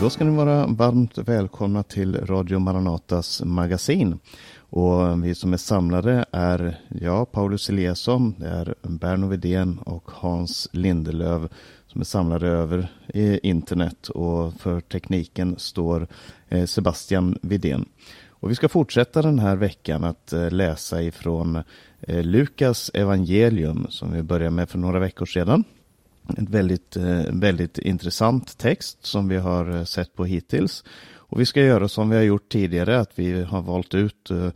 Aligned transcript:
Då 0.00 0.10
ska 0.10 0.24
ni 0.24 0.36
vara 0.36 0.66
varmt 0.66 1.18
välkomna 1.18 1.82
till 1.82 2.26
Radio 2.26 2.58
Maranatas 2.58 3.42
magasin. 3.44 4.18
Och 4.58 5.24
vi 5.24 5.34
som 5.34 5.52
är 5.52 5.56
samlade 5.56 6.24
är 6.32 6.80
jag, 6.88 7.32
Paulus 7.32 7.68
Eliasson, 7.68 8.34
det 8.38 8.48
är 8.48 8.74
Berno 8.82 9.28
Vidén 9.28 9.78
och 9.78 10.10
Hans 10.10 10.68
Lindelöv 10.72 11.48
som 11.86 12.00
är 12.00 12.04
samlade 12.04 12.48
över 12.48 12.88
internet 13.42 14.08
och 14.08 14.54
för 14.54 14.80
tekniken 14.80 15.54
står 15.58 16.06
eh, 16.48 16.64
Sebastian 16.64 17.38
Vidén. 17.42 17.88
Och 18.28 18.50
vi 18.50 18.54
ska 18.54 18.68
fortsätta 18.68 19.22
den 19.22 19.38
här 19.38 19.56
veckan 19.56 20.04
att 20.04 20.32
eh, 20.32 20.50
läsa 20.50 21.02
ifrån 21.02 21.62
eh, 22.00 22.22
Lukas 22.22 22.90
evangelium 22.94 23.86
som 23.90 24.12
vi 24.12 24.22
började 24.22 24.50
med 24.50 24.68
för 24.68 24.78
några 24.78 24.98
veckor 24.98 25.26
sedan. 25.26 25.64
En 26.36 26.44
väldigt, 26.44 26.96
eh, 26.96 27.22
väldigt 27.32 27.78
intressant 27.78 28.58
text 28.58 29.06
som 29.06 29.28
vi 29.28 29.36
har 29.36 29.76
eh, 29.76 29.84
sett 29.84 30.14
på 30.14 30.24
hittills. 30.24 30.84
Och 31.12 31.40
vi 31.40 31.46
ska 31.46 31.62
göra 31.62 31.88
som 31.88 32.10
vi 32.10 32.16
har 32.16 32.22
gjort 32.22 32.48
tidigare, 32.52 33.00
att 33.00 33.10
vi 33.14 33.42
har 33.42 33.62
valt 33.62 33.94
ut 33.94 34.30
eh, 34.30 34.50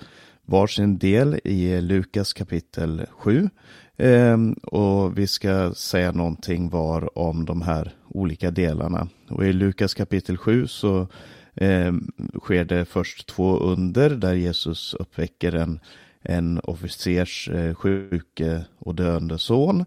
varsin 0.44 0.98
del 0.98 1.40
i 1.44 1.80
Lukas 1.80 2.32
kapitel 2.32 3.06
7 3.10 3.50
ehm, 3.96 4.52
och 4.52 5.18
vi 5.18 5.26
ska 5.26 5.74
säga 5.74 6.12
någonting 6.12 6.68
var 6.68 7.18
om 7.18 7.44
de 7.44 7.62
här 7.62 7.92
olika 8.08 8.50
delarna. 8.50 9.08
Och 9.28 9.46
i 9.46 9.52
Lukas 9.52 9.94
kapitel 9.94 10.36
7 10.36 10.66
så 10.66 11.08
ehm, 11.54 12.12
sker 12.40 12.64
det 12.64 12.84
först 12.84 13.26
två 13.28 13.58
under 13.58 14.10
där 14.10 14.34
Jesus 14.34 14.94
uppväcker 14.94 15.54
en, 15.54 15.80
en 16.22 16.60
officers 16.64 17.50
sjuke 17.74 18.64
och 18.78 18.94
döende 18.94 19.38
son. 19.38 19.84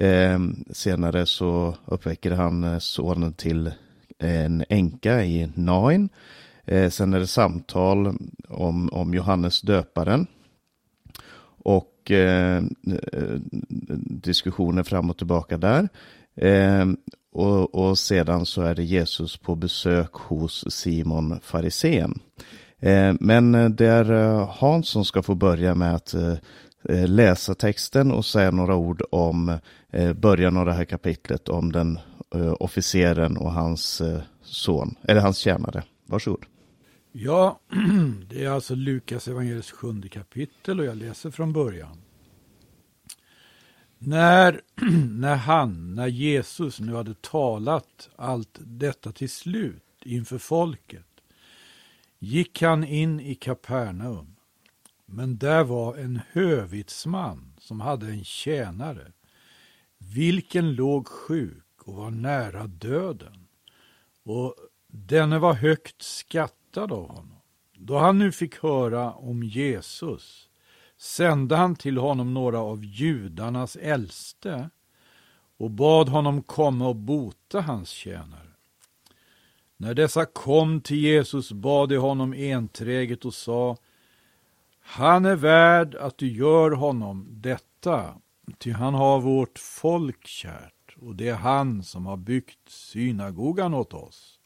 Eh, 0.00 0.38
senare 0.70 1.26
så 1.26 1.74
uppväcker 1.84 2.30
han 2.30 2.64
eh, 2.64 2.78
sonen 2.78 3.32
till 3.32 3.70
en 4.18 4.64
änka 4.68 5.24
i 5.24 5.50
Nain. 5.54 6.08
Eh, 6.64 6.90
sen 6.90 7.14
är 7.14 7.18
det 7.20 7.26
samtal 7.26 8.16
om, 8.48 8.88
om 8.92 9.14
Johannes 9.14 9.60
döparen. 9.60 10.26
Och 11.64 12.10
eh, 12.10 12.62
diskussioner 14.00 14.82
fram 14.82 15.10
och 15.10 15.18
tillbaka 15.18 15.58
där. 15.58 15.88
Eh, 16.36 16.86
och, 17.32 17.74
och, 17.74 17.98
sedan 17.98 18.46
så 18.46 18.62
är 18.62 18.74
det 18.74 18.84
Jesus 18.84 19.36
på 19.36 19.54
besök 19.54 20.12
hos 20.12 20.64
Simon 20.70 21.40
farisén. 21.42 22.20
Ehm, 22.80 23.10
eh, 23.10 23.16
men 23.20 23.76
det 23.76 23.86
är 23.86 24.12
eh, 24.12 24.48
Hans 24.58 24.88
som 24.88 25.04
ska 25.04 25.22
få 25.22 25.34
börja 25.34 25.74
med 25.74 25.94
att 25.94 26.14
eh, 26.14 26.34
Eh, 26.88 27.08
läsa 27.08 27.54
texten 27.54 28.12
och 28.12 28.24
säga 28.24 28.50
några 28.50 28.76
ord 28.76 29.02
om 29.10 29.58
eh, 29.90 30.12
början 30.12 30.56
av 30.56 30.66
det 30.66 30.72
här 30.72 30.84
kapitlet 30.84 31.48
om 31.48 31.72
den 31.72 31.98
eh, 32.34 32.54
officeren 32.60 33.36
och 33.36 33.52
hans 33.52 34.02
son, 34.42 34.94
eller 35.02 35.20
hans 35.20 35.38
tjänare. 35.38 35.82
Varsågod. 36.06 36.44
Ja, 37.12 37.60
det 38.28 38.44
är 38.44 38.50
alltså 38.50 38.74
Lukas 38.74 39.28
evangeliets 39.28 39.70
sjunde 39.70 40.08
kapitel 40.08 40.80
och 40.80 40.86
jag 40.86 40.96
läser 40.96 41.30
från 41.30 41.52
början. 41.52 41.98
När, 43.98 44.60
när 45.08 45.36
han, 45.36 45.94
när 45.94 46.06
Jesus 46.06 46.80
nu 46.80 46.94
hade 46.94 47.14
talat 47.14 48.08
allt 48.16 48.58
detta 48.60 49.12
till 49.12 49.30
slut 49.30 49.84
inför 50.04 50.38
folket, 50.38 51.06
gick 52.18 52.62
han 52.62 52.84
in 52.84 53.20
i 53.20 53.34
Kapernaum. 53.34 54.37
Men 55.10 55.38
där 55.38 55.64
var 55.64 55.96
en 55.96 56.20
hövitsman 56.32 57.54
som 57.58 57.80
hade 57.80 58.06
en 58.06 58.24
tjänare, 58.24 59.12
vilken 59.98 60.74
låg 60.74 61.08
sjuk 61.08 61.64
och 61.84 61.94
var 61.94 62.10
nära 62.10 62.66
döden. 62.66 63.48
Och 64.24 64.54
denne 64.86 65.38
var 65.38 65.54
högt 65.54 66.02
skattad 66.02 66.92
av 66.92 67.08
honom. 67.08 67.36
Då 67.74 67.98
han 67.98 68.18
nu 68.18 68.32
fick 68.32 68.62
höra 68.62 69.12
om 69.12 69.42
Jesus 69.42 70.48
sände 70.96 71.56
han 71.56 71.76
till 71.76 71.98
honom 71.98 72.34
några 72.34 72.58
av 72.58 72.84
judarnas 72.84 73.76
äldste 73.76 74.70
och 75.58 75.70
bad 75.70 76.08
honom 76.08 76.42
komma 76.42 76.88
och 76.88 76.96
bota 76.96 77.60
hans 77.60 77.88
tjänare. 77.88 78.52
När 79.76 79.94
dessa 79.94 80.24
kom 80.24 80.80
till 80.80 80.98
Jesus 80.98 81.52
bad 81.52 81.88
de 81.88 81.96
honom 81.96 82.32
enträget 82.32 83.24
och 83.24 83.34
sa 83.34 83.76
han 84.90 85.24
är 85.24 85.36
värd 85.36 85.94
att 85.94 86.18
du 86.18 86.28
gör 86.28 86.70
honom 86.70 87.26
detta, 87.30 88.14
ty 88.58 88.72
han 88.72 88.94
har 88.94 89.20
vårt 89.20 89.58
folk 89.58 90.26
kärt 90.26 90.96
och 91.00 91.16
det 91.16 91.28
är 91.28 91.34
han 91.34 91.82
som 91.82 92.06
har 92.06 92.16
byggt 92.16 92.68
synagogan 92.68 93.74
åt 93.74 93.94
oss. 93.94 94.38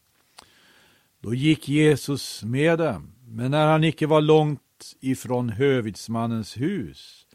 Då 1.19 1.33
gick 1.33 1.69
Jesus 1.69 2.43
med 2.43 2.79
dem, 2.79 3.11
men 3.27 3.51
när 3.51 3.67
han 3.67 3.83
icke 3.83 4.07
var 4.07 4.21
långt 4.21 4.95
ifrån 4.99 5.49
hövitsmannens 5.49 6.57
hus 6.57 7.27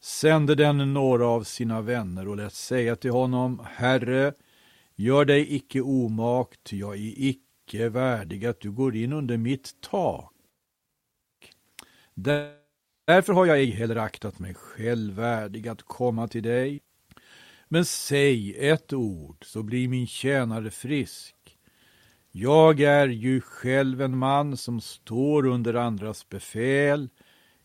sände 0.00 0.54
den 0.54 0.94
några 0.94 1.26
av 1.26 1.42
sina 1.42 1.80
vänner 1.80 2.28
och 2.28 2.36
lät 2.36 2.54
säga 2.54 2.96
till 2.96 3.10
honom, 3.10 3.62
Herre, 3.64 4.32
gör 4.96 5.24
dig 5.24 5.54
icke 5.54 5.80
omak, 5.80 6.54
ty 6.62 6.78
jag 6.78 6.94
är 6.94 7.14
icke 7.16 7.88
värdig 7.88 8.46
att 8.46 8.60
du 8.60 8.70
går 8.70 8.96
in 8.96 9.12
under 9.12 9.36
mitt 9.36 9.80
tak. 9.80 10.33
Därför 12.14 13.32
har 13.32 13.46
jag 13.46 13.58
ej 13.58 13.70
heller 13.70 13.96
aktat 13.96 14.38
mig 14.38 14.54
själv 14.54 15.14
värdig 15.14 15.68
att 15.68 15.82
komma 15.82 16.28
till 16.28 16.42
dig. 16.42 16.80
Men 17.68 17.84
säg 17.84 18.68
ett 18.68 18.92
ord, 18.92 19.44
så 19.46 19.62
blir 19.62 19.88
min 19.88 20.06
tjänare 20.06 20.70
frisk. 20.70 21.34
Jag 22.32 22.80
är 22.80 23.08
ju 23.08 23.40
själv 23.40 24.02
en 24.02 24.18
man 24.18 24.56
som 24.56 24.80
står 24.80 25.46
under 25.46 25.74
andras 25.74 26.28
befäl. 26.28 27.08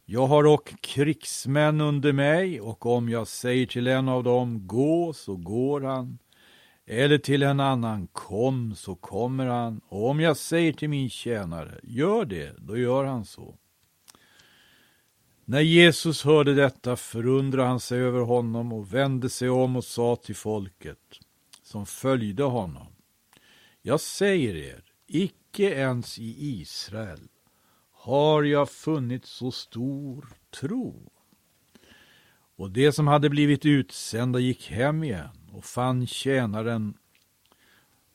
Jag 0.06 0.28
har 0.28 0.48
och 0.48 0.74
krigsmän 0.82 1.82
under 1.82 2.14
mig, 2.14 2.62
och 2.62 2.86
om 2.86 3.09
jag 3.09 3.28
säger 3.28 3.66
till 3.66 3.88
en 3.88 4.09
av 4.09 4.24
dem 4.24 4.68
gå, 4.68 5.14
så 5.14 5.36
går 5.36 5.82
han. 5.82 6.20
Eller 6.86 7.18
till 7.18 7.44
en 7.44 7.59
annan 7.59 8.08
kom, 8.08 8.76
så 8.76 8.96
kommer 8.96 9.46
han. 9.46 9.82
Och 9.88 10.09
om 10.09 10.20
jag 10.20 10.38
säger 10.38 10.74
till 10.74 10.90
min 10.90 11.09
tjänare 11.09 11.80
gör 11.84 12.26
det, 12.26 12.56
då 12.58 12.78
gör 12.78 13.06
han 13.06 13.26
så. 13.26 13.56
När 15.50 15.62
Jesus 15.62 16.24
hörde 16.24 16.54
detta 16.54 16.96
förundrade 16.96 17.70
han 17.70 17.80
sig 17.80 18.00
över 18.00 18.20
honom 18.20 18.74
och 18.74 18.94
vände 18.94 19.30
sig 19.30 19.50
om 19.50 19.76
och 19.76 19.84
sa 19.84 20.16
till 20.16 20.36
folket 20.36 21.20
som 21.64 21.86
följde 21.86 22.44
honom 22.44 22.88
jag 23.82 24.00
säger 24.00 24.56
er, 24.56 24.84
icke 25.08 25.64
ens 25.64 26.20
i 26.20 26.36
Israel 26.40 27.28
har 27.92 28.44
jag 28.44 28.70
funnit 28.70 29.26
så 29.26 29.52
stor 29.52 30.28
tro. 30.59 31.12
Och 32.56 32.72
de 32.72 32.92
som 32.92 33.08
hade 33.08 33.30
blivit 33.30 33.66
utsända 33.66 34.40
gick 34.40 34.72
hem 34.72 35.04
igen 35.04 35.50
och 35.52 35.66
fann 35.66 36.08
tjänaren 36.08 36.94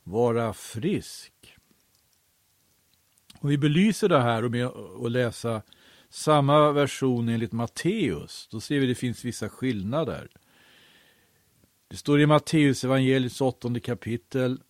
vara 0.02 0.52
frisk. 0.52 1.56
Och 3.38 3.50
vi 3.50 3.58
belyser 3.58 4.08
det 4.08 4.22
här 4.22 4.42
med 4.42 4.66
att 5.04 5.12
läsa 5.12 5.62
samma 6.14 6.72
version 6.72 7.28
enligt 7.28 7.52
Matteus. 7.52 8.48
Då 8.50 8.60
ser 8.60 8.78
vi 8.78 8.86
att 8.86 8.90
det 8.90 8.94
finns 8.94 9.24
vissa 9.24 9.48
skillnader. 9.48 10.28
Det 11.88 11.96
står 11.96 12.20
i 12.20 12.26
Matteus 12.26 12.84
evangeliets 12.84 13.40
åttonde 13.40 13.80
kapitel 13.80 14.60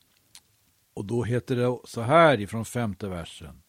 och 0.95 1.05
då 1.05 1.25
heter 1.25 1.57
det 1.57 1.79
så 1.85 2.01
här 2.01 2.41
ifrån 2.41 2.65
femte 2.65 3.09
versen. 3.09 3.63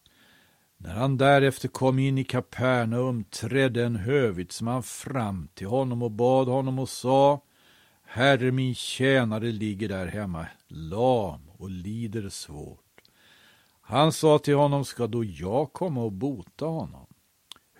När 0.76 0.94
han 0.94 1.16
därefter 1.16 1.68
kom 1.68 1.98
in 1.98 2.18
i 2.18 2.24
Kapernaum 2.24 3.24
trädde 3.24 3.84
en 3.84 3.96
hövitsman 3.96 4.82
fram 4.82 5.48
till 5.54 5.66
honom 5.66 6.02
och 6.02 6.10
bad 6.10 6.48
honom 6.48 6.78
och 6.78 6.88
sa 6.88 7.40
Herre, 8.04 8.52
min 8.52 8.74
tjänare 8.74 9.52
ligger 9.52 9.88
där 9.88 10.06
hemma, 10.06 10.46
lam 10.68 11.50
och 11.58 11.70
lider 11.70 12.28
svårt. 12.28 13.00
Han 13.80 14.12
sa 14.12 14.38
till 14.38 14.54
honom, 14.54 14.84
ska 14.84 15.06
då 15.06 15.24
jag 15.24 15.72
komma 15.72 16.02
och 16.02 16.12
bota 16.12 16.64
honom? 16.64 17.05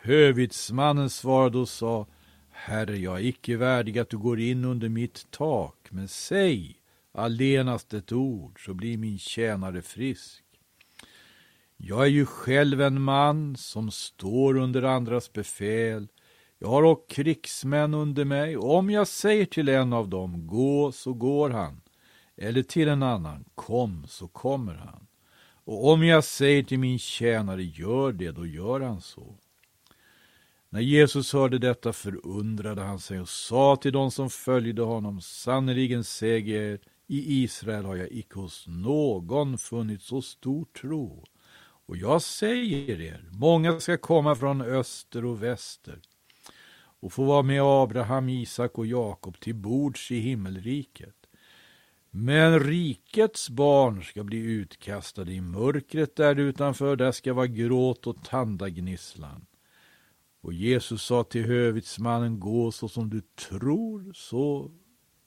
Hövitsmannen 0.06 1.10
svarade 1.10 1.58
och 1.58 1.68
sa, 1.68 2.06
Herre, 2.50 2.96
jag 2.96 3.16
är 3.16 3.24
icke 3.24 3.56
värdig 3.56 3.98
att 3.98 4.10
du 4.10 4.18
går 4.18 4.40
in 4.40 4.64
under 4.64 4.88
mitt 4.88 5.30
tak, 5.30 5.88
men 5.90 6.08
säg 6.08 6.76
allenast 7.12 7.94
ett 7.94 8.12
ord, 8.12 8.64
så 8.64 8.74
blir 8.74 8.98
min 8.98 9.18
tjänare 9.18 9.82
frisk. 9.82 10.44
Jag 11.76 12.02
är 12.02 12.10
ju 12.10 12.26
själv 12.26 12.80
en 12.80 13.02
man 13.02 13.56
som 13.56 13.90
står 13.90 14.56
under 14.56 14.82
andras 14.82 15.32
befäl. 15.32 16.08
Jag 16.58 16.68
har 16.68 16.82
och 16.82 17.10
krigsmän 17.10 17.94
under 17.94 18.24
mig, 18.24 18.56
och 18.56 18.74
om 18.74 18.90
jag 18.90 19.08
säger 19.08 19.44
till 19.46 19.68
en 19.68 19.92
av 19.92 20.08
dem, 20.08 20.46
gå, 20.46 20.92
så 20.92 21.12
går 21.14 21.50
han, 21.50 21.80
eller 22.36 22.62
till 22.62 22.88
en 22.88 23.02
annan, 23.02 23.44
kom, 23.54 24.04
så 24.08 24.28
kommer 24.28 24.74
han. 24.74 25.06
Och 25.64 25.92
om 25.92 26.04
jag 26.04 26.24
säger 26.24 26.62
till 26.62 26.78
min 26.78 26.98
tjänare, 26.98 27.62
gör 27.62 28.12
det, 28.12 28.30
då 28.30 28.46
gör 28.46 28.80
han 28.80 29.00
så. 29.00 29.36
När 30.76 30.82
Jesus 30.82 31.32
hörde 31.32 31.58
detta 31.58 31.92
förundrade 31.92 32.82
han 32.82 32.98
sig 32.98 33.20
och 33.20 33.28
sa 33.28 33.76
till 33.76 33.92
dem 33.92 34.10
som 34.10 34.30
följde 34.30 34.82
honom, 34.82 35.20
sannerligen 35.20 36.04
säger 36.04 36.56
jag 36.56 36.72
er, 36.72 36.80
I 37.06 37.42
Israel 37.42 37.84
har 37.84 37.96
jag 37.96 38.12
icke 38.12 38.38
hos 38.38 38.64
någon 38.68 39.58
funnit 39.58 40.02
så 40.02 40.22
stor 40.22 40.64
tro. 40.80 41.24
Och 41.86 41.96
jag 41.96 42.22
säger 42.22 43.00
er, 43.00 43.24
många 43.30 43.80
ska 43.80 43.96
komma 43.96 44.34
från 44.34 44.60
öster 44.60 45.24
och 45.24 45.42
väster 45.42 46.00
och 47.00 47.12
få 47.12 47.24
vara 47.24 47.42
med 47.42 47.62
Abraham, 47.62 48.28
Isak 48.28 48.78
och 48.78 48.86
Jakob 48.86 49.40
till 49.40 49.54
bords 49.54 50.10
i 50.10 50.18
himmelriket. 50.18 51.16
Men 52.10 52.60
rikets 52.60 53.50
barn 53.50 54.02
ska 54.02 54.24
bli 54.24 54.38
utkastade 54.38 55.32
i 55.32 55.40
mörkret 55.40 56.16
där 56.16 56.36
utanför, 56.36 56.96
där 56.96 57.12
ska 57.12 57.34
vara 57.34 57.46
gråt 57.46 58.06
och 58.06 58.24
tandagnisslan. 58.24 59.46
Och 60.46 60.52
Jesus 60.52 61.02
sa 61.02 61.24
till 61.24 61.44
hövitsmannen, 61.44 62.40
gå 62.40 62.72
så 62.72 62.88
som 62.88 63.10
du 63.10 63.20
tror, 63.20 64.12
så 64.14 64.70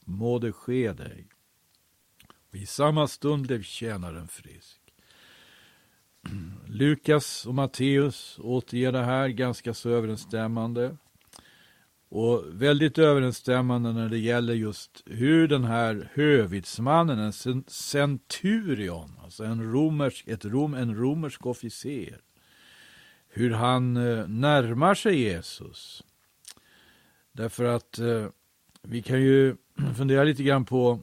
må 0.06 0.40
det 0.40 0.52
ske 0.52 0.94
dig. 0.94 1.28
Och 2.50 2.56
I 2.56 2.66
samma 2.66 3.08
stund 3.08 3.48
blev 3.48 3.64
tjänaren 3.64 4.28
frisk. 4.28 4.82
Lukas 6.68 7.46
och 7.46 7.56
Matteus 7.56 8.40
återger 8.42 8.92
det 8.92 9.04
här 9.04 9.28
ganska 9.28 9.74
så 9.74 9.90
överensstämmande. 9.90 10.98
Och 12.10 12.44
väldigt 12.52 12.98
överensstämmande 12.98 13.94
när 13.94 14.10
det 14.10 14.20
gäller 14.20 14.54
just 14.54 15.04
hur 15.06 15.48
den 15.48 15.64
här 15.64 16.12
hövitsmannen, 16.14 17.20
en 17.20 17.64
centurion, 17.68 19.20
alltså 19.24 19.44
en 19.44 19.72
romersk, 19.72 20.28
ett 20.28 20.46
rom, 20.46 20.74
en 20.74 20.96
romersk 20.96 21.46
officer, 21.46 22.22
hur 23.30 23.52
han 23.52 23.98
eh, 23.98 24.28
närmar 24.28 24.96
sig 24.96 25.20
Jesus. 25.20 26.04
Därför 27.32 27.64
att 27.64 28.00
eh, 28.00 28.28
vi 28.82 29.02
kan 29.02 29.22
ju 29.22 29.56
fundera 29.98 30.24
lite 30.24 30.44
grann 30.44 30.66
på, 30.66 31.00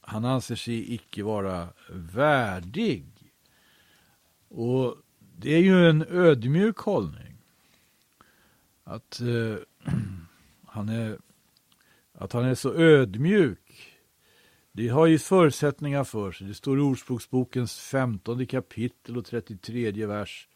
han 0.00 0.24
anser 0.24 0.54
sig 0.54 0.94
icke 0.94 1.22
vara 1.22 1.68
värdig. 1.90 3.06
Och 4.48 4.96
det 5.36 5.54
är 5.54 5.60
ju 5.60 5.88
en 5.90 6.06
ödmjuk 6.08 6.78
hållning. 6.78 7.36
Att 8.84 9.20
eh, 9.20 9.56
han 10.66 10.88
är, 10.88 11.18
att 12.12 12.32
han 12.32 12.44
är 12.44 12.54
så 12.54 12.74
ödmjuk. 12.74 13.92
Det 14.72 14.88
har 14.88 15.06
ju 15.06 15.18
förutsättningar 15.18 16.04
för 16.04 16.32
sig. 16.32 16.46
Det 16.46 16.54
står 16.54 16.78
i 16.78 16.80
Ordspråksbokens 16.80 17.80
15 17.80 18.46
kapitel 18.46 19.16
och 19.16 19.24
33 19.24 20.06
vers 20.06 20.48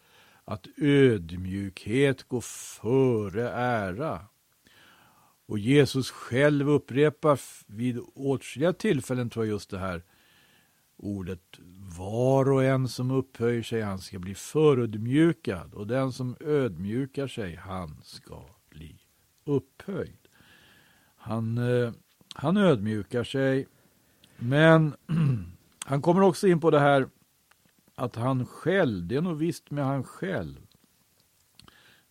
att 0.49 0.67
ödmjukhet 0.77 2.23
går 2.23 2.41
före 2.81 3.51
ära. 3.51 4.21
Och 5.47 5.59
Jesus 5.59 6.11
själv 6.11 6.69
upprepar 6.69 7.41
vid 7.67 8.01
åtskilliga 8.15 8.73
tillfällen 8.73 9.31
tror 9.31 9.45
jag 9.45 9.53
just 9.53 9.71
det 9.71 9.79
här 9.79 10.03
ordet 10.97 11.59
var 11.99 12.51
och 12.51 12.65
en 12.65 12.89
som 12.89 13.11
upphöjer 13.11 13.63
sig 13.63 13.83
han 13.83 13.99
ska 13.99 14.19
bli 14.19 14.35
förödmjukad 14.35 15.75
och 15.75 15.87
den 15.87 16.13
som 16.13 16.37
ödmjukar 16.41 17.27
sig 17.27 17.55
han 17.55 18.01
ska 18.03 18.43
bli 18.71 19.01
upphöjd. 19.45 20.29
Han, 21.17 21.59
eh, 21.59 21.93
han 22.35 22.57
ödmjukar 22.57 23.25
sig, 23.25 23.67
men 24.37 24.95
han 25.85 26.03
kommer 26.03 26.23
också 26.23 26.49
in 26.49 26.61
på 26.61 26.71
det 26.71 26.81
här 26.81 27.09
att 27.97 28.17
han 28.17 28.47
själv, 28.47 29.07
det 29.07 29.17
är 29.17 29.21
nog 29.21 29.39
visst 29.39 29.71
med 29.71 29.85
han 29.85 30.05
själv. 30.05 30.67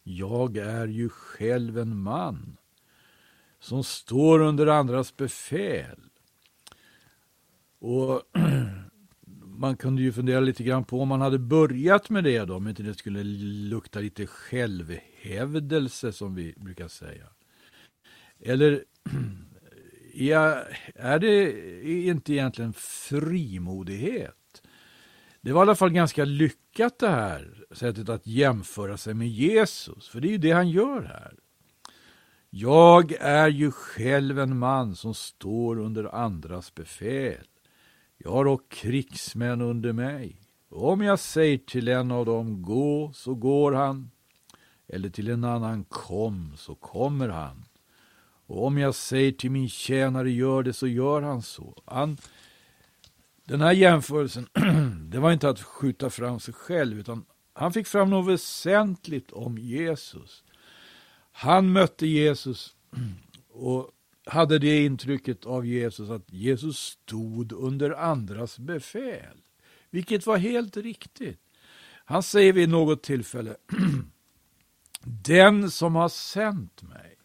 Jag 0.04 0.58
är 0.58 0.88
ju 0.88 1.10
själv 1.10 1.80
en 1.80 1.98
man 1.98 2.58
som 3.60 3.84
står 3.84 4.40
under 4.40 4.68
andras 4.68 5.18
befäl. 5.18 6.00
Och 7.80 8.22
man 9.46 9.78
kunde 9.78 10.02
ju 10.02 10.12
fundera 10.12 10.40
lite 10.40 10.64
grann 10.64 10.84
på 10.84 11.02
om 11.02 11.08
man 11.08 11.22
hade 11.22 11.40
börjat 11.40 12.10
med 12.10 12.24
det 12.24 12.46
då, 12.46 12.56
om 12.56 12.68
inte 12.68 12.84
det 12.84 12.94
skulle 12.94 13.24
lukta 13.24 14.00
lite 14.00 14.28
självhävdelse 14.28 16.12
som 16.12 16.36
vi 16.36 16.54
brukar 16.58 16.88
säga. 16.88 17.28
Eller 18.40 18.84
är 20.96 21.20
det 21.20 21.52
inte 22.08 22.34
egentligen 22.34 22.74
frimodighet? 22.74 24.45
Det 25.46 25.54
var 25.54 25.62
i 25.62 25.66
alla 25.66 25.76
fall 25.76 25.90
ganska 25.90 26.26
lyckat 26.26 27.00
det 27.00 27.10
här 27.10 27.66
sättet 27.72 28.10
att 28.10 28.28
jämföra 28.28 28.98
sig 28.98 29.14
med 29.14 29.28
Jesus, 29.28 30.08
för 30.08 30.22
det 30.22 30.28
är 30.28 30.32
ju 30.32 30.38
det 30.38 30.52
han 30.52 30.70
gör 30.70 31.02
här. 31.02 31.36
Jag 32.50 33.12
är 33.20 33.48
ju 33.48 33.72
själv 33.72 34.40
en 34.40 34.58
man 34.58 34.96
som 34.96 35.14
står 35.14 35.80
under 35.80 36.16
andras 36.16 36.76
befäl. 36.76 37.48
Jag 38.18 38.32
har 38.32 38.46
dock 38.46 38.70
krigsmän 38.70 39.62
under 39.62 39.94
mig. 39.94 40.42
Om 40.70 41.02
jag 41.02 41.20
säger 41.20 41.58
till 41.58 41.88
en 41.88 42.12
av 42.12 42.26
dem 42.26 42.62
gå, 42.62 43.12
så 43.14 43.36
går 43.36 43.72
han, 43.72 44.12
eller 44.88 45.10
till 45.10 45.30
en 45.30 45.44
annan 45.44 45.84
kom, 45.84 46.54
så 46.58 46.76
kommer 46.76 47.30
han. 47.30 47.66
Och 48.48 48.66
om 48.66 48.78
jag 48.78 48.96
säger 48.96 49.32
till 49.32 49.52
min 49.52 49.70
tjänare 49.70 50.32
gör 50.32 50.64
det, 50.64 50.74
så 50.74 50.88
gör 50.88 51.22
han 51.22 51.42
så. 51.42 51.84
Han, 51.86 52.18
den 53.44 53.62
här 53.62 53.74
jämförelsen, 53.74 54.48
det 55.10 55.20
var 55.20 55.32
inte 55.32 55.50
att 55.50 55.62
skjuta 55.62 56.10
fram 56.10 56.40
sig 56.40 56.54
själv, 56.54 57.00
utan 57.00 57.26
han 57.54 57.74
fick 57.74 57.88
fram 57.88 58.10
något 58.10 58.28
väsentligt 58.28 59.32
om 59.32 59.58
Jesus. 59.58 60.44
Han 61.32 61.72
mötte 61.72 62.08
Jesus 62.08 62.76
och 63.50 63.92
hade 64.26 64.60
det 64.60 64.86
intrycket 64.86 65.46
av 65.46 65.66
Jesus 65.66 66.10
att 66.10 66.32
Jesus 66.32 66.78
stod 66.78 67.52
under 67.52 67.92
andras 67.92 68.60
befäl. 68.60 69.38
Vilket 69.90 70.26
var 70.26 70.38
helt 70.38 70.78
riktigt. 70.78 71.40
Han 72.06 72.24
säger 72.24 72.54
vid 72.54 72.70
något 72.70 73.04
tillfälle 73.04 73.56
Den 75.02 75.72
som 75.72 75.96
har 75.96 76.10
sänt 76.10 76.82
mig, 76.82 77.18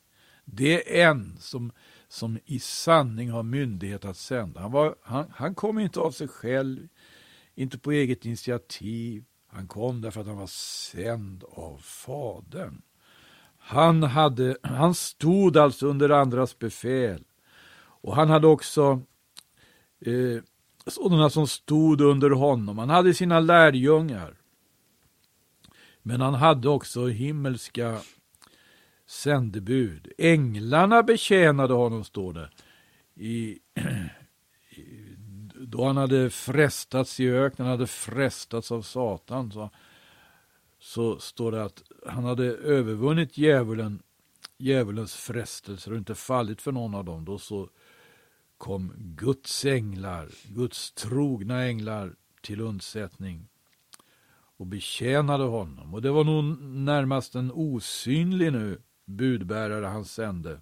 det 0.45 1.01
är 1.01 1.11
en 1.11 1.37
som, 1.41 1.73
som 2.09 2.39
i 2.45 2.59
sanning 2.59 3.31
har 3.31 3.43
myndighet 3.43 4.05
att 4.05 4.17
sända. 4.17 4.61
Han, 4.61 4.73
var, 4.73 4.95
han, 5.03 5.27
han 5.35 5.55
kom 5.55 5.79
inte 5.79 6.01
av 6.01 6.11
sig 6.11 6.29
själv, 6.29 6.89
inte 7.55 7.79
på 7.79 7.93
eget 7.93 8.25
initiativ. 8.25 9.25
Han 9.47 9.67
kom 9.67 10.01
därför 10.01 10.21
att 10.21 10.27
han 10.27 10.37
var 10.37 10.47
sänd 10.91 11.45
av 11.45 11.79
Fadern. 11.83 12.83
Han, 13.59 14.03
hade, 14.03 14.57
han 14.63 14.95
stod 14.95 15.57
alltså 15.57 15.87
under 15.87 16.11
andras 16.11 16.59
befäl. 16.59 17.25
Och 18.03 18.17
han 18.17 18.31
hade 18.31 18.47
också 18.47 19.03
eh, 20.01 20.43
sådana 20.87 21.31
som 21.31 21.47
stod 21.47 22.01
under 22.01 22.31
honom. 22.31 22.79
Han 22.79 22.91
hade 22.91 23.15
sina 23.15 23.41
lärjungar. 23.41 24.35
Men 26.03 26.21
han 26.21 26.35
hade 26.35 26.69
också 26.69 27.07
himmelska 27.07 28.01
sändebud. 29.07 30.13
Änglarna 30.19 31.03
betjänade 31.03 31.75
honom, 31.75 32.05
står 32.05 32.33
det. 32.33 32.51
I, 33.15 33.59
då 35.71 35.85
han 35.85 35.97
hade 35.97 36.31
frestats 36.31 37.21
i 37.21 37.31
öknen, 37.31 37.69
hade 37.69 37.87
frestats 37.87 38.73
av 38.73 38.83
Satan. 38.83 39.53
Så, 39.53 39.71
så 40.79 41.19
står 41.19 41.53
det 41.53 41.65
att 41.65 41.83
han 42.07 42.25
hade 42.25 42.45
övervunnit 42.45 43.39
djävulen, 43.39 44.03
djävulens 44.59 45.15
frestelser 45.15 45.91
och 45.93 45.99
inte 45.99 46.15
fallit 46.15 46.63
för 46.63 46.73
någon 46.73 46.95
av 46.95 47.05
dem. 47.05 47.25
Då 47.25 47.39
så 47.39 47.69
kom 48.59 48.93
Guds 48.97 49.65
änglar, 49.65 50.29
Guds 50.49 50.93
trogna 50.93 51.65
änglar 51.65 52.15
till 52.43 52.61
undsättning 52.61 53.49
och 54.57 54.67
betjänade 54.67 55.45
honom. 55.45 55.95
Och 55.95 56.03
det 56.03 56.11
var 56.11 56.25
nog 56.25 56.45
närmast 56.63 57.35
en 57.35 57.53
osynlig 57.53 58.53
nu 58.53 58.83
budbärare 59.05 59.87
han 59.87 60.05
sände. 60.05 60.61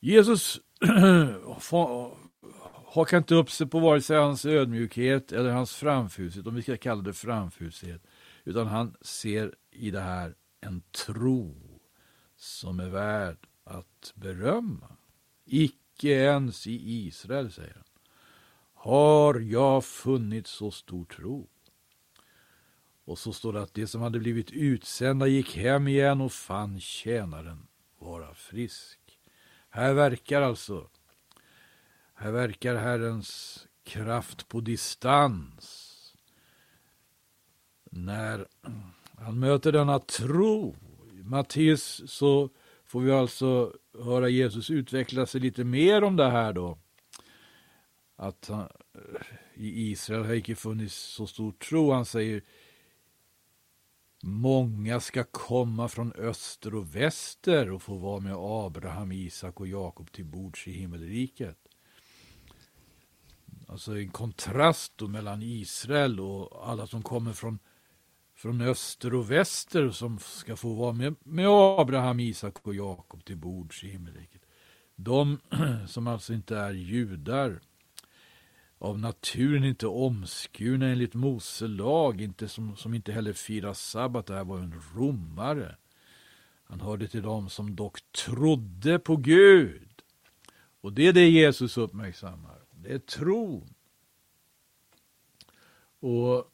Jesus 0.00 0.60
hakar 2.98 3.18
inte 3.18 3.34
upp 3.34 3.50
sig 3.50 3.66
på 3.66 3.78
vare 3.78 4.00
sig 4.00 4.16
hans 4.16 4.44
ödmjukhet 4.44 5.32
eller 5.32 5.50
hans 5.50 5.74
framfushet, 5.74 6.46
om 6.46 6.54
vi 6.54 6.62
ska 6.62 6.76
kalla 6.76 7.02
det 7.02 7.12
framfushet. 7.12 8.02
Utan 8.44 8.66
han 8.66 8.96
ser 9.00 9.54
i 9.70 9.90
det 9.90 10.00
här 10.00 10.34
en 10.60 10.82
tro 11.06 11.80
som 12.36 12.80
är 12.80 12.88
värd 12.88 13.46
att 13.64 14.12
berömma. 14.14 14.96
Icke 15.44 16.08
ens 16.08 16.66
i 16.66 17.06
Israel, 17.06 17.52
säger 17.52 17.74
han, 17.74 17.84
har 18.74 19.40
jag 19.40 19.84
funnit 19.84 20.46
så 20.46 20.70
stor 20.70 21.04
tro. 21.04 21.48
Och 23.04 23.18
så 23.18 23.32
står 23.32 23.52
det 23.52 23.62
att 23.62 23.74
de 23.74 23.86
som 23.86 24.00
hade 24.00 24.18
blivit 24.18 24.50
utsända 24.50 25.26
gick 25.26 25.56
hem 25.56 25.88
igen 25.88 26.20
och 26.20 26.32
fann 26.32 26.80
tjänaren 26.80 27.66
vara 27.98 28.34
frisk. 28.34 28.98
Här 29.68 29.94
verkar 29.94 30.42
alltså, 30.42 30.88
här 32.18 32.30
verkar 32.30 32.74
Herrens 32.74 33.66
kraft 33.84 34.48
på 34.48 34.60
distans 34.60 35.84
när 37.90 38.46
han 39.18 39.38
möter 39.38 39.72
denna 39.72 39.98
tro. 39.98 40.76
I 41.12 41.22
Matteus 41.22 42.02
så 42.06 42.50
får 42.84 43.00
vi 43.00 43.12
alltså 43.12 43.72
höra 43.98 44.28
Jesus 44.28 44.70
utveckla 44.70 45.26
sig 45.26 45.40
lite 45.40 45.64
mer 45.64 46.04
om 46.04 46.16
det 46.16 46.30
här 46.30 46.52
då. 46.52 46.78
att 48.16 48.48
han, 48.48 48.68
eh, 48.94 49.26
i 49.54 49.90
Israel 49.90 50.24
har 50.24 50.34
icke 50.34 50.54
funnits 50.54 50.94
så 50.94 51.26
stor 51.26 51.52
tro. 51.52 51.92
Han 51.92 52.04
säger 52.04 52.42
Många 54.22 55.00
ska 55.00 55.24
komma 55.24 55.88
från 55.88 56.12
öster 56.12 56.74
och 56.74 56.96
väster 56.96 57.70
och 57.70 57.82
få 57.82 57.94
vara 57.94 58.20
med 58.20 58.34
Abraham, 58.36 59.12
Isak 59.12 59.60
och 59.60 59.68
Jakob 59.68 60.12
till 60.12 60.24
bords 60.24 60.68
i 60.68 60.72
himmelriket. 60.72 61.67
Alltså 63.70 63.98
en 63.98 64.08
kontrast 64.08 64.92
då 64.96 65.08
mellan 65.08 65.42
Israel 65.42 66.20
och 66.20 66.68
alla 66.70 66.86
som 66.86 67.02
kommer 67.02 67.32
från, 67.32 67.58
från 68.34 68.60
öster 68.60 69.14
och 69.14 69.30
väster 69.30 69.90
som 69.90 70.18
ska 70.18 70.56
få 70.56 70.74
vara 70.74 70.92
med, 70.92 71.14
med 71.24 71.48
Abraham, 71.48 72.20
Isak 72.20 72.66
och 72.66 72.74
Jakob 72.74 73.24
till 73.24 73.36
bords 73.36 73.84
i 73.84 73.88
himmelriket. 73.88 74.42
De 74.96 75.38
som 75.86 76.06
alltså 76.06 76.32
inte 76.32 76.56
är 76.56 76.70
judar, 76.70 77.60
av 78.78 78.98
naturen 78.98 79.64
inte 79.64 79.86
omskurna 79.86 80.86
enligt 80.86 81.14
Mose 81.14 81.66
lag, 81.66 82.20
inte 82.20 82.48
som, 82.48 82.76
som 82.76 82.94
inte 82.94 83.12
heller 83.12 83.32
firar 83.32 83.74
sabbat. 83.74 84.26
Det 84.26 84.34
här 84.34 84.44
var 84.44 84.58
en 84.58 84.82
romare. 84.94 85.76
Han 86.64 86.80
hörde 86.80 87.08
till 87.08 87.22
dem 87.22 87.48
som 87.48 87.76
dock 87.76 88.12
trodde 88.12 88.98
på 88.98 89.16
Gud. 89.16 90.02
Och 90.80 90.92
det 90.92 91.06
är 91.06 91.12
det 91.12 91.28
Jesus 91.28 91.78
uppmärksammar. 91.78 92.67
Det 92.82 92.92
är 92.92 92.98
tron. 92.98 93.74
Och 96.00 96.52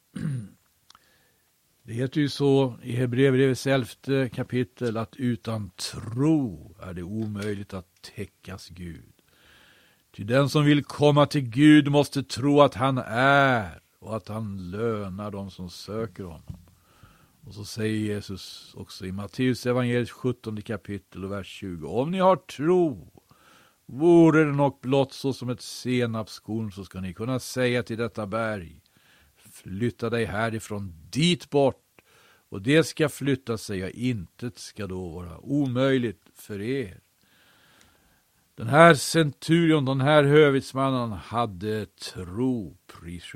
det 1.83 1.93
heter 1.93 2.21
ju 2.21 2.29
så 2.29 2.77
i 2.83 2.91
Hebreerbrevets 2.91 3.67
elfte 3.67 4.29
kapitel 4.33 4.97
att 4.97 5.15
utan 5.15 5.69
tro 5.69 6.75
är 6.81 6.93
det 6.93 7.03
omöjligt 7.03 7.73
att 7.73 8.01
täckas 8.15 8.69
Gud. 8.69 9.13
Ty 10.11 10.23
den 10.23 10.49
som 10.49 10.65
vill 10.65 10.83
komma 10.83 11.25
till 11.25 11.49
Gud 11.49 11.91
måste 11.91 12.23
tro 12.23 12.61
att 12.61 12.73
han 12.73 12.97
är 13.07 13.79
och 13.99 14.15
att 14.15 14.27
han 14.27 14.71
lönar 14.71 15.31
dem 15.31 15.51
som 15.51 15.69
söker 15.69 16.23
honom. 16.23 16.57
Och 17.45 17.53
så 17.53 17.65
säger 17.65 17.97
Jesus 17.97 18.73
också 18.77 19.05
i 19.05 19.11
Matteus 19.11 19.65
evangeliet 19.65 20.09
17 20.09 20.61
kapitel 20.61 21.23
och 21.23 21.31
vers 21.31 21.47
20. 21.47 21.87
Om 21.87 22.11
ni 22.11 22.19
har 22.19 22.35
tro, 22.35 23.11
vore 23.85 24.43
det 24.43 24.51
nog 24.51 24.79
blott 24.81 25.13
så 25.13 25.33
som 25.33 25.49
ett 25.49 25.61
senapskorn 25.61 26.71
så 26.71 26.85
ska 26.85 27.01
ni 27.01 27.13
kunna 27.13 27.39
säga 27.39 27.83
till 27.83 27.97
detta 27.97 28.27
berg, 28.27 28.81
flytta 29.35 30.09
dig 30.09 30.25
härifrån 30.25 30.93
dit 31.09 31.49
bort 31.49 32.01
och 32.49 32.61
det 32.61 32.83
ska 32.83 33.09
flytta 33.09 33.57
sig 33.57 33.83
och 33.83 33.89
intet 33.89 34.57
ska 34.57 34.87
då 34.87 35.09
vara 35.09 35.37
omöjligt 35.37 36.29
för 36.35 36.61
er. 36.61 36.99
Den 38.55 38.67
här 38.67 38.93
centurion, 38.93 39.85
den 39.85 40.01
här 40.01 40.23
hövitsmannen 40.23 41.11
hade 41.11 41.85
tro, 41.85 42.77
pris 42.87 43.33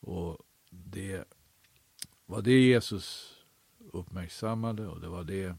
Och 0.00 0.38
det 0.70 1.24
var 2.26 2.42
det 2.42 2.60
Jesus 2.60 3.34
uppmärksammade 3.92 4.86
och 4.86 5.00
det 5.00 5.08
var 5.08 5.24
det 5.24 5.56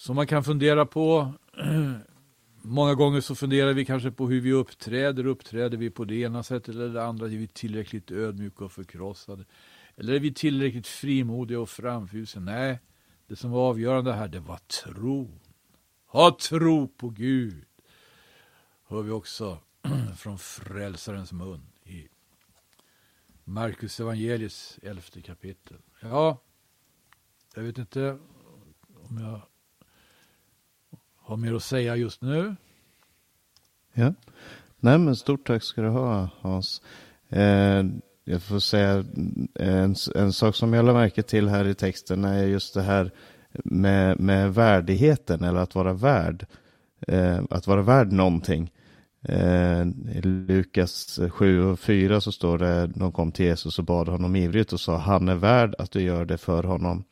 som 0.00 0.16
man 0.16 0.26
kan 0.26 0.44
fundera 0.44 0.86
på. 0.86 1.32
Många 2.62 2.94
gånger 2.94 3.20
så 3.20 3.34
funderar 3.34 3.72
vi 3.72 3.84
kanske 3.84 4.10
på 4.10 4.28
hur 4.28 4.40
vi 4.40 4.52
uppträder. 4.52 5.26
Uppträder 5.26 5.78
vi 5.78 5.90
på 5.90 6.04
det 6.04 6.14
ena 6.14 6.42
sättet 6.42 6.74
eller 6.74 6.88
det 6.88 7.04
andra? 7.04 7.26
Är 7.26 7.30
vi 7.30 7.48
tillräckligt 7.48 8.10
ödmjuka 8.10 8.64
och 8.64 8.72
förkrossade? 8.72 9.44
Eller 9.96 10.14
är 10.14 10.20
vi 10.20 10.34
tillräckligt 10.34 10.86
frimodiga 10.86 11.60
och 11.60 11.68
framfusiga? 11.68 12.40
Nej, 12.40 12.80
det 13.26 13.36
som 13.36 13.50
var 13.50 13.68
avgörande 13.68 14.12
här, 14.12 14.28
det 14.28 14.40
var 14.40 14.56
tro. 14.56 15.40
Ha 16.06 16.36
tro 16.40 16.88
på 16.88 17.08
Gud. 17.08 17.64
Hör 18.88 19.02
vi 19.02 19.10
också 19.10 19.58
från 20.16 20.38
frälsarens 20.38 21.32
mun 21.32 21.66
i 21.84 22.08
Markus 23.44 24.00
evangeliets 24.00 24.78
elfte 24.82 25.22
kapitel. 25.22 25.76
Ja, 26.02 26.42
jag 27.54 27.62
vet 27.62 27.78
inte 27.78 28.18
om 29.08 29.18
jag 29.18 29.40
har 31.30 31.36
mer 31.36 31.54
att 31.54 31.62
säga 31.62 31.96
just 31.96 32.22
nu. 32.22 32.56
Ja, 33.92 34.14
nej 34.80 34.98
men 34.98 35.16
stort 35.16 35.46
tack 35.46 35.62
ska 35.62 35.82
du 35.82 35.88
ha 35.88 36.28
Hans. 36.40 36.82
Eh, 37.28 37.84
jag 38.24 38.42
får 38.42 38.58
säga 38.58 39.04
eh, 39.54 39.82
en, 39.82 39.94
en 40.14 40.32
sak 40.32 40.56
som 40.56 40.72
jag 40.72 40.84
lade 40.84 40.98
märke 40.98 41.22
till 41.22 41.48
här 41.48 41.66
i 41.66 41.74
texten 41.74 42.24
är 42.24 42.44
just 42.44 42.74
det 42.74 42.82
här 42.82 43.10
med, 43.64 44.20
med 44.20 44.54
värdigheten 44.54 45.44
eller 45.44 45.60
att 45.60 45.74
vara 45.74 45.92
värd. 45.92 46.46
Eh, 47.06 47.40
att 47.50 47.66
vara 47.66 47.82
värd 47.82 48.12
någonting. 48.12 48.72
Eh, 49.22 49.82
I 50.12 50.20
Lukas 50.22 51.20
7 51.30 51.64
och 51.64 51.80
4 51.80 52.20
så 52.20 52.32
står 52.32 52.58
det, 52.58 52.86
de 52.86 53.12
kom 53.12 53.32
till 53.32 53.44
Jesus 53.46 53.78
och 53.78 53.84
bad 53.84 54.08
honom 54.08 54.36
ivrigt 54.36 54.72
och 54.72 54.80
sa 54.80 54.96
han 54.96 55.28
är 55.28 55.34
värd 55.34 55.74
att 55.78 55.90
du 55.90 56.02
gör 56.02 56.24
det 56.24 56.38
för 56.38 56.62
honom. 56.62 57.04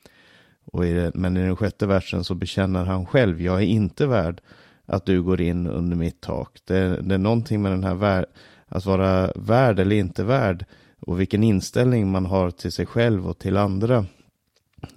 Och 0.72 0.87
i, 0.87 1.10
men 1.14 1.37
i 1.37 1.42
den 1.42 1.56
sjätte 1.56 1.87
versen 1.87 2.25
så 2.25 2.34
bekänner 2.34 2.84
han 2.84 3.06
själv, 3.06 3.42
jag 3.42 3.56
är 3.56 3.66
inte 3.66 4.06
värd 4.06 4.40
att 4.87 5.06
du 5.06 5.22
går 5.22 5.40
in 5.40 5.66
under 5.66 5.96
mitt 5.96 6.20
tak. 6.20 6.58
Det, 6.64 7.00
det 7.02 7.14
är 7.14 7.18
någonting 7.18 7.62
med 7.62 7.72
den 7.72 7.84
här 7.84 7.94
vär, 7.94 8.26
att 8.68 8.87
vara 8.87 9.32
värd 9.37 9.78
eller 9.78 9.96
inte 9.96 10.25
värd 10.25 10.64
och 11.00 11.20
vilken 11.20 11.44
inställning 11.44 12.10
man 12.10 12.26
har 12.26 12.50
till 12.50 12.72
sig 12.72 12.87
själv 12.87 13.28
och 13.28 13.38
till 13.38 13.56
andra. 13.56 14.06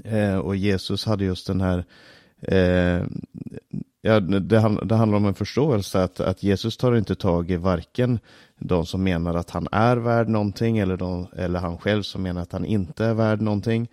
Eh, 0.04 0.38
och 0.38 0.56
Jesus 0.56 1.06
hade 1.06 1.26
just 1.26 1.48
den 1.48 1.62
här 1.62 1.86
eh, 2.42 3.06
Ja, 4.04 4.20
det, 4.20 4.40
det, 4.40 4.96
handlar 4.96 5.18
om 5.18 5.26
en 5.26 5.34
förståelse 5.34 6.04
att, 6.04 6.20
att 6.20 6.44
Jesus 6.44 6.78
tar 6.78 6.96
inte 6.96 7.16
tag 7.16 7.52
i 7.52 7.56
varken 7.56 8.20
de 8.60 8.86
som 8.86 9.04
menar 9.04 9.36
att 9.36 9.50
han 9.50 9.68
är 9.72 9.98
värd 9.98 10.28
någonting 10.28 10.78
eller, 10.78 10.98
de, 10.98 11.28
eller 11.36 11.60
han 11.60 11.78
själv 11.78 12.04
som 12.04 12.22
menar 12.24 12.42
att 12.42 12.52
han 12.52 12.66
inte 12.66 13.06
är 13.06 13.14
värd 13.14 13.42
någonting. 13.42 13.88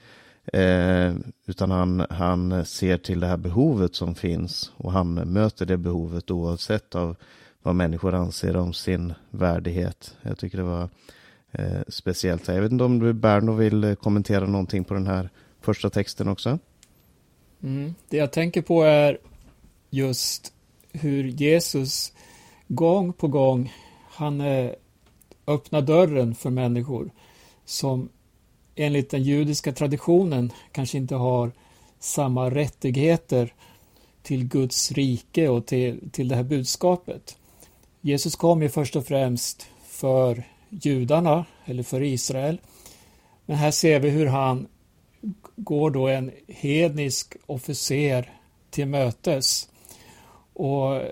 Eh, 0.53 1.15
utan 1.47 1.71
han, 1.71 2.07
han 2.11 2.65
ser 2.65 2.99
till 2.99 3.21
det 3.21 3.27
här 3.27 3.37
behovet 3.37 3.95
som 3.95 4.15
finns 4.15 4.73
och 4.77 4.93
han 4.93 5.15
möter 5.15 5.67
det 5.67 5.77
behovet 5.77 6.31
oavsett 6.31 6.95
av 6.95 7.17
vad 7.63 7.75
människor 7.75 8.15
anser 8.15 8.57
om 8.57 8.73
sin 8.73 9.15
värdighet. 9.31 10.17
Jag 10.23 10.39
tycker 10.39 10.59
det 10.59 10.65
var 10.65 10.89
eh, 11.53 11.81
speciellt. 11.89 12.49
Jag 12.49 12.63
vet 12.63 12.73
inte 12.73 12.85
om 12.85 12.99
du 12.99 13.13
Berno 13.13 13.53
vill 13.53 13.85
eh, 13.85 13.95
kommentera 13.95 14.47
någonting 14.47 14.85
på 14.85 14.95
den 14.95 15.07
här 15.07 15.31
första 15.61 15.91
texten 15.91 16.29
också? 16.29 16.59
Mm. 17.63 17.95
Det 18.09 18.17
jag 18.17 18.33
tänker 18.33 18.63
på 18.63 18.83
är 18.83 19.19
just 19.91 20.53
hur 20.93 21.25
Jesus 21.25 22.13
gång 22.69 23.13
på 23.13 23.29
gång 23.29 23.73
han 24.11 24.41
eh, 24.41 24.71
öppnar 25.47 25.83
dörren 25.83 26.35
för 26.35 26.51
människor 26.51 27.11
som 27.65 28.09
enligt 28.79 29.11
den 29.11 29.23
judiska 29.23 29.73
traditionen 29.73 30.53
kanske 30.73 30.99
inte 30.99 31.15
har 31.15 31.53
samma 31.99 32.51
rättigheter 32.51 33.55
till 34.23 34.45
Guds 34.45 34.93
rike 34.93 35.49
och 35.49 35.67
till, 35.67 36.11
till 36.13 36.29
det 36.29 36.37
här 36.37 36.43
budskapet. 36.43 37.37
Jesus 38.01 38.37
kom 38.37 38.63
ju 38.63 38.69
först 38.69 38.97
och 38.97 39.07
främst 39.07 39.67
för 39.89 40.45
judarna, 40.69 41.45
eller 41.65 41.83
för 41.83 42.03
Israel. 42.03 42.61
Men 43.47 43.57
här 43.57 43.71
ser 43.71 44.01
vi 44.01 44.11
hur 44.11 44.27
han 44.27 44.67
går 45.57 45.91
då 45.91 46.09
en 46.09 46.33
hednisk 46.49 47.37
officer 47.47 48.33
till 48.71 48.87
mötes. 48.87 49.69
Och 50.53 51.03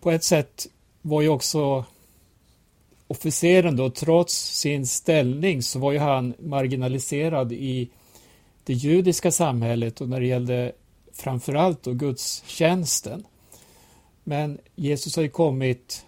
på 0.00 0.10
ett 0.10 0.24
sätt 0.24 0.66
var 1.02 1.22
ju 1.22 1.28
också 1.28 1.84
officeren 3.14 3.76
då, 3.76 3.90
trots 3.90 4.34
sin 4.34 4.86
ställning, 4.86 5.62
så 5.62 5.78
var 5.78 5.92
ju 5.92 5.98
han 5.98 6.34
marginaliserad 6.38 7.52
i 7.52 7.90
det 8.64 8.72
judiska 8.72 9.32
samhället 9.32 10.00
och 10.00 10.08
när 10.08 10.20
det 10.20 10.26
gällde 10.26 10.72
framförallt 11.12 11.82
då 11.82 11.92
gudstjänsten. 11.92 13.24
Men 14.24 14.58
Jesus 14.74 15.16
har 15.16 15.22
ju 15.22 15.28
kommit 15.28 16.06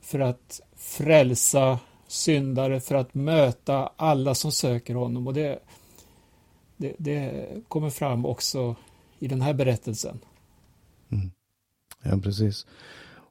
för 0.00 0.20
att 0.20 0.60
frälsa 0.76 1.78
syndare, 2.08 2.80
för 2.80 2.94
att 2.94 3.14
möta 3.14 3.92
alla 3.96 4.34
som 4.34 4.52
söker 4.52 4.94
honom. 4.94 5.26
Och 5.26 5.34
det, 5.34 5.58
det, 6.76 6.94
det 6.98 7.48
kommer 7.68 7.90
fram 7.90 8.26
också 8.26 8.76
i 9.18 9.28
den 9.28 9.40
här 9.40 9.54
berättelsen. 9.54 10.20
Mm. 11.12 11.30
Ja, 12.02 12.18
precis. 12.22 12.66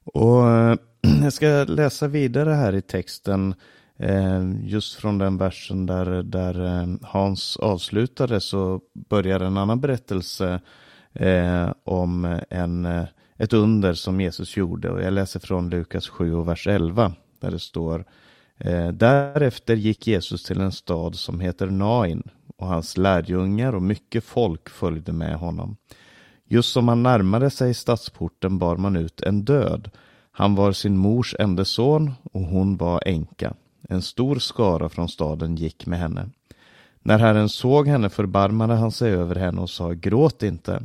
Och 0.04 0.50
eh, 0.52 0.76
Mm. 1.02 1.24
jag 1.24 1.34
ska 1.34 1.66
läsa 1.68 2.08
vidare 2.08 2.50
här 2.50 2.76
i 2.76 2.82
texten 2.82 3.56
eh, 3.98 4.52
just 4.64 4.96
från 4.96 5.18
den 5.18 5.38
versen 5.38 5.86
där, 5.86 6.24
där 6.24 6.66
eh, 6.66 6.88
Hans 7.02 7.58
avslutade 7.58 8.40
så 8.40 8.82
börjar 8.94 9.40
en 9.40 9.58
annan 9.58 9.80
berättelse 9.80 10.62
eh, 11.14 11.72
om 11.84 12.40
en, 12.50 12.86
ett 13.38 13.54
under 13.54 13.94
som 13.94 14.22
Jesus 14.22 14.58
gjorde. 14.58 14.90
Och 14.90 15.02
jag 15.02 15.14
läser 15.14 15.40
från 15.40 15.70
Lukas 15.70 16.10
7 16.10 16.34
och 16.36 16.48
vers 16.48 16.68
11 16.68 17.14
där 17.40 17.52
det 17.52 17.60
står 17.60 18.06
Därefter 18.94 19.76
gick 19.76 20.08
Jesus 20.08 20.44
till 20.44 20.62
en 20.62 20.72
stad 20.72 21.16
som 21.16 21.40
heter 21.40 21.68
Nain 21.68 22.24
och 22.58 22.68
hans 22.68 22.98
lärjungar 22.98 23.76
och 23.76 23.82
mycket 23.82 24.24
folk 24.24 24.70
följde 24.70 25.12
med 25.12 25.36
honom. 25.36 25.78
Just 26.46 26.74
som 26.74 26.88
han 26.88 27.04
närmade 27.04 27.50
sig 27.50 27.74
stadsporten 27.74 28.60
bar 28.60 28.78
man 28.78 28.96
ut 28.96 29.22
en 29.22 29.46
död. 29.46 29.92
Han 30.40 30.56
var 30.56 30.72
sin 30.72 30.98
mors 30.98 31.36
enda 31.40 31.66
son 31.66 32.12
och 32.32 32.42
hon 32.42 32.78
var 32.78 33.04
änka. 33.06 33.54
En 33.90 34.02
stor 34.02 34.36
skara 34.40 34.90
från 34.90 35.10
staden 35.10 35.56
gick 35.56 35.86
med 35.86 36.00
henne. 36.00 36.30
När 37.02 37.20
Herren 37.20 37.50
såg 37.50 37.88
henne 37.88 38.10
förbarmade 38.10 38.76
han 38.76 38.92
sig 38.92 39.12
över 39.12 39.36
henne 39.36 39.62
och 39.62 39.70
sa 39.70 39.92
gråt 39.92 40.44
inte. 40.44 40.84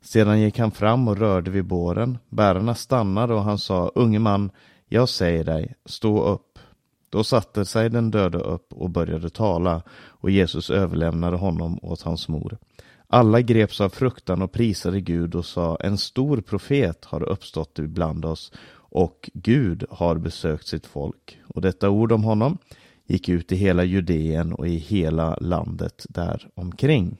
Sedan 0.00 0.40
gick 0.40 0.58
han 0.58 0.70
fram 0.70 1.08
och 1.08 1.18
rörde 1.18 1.50
vid 1.50 1.64
båren. 1.64 2.18
Bärarna 2.28 2.74
stannade 2.74 3.34
och 3.34 3.42
han 3.42 3.58
sa 3.58 3.92
unge 3.94 4.18
man, 4.18 4.50
jag 4.88 5.08
säger 5.08 5.44
dig, 5.44 5.74
stå 5.86 6.24
upp. 6.24 6.58
Då 7.10 7.24
satte 7.24 7.64
sig 7.64 7.90
den 7.90 8.10
döde 8.10 8.38
upp 8.38 8.72
och 8.72 8.90
började 8.90 9.30
tala 9.30 9.82
och 9.92 10.30
Jesus 10.30 10.70
överlämnade 10.70 11.36
honom 11.36 11.78
åt 11.82 12.02
hans 12.02 12.28
mor. 12.28 12.58
Alla 13.08 13.40
greps 13.40 13.80
av 13.80 13.88
fruktan 13.88 14.42
och 14.42 14.52
prisade 14.52 15.00
Gud 15.00 15.34
och 15.34 15.44
sa 15.44 15.76
en 15.80 15.98
stor 15.98 16.40
profet 16.40 17.04
har 17.04 17.22
uppstått 17.22 17.78
ibland 17.78 18.24
oss 18.24 18.52
och 18.94 19.30
Gud 19.34 19.84
har 19.90 20.16
besökt 20.16 20.66
sitt 20.66 20.86
folk. 20.86 21.38
Och 21.54 21.60
detta 21.60 21.90
ord 21.90 22.12
om 22.12 22.24
honom 22.24 22.58
gick 23.06 23.28
ut 23.28 23.52
i 23.52 23.56
hela 23.56 23.84
Judeen 23.84 24.52
och 24.52 24.68
i 24.68 24.76
hela 24.76 25.36
landet 25.36 26.06
där 26.08 26.48
omkring. 26.54 27.16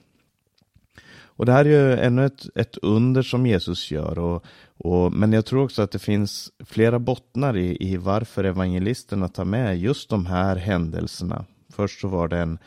Och 1.37 1.45
det 1.45 1.51
här 1.51 1.65
är 1.65 1.69
ju 1.69 1.99
ännu 1.99 2.25
ett, 2.25 2.47
ett 2.55 2.77
under 2.77 3.21
som 3.21 3.45
Jesus 3.45 3.91
gör. 3.91 4.19
Och, 4.19 4.45
och, 4.77 5.13
men 5.13 5.33
jag 5.33 5.45
tror 5.45 5.63
också 5.63 5.81
att 5.81 5.91
det 5.91 5.99
finns 5.99 6.51
flera 6.65 6.99
bottnar 6.99 7.57
i, 7.57 7.77
i 7.91 7.97
varför 7.97 8.43
evangelisterna 8.43 9.27
tar 9.27 9.45
med 9.45 9.79
just 9.79 10.09
de 10.09 10.25
här 10.25 10.55
händelserna. 10.55 11.45
Först 11.73 12.01
så 12.01 12.07
var 12.07 12.27
det 12.27 12.37
en, 12.37 12.57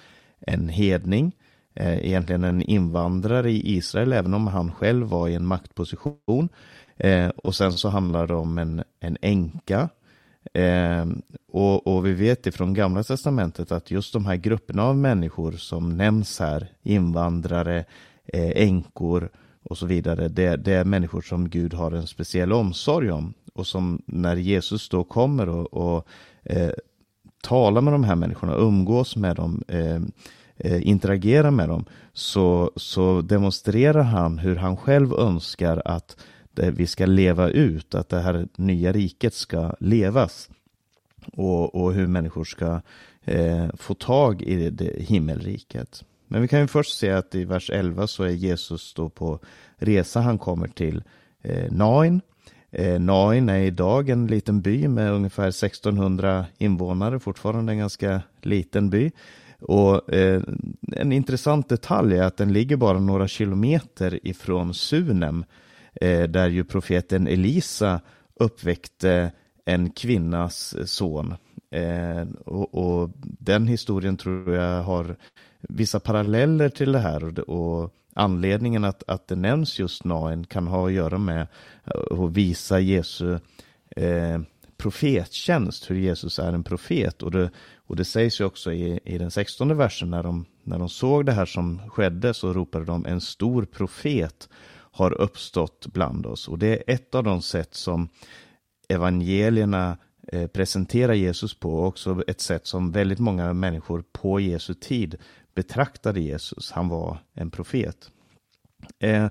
en 0.41 0.69
hedning, 0.69 1.33
eh, 1.75 2.07
egentligen 2.07 2.45
en 2.45 2.63
invandrare 2.63 3.51
i 3.51 3.77
Israel, 3.77 4.13
även 4.13 4.35
om 4.35 4.47
han 4.47 4.73
själv 4.73 5.07
var 5.07 5.29
i 5.29 5.35
en 5.35 5.47
maktposition. 5.47 6.49
Eh, 6.99 7.29
och 7.29 7.55
sen 7.55 7.73
så 7.73 7.89
handlar 7.89 8.27
det 8.27 8.35
om 8.35 8.59
en, 8.59 8.85
en 9.01 9.17
änka. 9.21 9.89
Eh, 10.53 11.07
och, 11.53 11.87
och, 11.87 12.07
vi 12.07 12.13
vet 12.13 12.47
ifrån 12.47 12.75
Gamla 12.75 13.03
Testamentet 13.03 13.73
att 13.73 13.91
just 13.91 14.13
de 14.13 14.27
här 14.27 14.37
grupperna 14.37 14.85
av 14.85 14.97
människor 14.97 15.53
som 15.53 15.97
nämns 15.97 16.39
här, 16.39 16.67
invandrare, 16.83 17.85
eh, 18.25 18.51
änkor 18.55 19.29
och 19.63 19.79
så 19.79 19.87
vidare, 19.87 20.29
det, 20.29 20.57
det, 20.57 20.73
är 20.73 20.85
människor 20.85 21.21
som 21.21 21.49
Gud 21.49 21.75
har 21.75 21.93
en 21.93 22.07
speciell 22.07 22.53
omsorg 22.53 23.11
om. 23.11 23.35
Och 23.55 23.67
som 23.67 24.03
när 24.07 24.37
Jesus 24.37 24.89
då 24.89 25.05
kommer 25.05 25.49
och, 25.49 25.75
och 25.75 26.07
eh, 26.45 26.71
talar 27.43 27.81
med 27.81 27.93
de 27.93 28.05
här 28.05 28.17
människorna, 28.17 28.55
umgås 28.55 29.17
med 29.17 29.37
dem, 29.37 29.63
eh, 29.69 30.03
eh 30.57 30.89
interagerar 30.89 31.51
med 31.51 31.69
dem, 31.69 31.85
så, 32.13 32.71
så 32.77 33.21
demonstrerar 33.21 34.03
han 34.03 34.39
hur 34.39 34.57
han 34.57 34.77
själv 34.77 35.13
önskar 35.13 35.83
att 35.85 36.17
Eh, 36.59 36.71
vi 36.71 36.87
ska 36.87 37.07
leva 37.07 37.49
ut, 37.51 37.95
att 37.95 38.09
det 38.09 38.21
här 38.21 38.49
nya 38.57 38.93
riket 38.93 39.35
ska 39.35 39.75
levas. 39.81 40.51
Och, 41.33 41.75
och 41.75 41.93
hur 41.93 42.07
människor 42.07 42.45
ska 42.45 42.81
eh, 43.25 43.67
få 43.77 43.95
tag 43.95 44.43
i 44.43 44.57
det, 44.57 44.71
det 44.71 45.03
himmelriket. 45.03 46.05
Men 46.27 46.43
vi 46.43 46.49
kan 46.49 46.61
ju 46.61 46.67
först 46.67 46.99
se 46.99 47.11
att 47.11 47.35
i 47.35 47.45
vers 47.45 47.71
11 47.71 48.07
så 48.07 48.25
är 48.25 48.29
Jesus 48.29 48.95
då 48.95 49.09
på 49.09 49.39
resa. 49.77 50.21
Han 50.21 50.39
kommer 50.39 50.69
till 50.69 51.03
eh, 51.43 51.73
Nain. 51.73 52.21
Eh, 52.71 53.01
Nain 53.01 53.49
är 53.49 53.59
idag 53.59 54.09
en 54.09 54.27
liten 54.27 54.61
by 54.61 54.89
med 54.89 55.13
ungefär 55.13 55.49
1600 55.49 56.47
invånare, 56.59 57.21
fortfarande 57.21 57.73
en 57.73 57.79
ganska 57.79 58.23
liten 58.43 58.91
by. 58.91 59.11
Och 59.61 60.15
eh, 60.15 60.43
en 60.97 61.13
intressant 61.13 61.69
detalj 61.69 62.19
är 62.19 62.23
att 62.23 62.37
den 62.37 62.53
ligger 62.53 62.77
bara 62.77 62.99
några 62.99 63.29
kilometer 63.29 64.27
ifrån 64.27 64.75
Sunem 64.75 65.45
Eh, 65.45 65.68
Eh, 66.01 66.23
där 66.23 66.49
ju 66.49 66.65
profeten 66.65 67.27
Elisa 67.27 68.01
uppväckte 68.35 69.33
en 69.65 69.91
kvinnas 69.91 70.77
son. 70.87 71.35
Eh, 71.71 72.27
och, 72.47 72.75
och, 72.75 73.11
den 73.23 73.67
historien 73.67 74.17
tror 74.17 74.55
jag 74.55 74.83
har 74.83 75.17
vissa 75.61 76.01
paralleller 76.01 76.69
till 76.69 76.93
det 76.93 76.99
här 76.99 77.51
och 77.51 77.95
anledningen 78.15 78.85
att, 78.85 79.03
att 79.07 79.29
det 79.29 79.37
nämns 79.37 79.79
just 79.79 80.05
Nain 80.05 80.45
kan 80.45 80.67
ha 80.67 80.87
att 80.87 80.93
göra 80.93 81.19
med 81.19 81.47
eh, 81.85 82.21
att 82.21 82.33
visa 82.33 82.81
Jesu 82.81 83.39
eh, 83.97 84.41
profettjänst, 84.77 85.91
hur 85.91 85.97
Jesus 85.97 86.39
är 86.39 86.53
en 86.53 86.65
profet. 86.65 87.23
Och 87.23 87.31
det, 87.31 87.51
och 87.87 87.97
det 87.97 88.05
sägs 88.05 88.41
ju 88.41 88.45
också 88.45 88.73
i, 88.73 89.01
i 89.05 89.19
den 89.19 89.31
sextonde 89.31 89.75
versen 89.75 90.11
när 90.11 90.23
de, 90.23 90.47
när 90.63 90.79
de 90.79 90.89
såg 90.89 91.27
det 91.27 91.33
här 91.33 91.47
som 91.47 91.91
skedde 91.91 92.35
så 92.35 92.53
ropade 92.53 92.85
de 92.85 93.07
en 93.07 93.21
stor 93.21 93.65
profet 93.65 94.49
har 94.93 95.21
uppstått 95.21 95.87
bland 95.87 96.27
oss. 96.27 96.49
Och 96.49 96.59
det 96.59 96.67
är 96.69 96.95
ett 96.95 97.15
av 97.15 97.25
de 97.25 97.43
sätt 97.43 97.75
som 97.75 98.09
evangelierna 98.89 99.99
eh, 100.33 100.47
presenterar 100.47 101.15
Jesus 101.15 101.55
på 101.55 101.75
och 101.75 101.87
också 101.87 102.23
ett 102.27 102.41
sätt 102.41 102.67
som 102.67 102.93
väldigt 102.93 103.19
många 103.19 103.53
människor 103.53 104.05
på 104.13 104.41
Jesu 104.41 104.75
tid 104.75 105.17
betraktade 105.55 106.21
Jesus. 106.21 106.71
Han 106.73 106.89
var 106.89 107.19
en 107.35 107.51
profet. 107.51 108.11
Eh, 108.99 109.27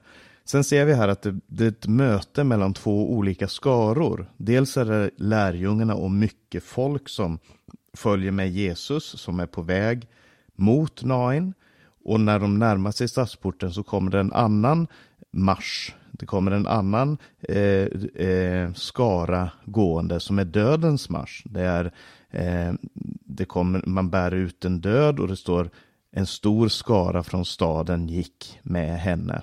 sen 0.46 0.63
ser 0.63 0.86
vi 0.86 0.93
här 0.93 1.08
att 1.08 1.22
det, 1.22 1.39
det, 1.48 1.63
är 1.63 1.67
ett 1.70 1.88
möte 1.88 2.43
mellan 2.43 2.74
två 2.74 3.12
olika 3.12 3.48
skaror. 3.48 4.32
Dels 4.38 4.78
är 4.78 4.86
det 4.86 5.10
lärjungarna 5.17 5.96
och 5.96 6.12
mycket 6.12 6.63
folk 6.63 7.10
som 7.10 7.39
följer 7.93 8.32
med 8.32 8.52
Jesus 8.52 9.04
som 9.04 9.39
är 9.39 9.46
på 9.46 9.62
väg 9.62 10.08
mot 10.56 11.04
Nain. 11.04 11.54
Och 12.06 12.20
när 12.20 12.39
de 12.39 12.60
närmar 12.60 12.91
sig 12.91 13.08
stadsporten 13.08 13.74
så 13.74 13.84
kommer 13.84 14.12
det 14.12 14.20
en 14.20 14.34
annan 14.34 14.88
mars. 15.32 15.96
Det 16.12 16.26
kommer 16.26 16.52
en 16.52 16.68
annan 16.68 17.18
eh, 17.40 17.88
eh, 18.28 18.74
skara 18.74 19.50
gående 19.66 20.20
som 20.20 20.40
är 20.40 20.46
dödens 20.46 21.10
mars. 21.10 21.44
Det 21.46 21.62
är, 21.62 21.92
eh, 22.30 22.74
det 23.26 23.46
kommer, 23.46 23.84
man 23.86 24.10
bär 24.10 24.34
ut 24.34 24.66
en 24.66 24.82
död 24.82 25.20
och 25.20 25.28
det 25.28 25.36
står 25.36 25.70
en 26.12 26.26
stor 26.26 26.68
skara 26.68 27.24
från 27.24 27.46
staden 27.46 28.08
gick 28.08 28.60
med 28.63 29.00
henne. 29.00 29.42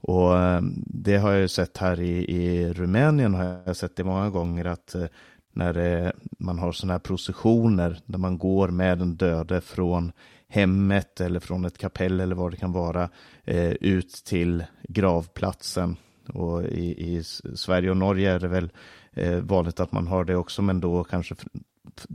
Och 0.00 0.38
eh, 0.38 0.60
det 0.86 1.16
har 1.16 1.32
jag 1.32 1.50
sett 1.50 1.76
här 1.76 2.00
i, 2.00 2.36
i 2.36 2.72
Rumänien, 2.72 3.34
har 3.34 3.60
jag 3.64 3.76
sett 3.76 3.96
det 3.96 4.04
många 4.04 4.30
gånger 4.30 4.64
att 4.64 4.94
eh, 4.94 5.04
när 5.52 5.78
eh, 5.78 6.10
man 6.38 6.58
har 6.58 6.72
sådana 6.72 6.94
här 6.94 6.98
processioner 6.98 8.00
där 8.06 8.18
man 8.18 8.38
går 8.38 8.68
med 8.68 8.98
den 8.98 9.16
döde 9.16 9.60
från 9.60 10.12
hemmet 10.48 11.20
eller 11.20 11.40
från 11.40 11.64
ett 11.64 11.78
kapell 11.78 12.20
eller 12.20 12.34
vad 12.34 12.50
det 12.50 12.56
kan 12.56 12.72
vara 12.72 13.08
eh, 13.44 13.70
ut 13.70 14.12
till 14.12 14.64
gravplatsen. 14.88 15.96
Och 16.34 16.62
i, 16.64 17.16
i, 17.16 17.22
Sverige 17.54 17.90
och 17.90 17.96
Norge 17.96 18.32
är 18.32 18.40
det 18.40 18.48
väl 18.48 18.70
eh, 19.12 19.38
vanligt 19.38 19.80
att 19.80 19.92
man 19.92 20.06
har 20.06 20.24
det 20.24 20.36
också, 20.36 20.62
men 20.62 20.80
då 20.80 21.04
kanske 21.04 21.34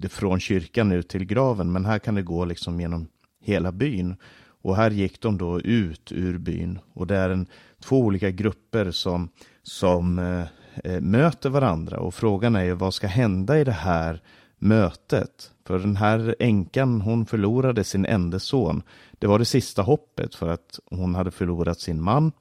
från 0.10 0.40
kyrkan 0.40 0.92
ut 0.92 1.10
till 1.10 1.26
graven. 1.26 1.72
Men 1.72 1.86
här 1.86 2.00
kan 2.00 2.16
det 2.16 2.22
gå 2.22 2.46
liksom 2.46 2.80
genom 2.80 3.08
hela 3.42 3.72
byn. 3.72 4.16
Och 4.62 4.76
här 4.76 4.92
gick 4.92 5.22
de 5.22 5.38
då 5.38 5.62
ut 5.62 6.12
ur 6.12 6.38
byn. 6.38 6.80
Och 6.94 7.08
det 7.08 7.16
är 7.16 7.30
en, 7.30 7.46
två 7.80 8.00
olika 8.00 8.32
grupper 8.32 8.92
som, 8.92 9.30
som 9.64 10.20
eh, 10.20 10.46
eh 10.84 11.02
möter 11.02 11.50
varandra. 11.50 12.00
Och 12.00 12.14
frågan 12.14 12.56
är 12.56 12.64
ju 12.64 12.74
vad 12.74 12.94
ska 12.94 13.08
hända 13.08 13.60
i 13.60 13.64
det 13.64 13.72
här 13.72 14.22
mötet? 14.64 15.52
För 15.66 15.80
den 15.80 15.96
här 15.96 16.36
änkan, 16.40 17.02
hon 17.02 17.26
förlorade 17.26 17.84
sin 17.84 18.06
enda 18.06 18.40
son. 18.40 18.84
Det 19.12 19.28
var 19.28 19.40
det 19.40 19.46
sista 19.46 19.82
hoppet 19.82 20.36
för 20.36 20.50
att 20.50 20.80
hon 20.92 21.16
hade 21.16 21.32
förlorat 21.32 21.80
sin 21.80 22.02
man. 22.02 22.32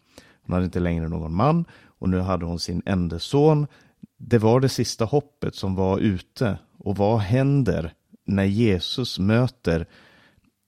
Hon 0.46 0.52
hade 0.52 0.64
inte 0.64 0.80
längre 0.80 1.08
någon 1.08 1.34
man 1.34 1.64
och 1.84 2.08
nu 2.08 2.20
hade 2.20 2.44
hon 2.44 2.58
sin 2.58 2.82
enda 2.86 3.18
son. 3.18 3.66
Det 4.18 4.38
var 4.38 4.60
det 4.60 4.68
sista 4.68 5.04
hoppet 5.04 5.54
som 5.54 5.74
var 5.74 5.98
ute. 5.98 6.58
Och 6.78 6.96
vad 6.96 7.18
händer 7.18 7.92
när 8.24 8.44
Jesus 8.44 9.18
möter 9.18 9.86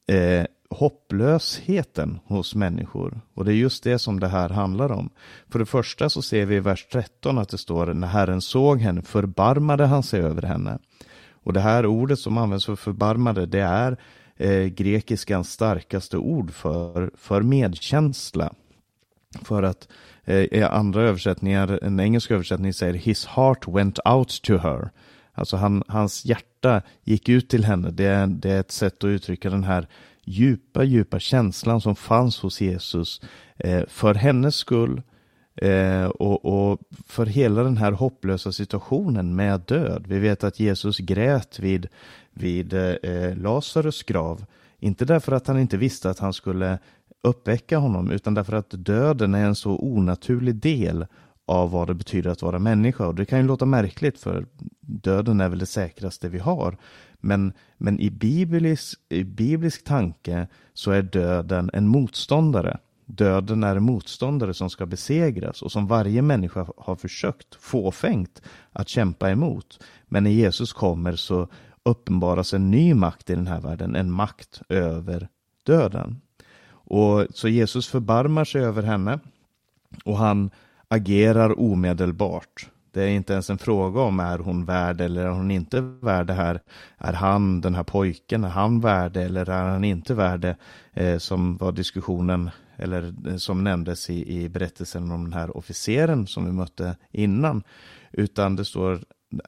eh, 0.08 0.46
hopplösheten 0.70 2.20
hos 2.24 2.54
människor. 2.54 3.20
Och 3.34 3.44
det 3.44 3.52
är 3.52 3.56
just 3.56 3.84
det 3.84 3.98
som 3.98 4.20
det 4.20 4.28
här 4.28 4.48
handlar 4.48 4.92
om. 4.92 5.10
För 5.48 5.58
det 5.58 5.66
första 5.66 6.10
så 6.10 6.22
ser 6.22 6.46
vi 6.46 6.56
i 6.56 6.60
vers 6.60 6.86
13 6.92 7.38
att 7.38 7.48
det 7.48 7.58
står 7.58 7.94
när 7.94 8.08
Herren 8.08 8.40
såg 8.40 8.80
henne 8.80 9.02
förbarmade 9.02 9.86
han 9.86 10.02
sig 10.02 10.20
över 10.20 10.42
henne. 10.42 10.78
Och 11.44 11.52
det 11.52 11.60
här 11.60 11.86
ordet 11.86 12.18
som 12.18 12.38
används 12.38 12.66
för 12.66 12.76
förbarmade, 12.76 13.46
det 13.46 13.60
är 13.60 13.96
eh, 14.36 14.64
grekiskans 14.64 15.52
starkaste 15.52 16.16
ord 16.16 16.52
för, 16.52 17.10
för 17.16 17.42
medkänsla. 17.42 18.54
För 19.42 19.62
att 19.62 19.88
eh, 20.24 20.36
i 20.36 20.62
andra 20.62 21.02
översättningar, 21.02 21.78
en 21.82 22.00
engelsk 22.00 22.30
översättning 22.30 22.72
säger 22.72 22.94
His 22.94 23.26
heart 23.26 23.68
went 23.68 23.98
out 24.04 24.42
to 24.42 24.56
her. 24.56 24.90
Alltså 25.32 25.56
han, 25.56 25.82
hans 25.88 26.24
hjärta 26.24 26.82
gick 27.04 27.28
ut 27.28 27.48
till 27.48 27.64
henne. 27.64 27.90
Det, 27.90 28.26
det 28.26 28.50
är 28.50 28.60
ett 28.60 28.70
sätt 28.70 29.04
att 29.04 29.08
uttrycka 29.08 29.50
den 29.50 29.64
här 29.64 29.88
djupa, 30.24 30.84
djupa 30.84 31.18
känslan 31.18 31.80
som 31.80 31.96
fanns 31.96 32.40
hos 32.40 32.60
Jesus 32.60 33.20
eh, 33.56 33.82
för 33.88 34.14
hennes 34.14 34.54
skull, 34.54 35.02
Eh, 35.56 36.06
och, 36.06 36.44
och, 36.44 36.80
för 37.06 37.26
hela 37.26 37.62
den 37.62 37.76
här 37.76 37.92
hopplösa 37.92 38.52
situationen 38.52 39.36
med 39.36 39.60
död. 39.60 40.04
Vi 40.08 40.18
vet 40.18 40.44
att 40.44 40.60
Jesus 40.60 40.98
grät 40.98 41.58
vid, 41.58 41.88
vid 42.32 42.72
eh, 42.72 43.36
Lazarus 43.36 44.02
grav. 44.02 44.44
Inte 44.78 45.04
därför 45.04 45.32
att 45.32 45.46
han 45.46 45.58
inte 45.58 45.76
visste 45.76 46.10
att 46.10 46.18
han 46.18 46.32
skulle 46.32 46.78
uppväcka 47.22 47.78
honom, 47.78 48.10
utan 48.10 48.34
därför 48.34 48.56
att 48.56 48.70
döden 48.70 49.34
är 49.34 49.44
en 49.44 49.54
så 49.54 49.78
onaturlig 49.78 50.54
del 50.54 51.06
av 51.46 51.70
vad 51.70 51.88
det 51.88 51.94
betyder 51.94 52.30
att 52.30 52.42
vara 52.42 52.58
människa. 52.58 53.06
Och 53.06 53.14
det 53.14 53.24
kan 53.24 53.38
ju 53.38 53.46
låta 53.46 53.66
märkligt 53.66 54.18
för 54.18 54.46
döden 54.80 55.40
är 55.40 55.48
väl 55.48 55.58
det 55.58 55.66
säkraste 55.66 56.28
vi 56.28 56.38
har. 56.38 56.76
Men, 57.20 57.52
men 57.78 58.00
i, 58.00 58.10
biblisk, 58.10 58.98
i 59.08 59.24
biblisk 59.24 59.84
tanke 59.84 60.46
så 60.74 60.90
är 60.90 61.02
döden 61.02 61.70
en 61.72 61.88
motståndare. 61.88 62.78
Döden 63.06 63.64
är 63.64 63.76
en 63.76 63.82
motståndare 63.82 64.54
som 64.54 64.70
ska 64.70 64.86
besegras 64.86 65.62
och 65.62 65.72
som 65.72 65.86
varje 65.86 66.22
människa 66.22 66.66
har 66.76 66.96
försökt 66.96 67.54
fåfängt 67.54 68.42
att 68.72 68.88
kämpa 68.88 69.30
emot. 69.30 69.82
Men 70.06 70.24
när 70.24 70.30
Jesus 70.30 70.72
kommer 70.72 71.16
så 71.16 71.48
uppenbaras 71.82 72.54
en 72.54 72.70
ny 72.70 72.94
makt 72.94 73.30
i 73.30 73.34
den 73.34 73.46
här 73.46 73.60
världen, 73.60 73.96
en 73.96 74.10
makt 74.10 74.62
över 74.68 75.28
döden. 75.66 76.20
Och 76.86 77.26
Så 77.30 77.48
Jesus 77.48 77.88
förbarmar 77.88 78.44
sig 78.44 78.64
över 78.64 78.82
henne 78.82 79.18
och 80.04 80.18
han 80.18 80.50
agerar 80.88 81.60
omedelbart. 81.60 82.68
Det 82.92 83.02
är 83.02 83.08
inte 83.08 83.32
ens 83.32 83.50
en 83.50 83.58
fråga 83.58 84.00
om 84.00 84.20
är 84.20 84.38
hon 84.38 84.64
värd 84.64 85.00
eller 85.00 85.24
är 85.24 85.30
hon 85.30 85.50
inte 85.50 85.80
värd 85.80 86.26
det 86.26 86.32
här. 86.32 86.60
Är 86.98 87.12
han, 87.12 87.60
den 87.60 87.74
här 87.74 87.82
pojken, 87.82 88.44
är 88.44 88.48
han 88.48 88.80
värd 88.80 89.16
eller 89.16 89.50
är 89.50 89.62
han 89.62 89.84
inte 89.84 90.14
värd 90.14 90.56
eh, 90.92 91.18
som 91.18 91.56
var 91.56 91.72
diskussionen 91.72 92.50
eller 92.76 93.14
eh, 93.28 93.36
som 93.36 93.64
nämndes 93.64 94.10
i, 94.10 94.42
i 94.42 94.48
berättelsen 94.48 95.10
om 95.10 95.24
den 95.24 95.32
här 95.32 95.56
officeren 95.56 96.26
som 96.26 96.44
vi 96.44 96.52
mötte 96.52 96.96
innan. 97.10 97.62
Utan 98.12 98.56
det 98.56 98.64
står, 98.64 99.00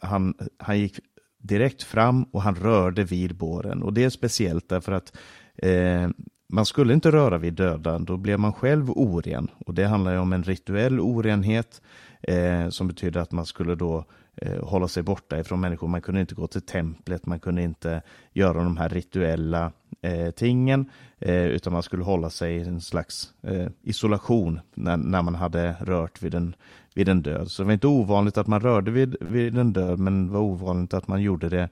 han, 0.02 0.34
han 0.58 0.78
gick 0.78 0.98
direkt 1.38 1.82
fram 1.82 2.22
och 2.22 2.42
han 2.42 2.54
rörde 2.54 3.04
vid 3.04 3.36
båren. 3.36 3.82
Och 3.82 3.92
det 3.92 4.04
är 4.04 4.10
speciellt 4.10 4.68
därför 4.68 4.92
att 4.92 5.16
eh, 5.56 6.08
man 6.48 6.66
skulle 6.66 6.94
inte 6.94 7.10
röra 7.10 7.38
vid 7.38 7.54
döda, 7.54 7.98
då 7.98 8.16
blev 8.16 8.38
man 8.38 8.52
själv 8.52 8.90
oren. 8.90 9.50
Och 9.66 9.74
det 9.74 9.84
handlar 9.84 10.12
ju 10.12 10.18
om 10.18 10.32
en 10.32 10.42
rituell 10.42 11.00
orenhet 11.00 11.82
eh, 12.22 12.68
som 12.68 12.88
betyder 12.88 13.20
att 13.20 13.32
man 13.32 13.46
skulle 13.46 13.74
då 13.74 14.04
eh, 14.36 14.64
hålla 14.64 14.88
sig 14.88 15.02
borta 15.02 15.38
ifrån 15.38 15.60
människor. 15.60 15.88
Man 15.88 16.02
kunde 16.02 16.20
inte 16.20 16.34
gå 16.34 16.46
till 16.46 16.62
templet, 16.62 17.26
man 17.26 17.40
kunde 17.40 17.62
inte 17.62 18.02
göra 18.32 18.62
de 18.62 18.76
här 18.76 18.88
rituella 18.88 19.72
eh, 20.02 20.30
tingen, 20.30 20.90
eh, 21.18 21.44
utan 21.44 21.72
man 21.72 21.82
skulle 21.82 22.04
hålla 22.04 22.30
sig 22.30 22.56
i 22.56 22.60
en 22.60 22.80
slags 22.80 23.34
eh, 23.42 23.66
isolation 23.82 24.60
när, 24.74 24.96
när 24.96 25.22
man 25.22 25.34
hade 25.34 25.76
rört 25.80 26.22
vid 26.22 26.34
en, 26.34 26.54
vid 26.94 27.08
en 27.08 27.22
död. 27.22 27.50
Så 27.50 27.62
det 27.62 27.66
var 27.66 27.72
inte 27.72 27.86
ovanligt 27.86 28.38
att 28.38 28.46
man 28.46 28.60
rörde 28.60 28.90
vid, 28.90 29.16
vid 29.20 29.58
en 29.58 29.72
död, 29.72 29.98
men 29.98 30.26
det 30.26 30.32
var 30.32 30.40
ovanligt 30.40 30.94
att 30.94 31.08
man 31.08 31.22
gjorde 31.22 31.48
det 31.48 31.68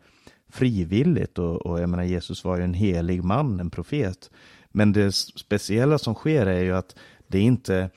frivilligt. 0.48 1.38
Och, 1.38 1.66
och 1.66 1.80
jag 1.80 1.88
menar, 1.88 2.04
Jesus 2.04 2.44
var 2.44 2.56
ju 2.56 2.64
en 2.64 2.74
helig 2.74 3.24
man, 3.24 3.60
en 3.60 3.70
profet. 3.70 4.30
Men 4.68 4.92
det 4.92 5.12
speciella 5.12 5.98
som 5.98 6.14
sker 6.14 6.46
är 6.46 6.60
ju 6.60 6.76
att 6.76 6.96
det 7.26 7.38
är 7.38 7.42
inte 7.42 7.90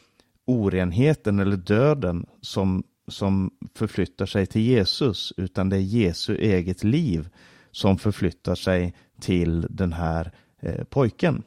orenheten 0.46 1.40
eller 1.40 1.58
döden 1.58 2.26
som, 2.42 2.84
som 3.08 3.52
förflyttar 3.76 4.26
sig 4.26 4.46
till 4.46 4.62
Jesus, 4.62 5.34
utan 5.38 5.70
det 5.70 5.76
är 5.76 5.82
Jesu 5.82 6.36
eget 6.36 6.84
liv 6.84 7.30
som 7.72 7.98
förflyttar 7.98 8.56
sig 8.56 8.96
till 9.20 9.68
den 9.70 9.94
här 9.94 10.32
eh, 10.60 10.84
pojken. 10.84 11.44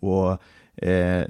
Och 0.00 0.42
eh, 0.76 1.26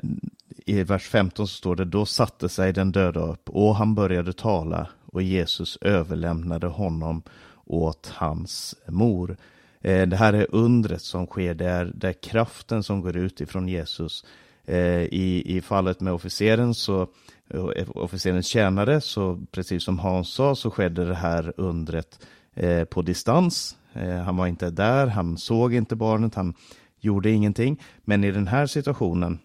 i 0.67 0.83
vers 0.83 1.09
15 1.09 1.49
så 1.49 1.55
står 1.55 1.77
det, 1.77 1.85
då 1.85 2.07
satte 2.07 2.49
sig 2.49 2.73
den 2.73 2.93
döda 2.93 3.21
upp 3.21 3.51
och 3.51 3.77
han 3.77 3.95
började 3.95 4.33
tala 4.33 4.89
och 5.07 5.23
Jesus 5.23 5.79
överlämnade 5.81 6.67
honom 6.67 7.23
åt 7.65 8.13
hans 8.15 8.75
mor. 8.87 9.37
Eh, 9.81 10.09
det 10.09 10.17
här 10.17 10.33
är 10.33 10.55
undret 10.55 11.03
som 11.03 11.27
sker, 11.27 11.55
det 11.55 11.69
är, 11.69 11.93
det 11.95 12.09
är 12.09 12.13
kraften 12.13 12.83
som 12.83 13.01
går 13.01 13.17
ut 13.17 13.41
ifrån 13.41 13.69
Jesus. 13.69 14.25
Eh, 14.65 15.03
I, 15.03 15.43
I 15.57 15.61
fallet 15.61 16.01
med 16.01 16.13
officeren 16.13 16.75
så 16.75 17.07
eh, 17.51 17.89
officerens 17.95 18.47
tjänare, 18.47 19.01
så 19.01 19.41
precis 19.51 19.85
som 19.85 19.99
Hans 19.99 20.29
sa, 20.33 20.55
så 20.55 20.71
skedde 20.71 21.05
det 21.05 21.15
här 21.15 21.53
undret 21.57 22.27
eh, 22.55 22.85
på 22.85 23.03
distans. 23.03 23.77
Eh, 23.99 24.17
han 24.17 24.37
var 24.37 24.47
inte 24.47 24.71
där, 24.71 25.07
han 25.07 25.39
såg 25.39 25.75
inte 25.75 25.97
barnet, 25.97 26.35
han 26.35 26.55
gjorde 27.01 27.31
ingenting. 27.31 27.83
Men 28.05 28.25
i 28.25 28.31
den 28.31 28.47
här 28.47 28.67
situationen 28.67 29.39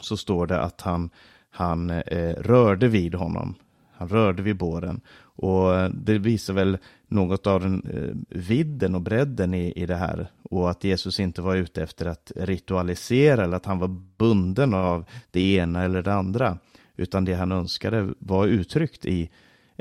så 0.00 0.16
står 0.16 0.46
det 0.46 0.60
att 0.60 0.80
han, 0.80 1.10
han 1.50 1.90
eh, 1.90 2.34
rörde 2.34 2.88
vid 2.88 3.14
honom. 3.14 3.54
Han 3.92 4.08
rörde 4.08 4.42
vid 4.42 4.56
båren. 4.56 5.00
Och 5.22 5.90
det 5.94 6.18
visar 6.18 6.54
väl 6.54 6.78
något 7.08 7.46
av 7.46 7.60
den 7.60 7.82
eh, 7.94 8.38
vidden 8.38 8.94
och 8.94 9.00
bredden 9.00 9.54
i, 9.54 9.72
i 9.76 9.86
det 9.86 9.96
här. 9.96 10.30
Och 10.42 10.70
att 10.70 10.84
Jesus 10.84 11.20
inte 11.20 11.42
var 11.42 11.56
ute 11.56 11.82
efter 11.82 12.06
att 12.06 12.32
ritualisera 12.36 13.44
eller 13.44 13.56
att 13.56 13.66
han 13.66 13.78
var 13.78 13.88
bunden 14.18 14.74
av 14.74 15.04
det 15.30 15.54
ena 15.54 15.82
eller 15.82 16.02
det 16.02 16.14
andra. 16.14 16.58
Utan 16.96 17.24
det 17.24 17.34
han 17.34 17.52
önskade 17.52 18.14
var 18.18 18.46
uttryckt 18.46 19.06
i 19.06 19.30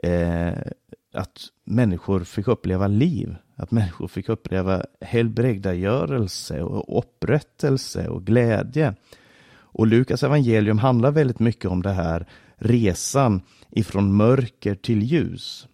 eh, 0.04 0.54
att 1.14 1.40
människor 1.64 2.24
fick 2.24 2.48
uppleva 2.48 2.88
liv. 2.88 3.36
Att 3.60 3.72
människor 3.72 4.08
fick 4.08 4.30
uppleva 4.30 4.84
helbrägdagörelse 5.02 6.62
och 6.62 7.00
upprättelse 7.00 8.08
och 8.08 8.26
glädje. 8.26 8.96
Och 9.52 9.88
Lukas 9.88 10.24
evangelium 10.24 10.80
handlar 10.80 11.12
väldigt 11.12 11.40
mycket 11.40 11.72
om 11.72 11.82
det 11.82 11.92
här 11.92 12.28
resan 12.56 13.42
ifrån 13.70 14.16
mörker 14.16 14.76
till 14.76 15.04
ljus. 15.04 15.68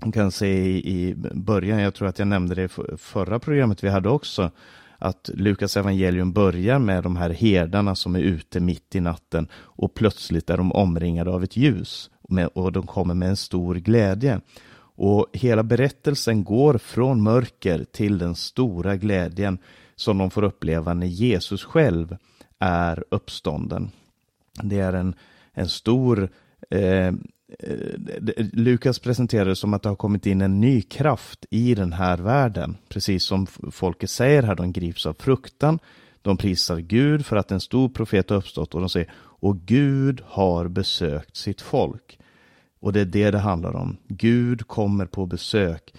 Man 0.00 0.12
kan 0.12 0.32
se 0.32 0.48
i 0.78 1.14
början, 1.34 1.78
jag 1.78 1.94
tror 1.94 2.08
att 2.08 2.18
jag 2.18 2.28
nämnde 2.28 2.54
det 2.54 2.64
i 2.64 2.96
förra 2.96 3.38
programmet 3.38 3.84
vi 3.84 3.88
hade 3.88 4.08
också, 4.08 4.50
att 4.98 5.30
Lukas 5.34 5.76
evangelium 5.76 6.32
börjar 6.32 6.78
med 6.78 7.02
de 7.02 7.16
här 7.16 7.30
herdarna 7.30 7.94
som 7.94 8.16
är 8.16 8.20
ute 8.20 8.60
mitt 8.60 8.94
i 8.94 9.00
natten 9.00 9.48
och 9.54 9.94
plötsligt 9.94 10.50
är 10.50 10.56
de 10.56 10.72
omringade 10.72 11.30
av 11.30 11.44
ett 11.44 11.56
ljus 11.56 12.10
och 12.54 12.72
de 12.72 12.86
kommer 12.86 13.14
med 13.14 13.28
en 13.28 13.36
stor 13.36 13.74
glädje. 13.74 14.40
Och 14.94 15.26
hela 15.32 15.62
berättelsen 15.62 16.44
går 16.44 16.78
från 16.78 17.22
mörker 17.22 17.84
till 17.84 18.18
den 18.18 18.34
stora 18.34 18.96
glädjen 18.96 19.58
som 19.96 20.18
de 20.18 20.30
får 20.30 20.44
uppleva 20.44 20.94
när 20.94 21.06
Jesus 21.06 21.64
själv 21.64 22.16
är 22.58 23.04
uppstånden. 23.10 23.90
Det 24.62 24.78
är 24.78 24.92
en, 24.92 25.14
en 25.52 25.68
stor 25.68 26.30
eh, 26.70 27.06
eh 27.08 27.14
Lukas 28.52 28.98
presenterar 28.98 29.44
det 29.44 29.56
som 29.56 29.74
att 29.74 29.82
det 29.82 29.88
har 29.88 29.96
kommit 29.96 30.26
in 30.26 30.40
en 30.40 30.60
ny 30.60 30.82
kraft 30.82 31.46
i 31.50 31.74
den 31.74 31.92
här 31.92 32.18
världen. 32.18 32.76
Precis 32.88 33.24
som 33.24 33.46
folket 33.70 34.10
säger 34.10 34.42
här, 34.42 34.54
de 34.54 34.72
grips 34.72 35.06
av 35.06 35.16
fruktan. 35.18 35.78
De 36.22 36.36
prisar 36.36 36.78
Gud 36.78 37.26
för 37.26 37.36
att 37.36 37.50
en 37.50 37.60
stor 37.60 37.88
profet 37.88 38.30
har 38.30 38.36
uppstått 38.36 38.74
och 38.74 38.80
de 38.80 38.88
säger 38.88 39.12
och 39.16 39.56
Gud 39.56 40.22
har 40.26 40.68
besökt 40.68 41.36
sitt 41.36 41.60
folk. 41.60 42.18
Och 42.82 42.92
det 42.92 43.00
är 43.00 43.04
det 43.04 43.30
det 43.30 43.38
handlar 43.38 43.76
om. 43.76 43.96
Gud 44.08 44.66
kommer 44.66 45.06
på 45.06 45.26
besök 45.26 45.94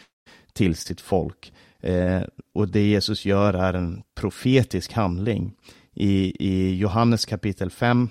till 0.54 0.76
sitt 0.76 1.02
folk. 1.02 1.54
Eh, 1.80 2.22
och 2.54 2.68
det 2.68 2.88
Jesus 2.88 3.26
gör 3.26 3.54
är 3.54 3.74
en 3.74 4.04
profetisk 4.16 4.94
handling. 4.94 5.54
I, 5.94 6.36
i 6.48 6.76
Johannes 6.76 7.26
kapitel 7.26 7.70
5 7.70 8.10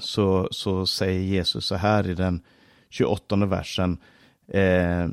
så, 0.00 0.48
så 0.50 0.86
säger 0.86 1.20
Jesus 1.20 1.66
så 1.66 1.74
här 1.74 2.08
i 2.08 2.14
den 2.14 2.42
28 2.90 3.36
versen. 3.36 3.98
Eh, 4.48 5.08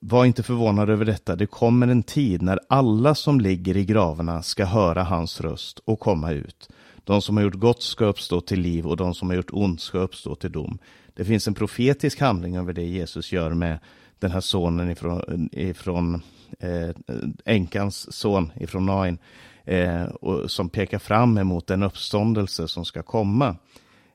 var 0.00 0.24
inte 0.24 0.42
förvånad 0.42 0.90
över 0.90 1.04
detta. 1.04 1.36
Det 1.36 1.46
kommer 1.46 1.88
en 1.88 2.02
tid 2.02 2.42
när 2.42 2.60
alla 2.68 3.14
som 3.14 3.40
ligger 3.40 3.76
i 3.76 3.84
gravarna 3.84 4.42
ska 4.42 4.64
höra 4.64 5.02
hans 5.02 5.40
röst 5.40 5.78
och 5.84 6.00
komma 6.00 6.32
ut. 6.32 6.68
De 7.04 7.22
som 7.22 7.36
har 7.36 7.44
gjort 7.44 7.54
gott 7.54 7.82
ska 7.82 8.04
uppstå 8.04 8.40
till 8.40 8.60
liv 8.60 8.86
och 8.86 8.96
de 8.96 9.14
som 9.14 9.28
har 9.28 9.36
gjort 9.36 9.52
ont 9.52 9.80
ska 9.80 9.98
uppstå 9.98 10.34
till 10.34 10.52
dom. 10.52 10.78
Det 11.14 11.24
finns 11.24 11.48
en 11.48 11.54
profetisk 11.54 12.20
handling 12.20 12.56
över 12.56 12.72
det 12.72 12.84
Jesus 12.84 13.32
gör 13.32 13.50
med 13.54 13.78
den 14.18 14.30
här 14.30 14.40
sonen 14.40 14.90
ifrån, 14.90 15.48
ifrån 15.52 16.22
eh, 16.58 16.90
änkans 17.44 18.12
son 18.12 18.52
ifrån 18.56 18.86
Nain 18.86 19.18
eh, 19.64 20.02
och 20.02 20.50
som 20.50 20.68
pekar 20.68 20.98
fram 20.98 21.38
emot 21.38 21.66
den 21.66 21.82
uppståndelse 21.82 22.68
som 22.68 22.84
ska 22.84 23.02
komma. 23.02 23.56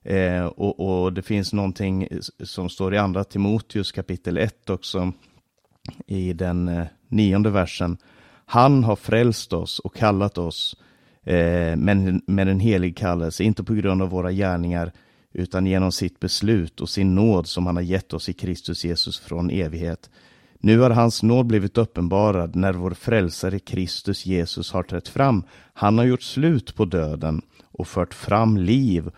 Eh, 0.03 0.45
och, 0.45 1.03
och, 1.03 1.13
det 1.13 1.21
finns 1.21 1.53
någonting 1.53 2.07
som 2.43 2.69
står 2.69 2.93
i 2.93 2.97
andra 2.97 3.23
Timoteus 3.23 3.91
kapitel 3.91 4.37
1 4.37 4.69
också 4.69 5.11
i 6.07 6.33
den 6.33 6.67
eh, 6.67 6.85
nionde 7.07 7.49
versen. 7.49 7.97
Han 8.45 8.83
har 8.83 8.95
frälst 8.95 9.53
oss 9.53 9.79
och 9.79 9.95
kallat 9.95 10.37
oss 10.37 10.77
eh, 11.23 11.75
med, 11.75 12.21
med 12.27 12.47
en 12.47 12.59
helig 12.59 12.97
kallelse, 12.97 13.43
inte 13.43 13.63
på 13.63 13.73
grund 13.73 14.01
av 14.01 14.09
våra 14.09 14.31
gärningar 14.31 14.91
utan 15.37 15.65
genom 15.65 15.91
sitt 15.91 16.19
beslut 16.19 16.81
och 16.81 16.89
sin 16.89 17.15
nåd 17.15 17.47
som 17.47 17.65
han 17.65 17.75
har 17.75 17.83
gett 17.83 18.13
oss 18.13 18.29
i 18.29 18.33
Kristus 18.33 18.85
Jesus 18.85 19.19
från 19.19 19.49
evighet. 19.49 20.09
Nu 20.59 20.79
har 20.79 20.89
hans 20.89 21.23
nåd 21.23 21.45
blivit 21.45 21.77
uppenbarad 21.77 22.55
när 22.55 22.73
vår 22.73 22.91
frälsare 22.91 23.59
Kristus 23.59 24.25
Jesus 24.25 24.71
har 24.71 24.83
trätt 24.83 25.07
fram. 25.07 25.43
Han 25.73 25.97
har 25.97 26.05
gjort 26.05 26.21
slut 26.21 26.75
på 26.75 26.85
döden 26.85 27.41
och 27.63 27.87
fört 27.87 28.13
fram 28.13 28.57
liv 28.57 29.11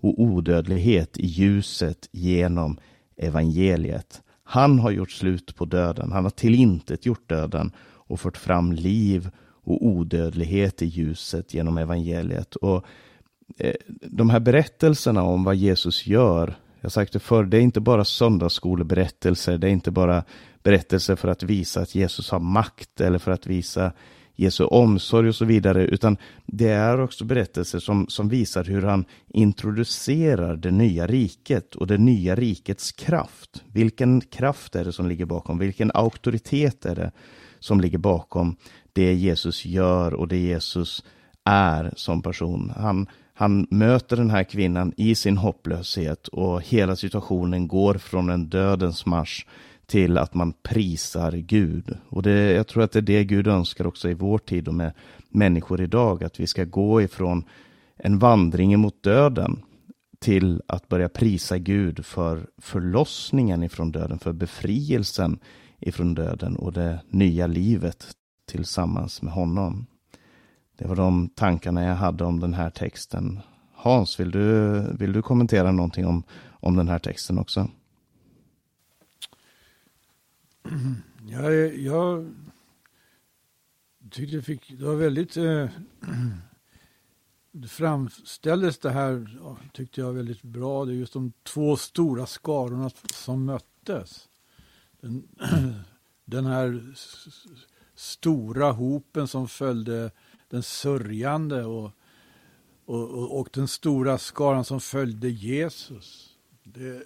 och 0.00 0.20
odödlighet 0.20 1.18
i 1.18 1.26
ljuset 1.26 2.08
genom 2.12 2.78
evangeliet. 3.16 4.22
Han 4.44 4.78
har 4.78 4.90
gjort 4.90 5.10
slut 5.10 5.56
på 5.56 5.64
döden. 5.64 6.12
Han 6.12 6.24
har 6.24 6.30
tillintet 6.30 7.06
gjort 7.06 7.28
döden 7.28 7.72
och 7.80 8.20
fört 8.20 8.36
fram 8.36 8.72
liv 8.72 9.30
och 9.64 9.86
odödlighet 9.86 10.82
i 10.82 10.86
ljuset 10.86 11.54
genom 11.54 11.78
evangeliet. 11.78 12.56
Och 12.56 12.86
Eh, 13.58 13.74
de 14.02 14.30
här 14.30 14.40
berättelserna 14.40 15.22
om 15.22 15.44
vad 15.44 15.56
Jesus 15.56 16.06
gör 16.06 16.56
jag 16.86 16.88
har 16.88 16.92
sagt 16.92 17.12
det 17.12 17.18
förr, 17.18 17.44
det 17.44 17.56
är 17.56 17.60
inte 17.60 17.80
bara 17.80 18.04
söndagsskoleberättelser, 18.04 19.58
det 19.58 19.66
är 19.66 19.70
inte 19.70 19.90
bara 19.90 20.24
berättelser 20.62 21.16
för 21.16 21.28
att 21.28 21.42
visa 21.42 21.80
att 21.80 21.94
Jesus 21.94 22.30
har 22.30 22.40
makt 22.40 23.00
eller 23.00 23.18
för 23.18 23.30
att 23.30 23.46
visa 23.46 23.92
Jesu 24.34 24.64
omsorg 24.64 25.28
och 25.28 25.34
så 25.34 25.44
vidare, 25.44 25.86
utan 25.86 26.16
det 26.46 26.68
är 26.68 27.00
också 27.00 27.24
berättelser 27.24 27.78
som, 27.78 28.08
som 28.08 28.28
visar 28.28 28.64
hur 28.64 28.82
han 28.82 29.04
introducerar 29.26 30.56
det 30.56 30.70
nya 30.70 31.06
riket 31.06 31.74
och 31.74 31.86
det 31.86 31.98
nya 31.98 32.34
rikets 32.34 32.92
kraft. 32.92 33.64
Vilken 33.72 34.20
kraft 34.20 34.76
är 34.76 34.84
det 34.84 34.92
som 34.92 35.08
ligger 35.08 35.26
bakom? 35.26 35.58
Vilken 35.58 35.90
auktoritet 35.94 36.86
är 36.86 36.94
det 36.94 37.12
som 37.58 37.80
ligger 37.80 37.98
bakom 37.98 38.56
det 38.92 39.14
Jesus 39.14 39.64
gör 39.64 40.14
och 40.14 40.28
det 40.28 40.38
Jesus 40.38 41.04
är 41.44 41.92
som 41.96 42.22
person? 42.22 42.72
Han, 42.76 43.06
han 43.38 43.66
möter 43.70 44.16
den 44.16 44.30
här 44.30 44.44
kvinnan 44.44 44.92
i 44.96 45.14
sin 45.14 45.36
hopplöshet 45.36 46.28
och 46.28 46.62
hela 46.62 46.96
situationen 46.96 47.68
går 47.68 47.94
från 47.94 48.30
en 48.30 48.48
dödens 48.48 49.06
marsch 49.06 49.46
till 49.86 50.18
att 50.18 50.34
man 50.34 50.52
prisar 50.52 51.32
Gud. 51.32 51.96
Och 52.08 52.22
det, 52.22 52.52
jag 52.52 52.66
tror 52.66 52.82
att 52.82 52.92
det 52.92 52.98
är 52.98 53.02
det 53.02 53.24
Gud 53.24 53.46
önskar 53.46 53.86
också 53.86 54.10
i 54.10 54.14
vår 54.14 54.38
tid 54.38 54.68
och 54.68 54.74
med 54.74 54.92
människor 55.28 55.80
idag, 55.80 56.24
att 56.24 56.40
vi 56.40 56.46
ska 56.46 56.64
gå 56.64 57.02
ifrån 57.02 57.44
en 57.96 58.18
vandring 58.18 58.78
mot 58.78 59.02
döden 59.02 59.62
till 60.18 60.62
att 60.68 60.88
börja 60.88 61.08
prisa 61.08 61.58
Gud 61.58 62.06
för 62.06 62.46
förlossningen 62.58 63.62
ifrån 63.62 63.92
döden, 63.92 64.18
för 64.18 64.32
befrielsen 64.32 65.38
ifrån 65.80 66.14
döden 66.14 66.56
och 66.56 66.72
det 66.72 67.00
nya 67.08 67.46
livet 67.46 68.06
tillsammans 68.50 69.22
med 69.22 69.32
honom. 69.32 69.86
Det 70.76 70.86
var 70.86 70.96
de 70.96 71.28
tankarna 71.28 71.84
jag 71.84 71.94
hade 71.94 72.24
om 72.24 72.40
den 72.40 72.54
här 72.54 72.70
texten. 72.70 73.40
Hans, 73.72 74.20
vill 74.20 74.30
du, 74.30 74.80
vill 74.98 75.12
du 75.12 75.22
kommentera 75.22 75.72
någonting 75.72 76.06
om, 76.06 76.22
om 76.50 76.76
den 76.76 76.88
här 76.88 76.98
texten 76.98 77.38
också? 77.38 77.68
Jag, 81.28 81.78
jag 81.78 82.34
tyckte 84.10 84.36
det, 84.36 84.42
fick, 84.42 84.78
det 84.78 84.84
var 84.84 84.94
väldigt... 84.94 85.36
Eh, 85.36 85.68
det 87.52 87.68
framställdes 87.68 88.78
det 88.78 88.90
här, 88.90 89.38
tyckte 89.72 90.00
jag, 90.00 90.12
väldigt 90.12 90.42
bra. 90.42 90.84
Det 90.84 90.92
är 90.92 90.94
just 90.94 91.12
de 91.12 91.32
två 91.42 91.76
stora 91.76 92.26
skarorna 92.26 92.90
som 93.14 93.44
möttes. 93.44 94.28
Den, 95.00 95.28
den 96.24 96.46
här 96.46 96.94
stora 97.94 98.72
hopen 98.72 99.28
som 99.28 99.48
följde 99.48 100.10
den 100.48 100.62
sörjande 100.62 101.64
och, 101.64 101.90
och, 102.84 103.38
och, 103.40 103.48
den 103.52 103.68
stora 103.68 104.18
skaran 104.18 104.64
som 104.64 104.80
följde 104.80 105.28
Jesus. 105.28 106.36
Det, 106.62 107.02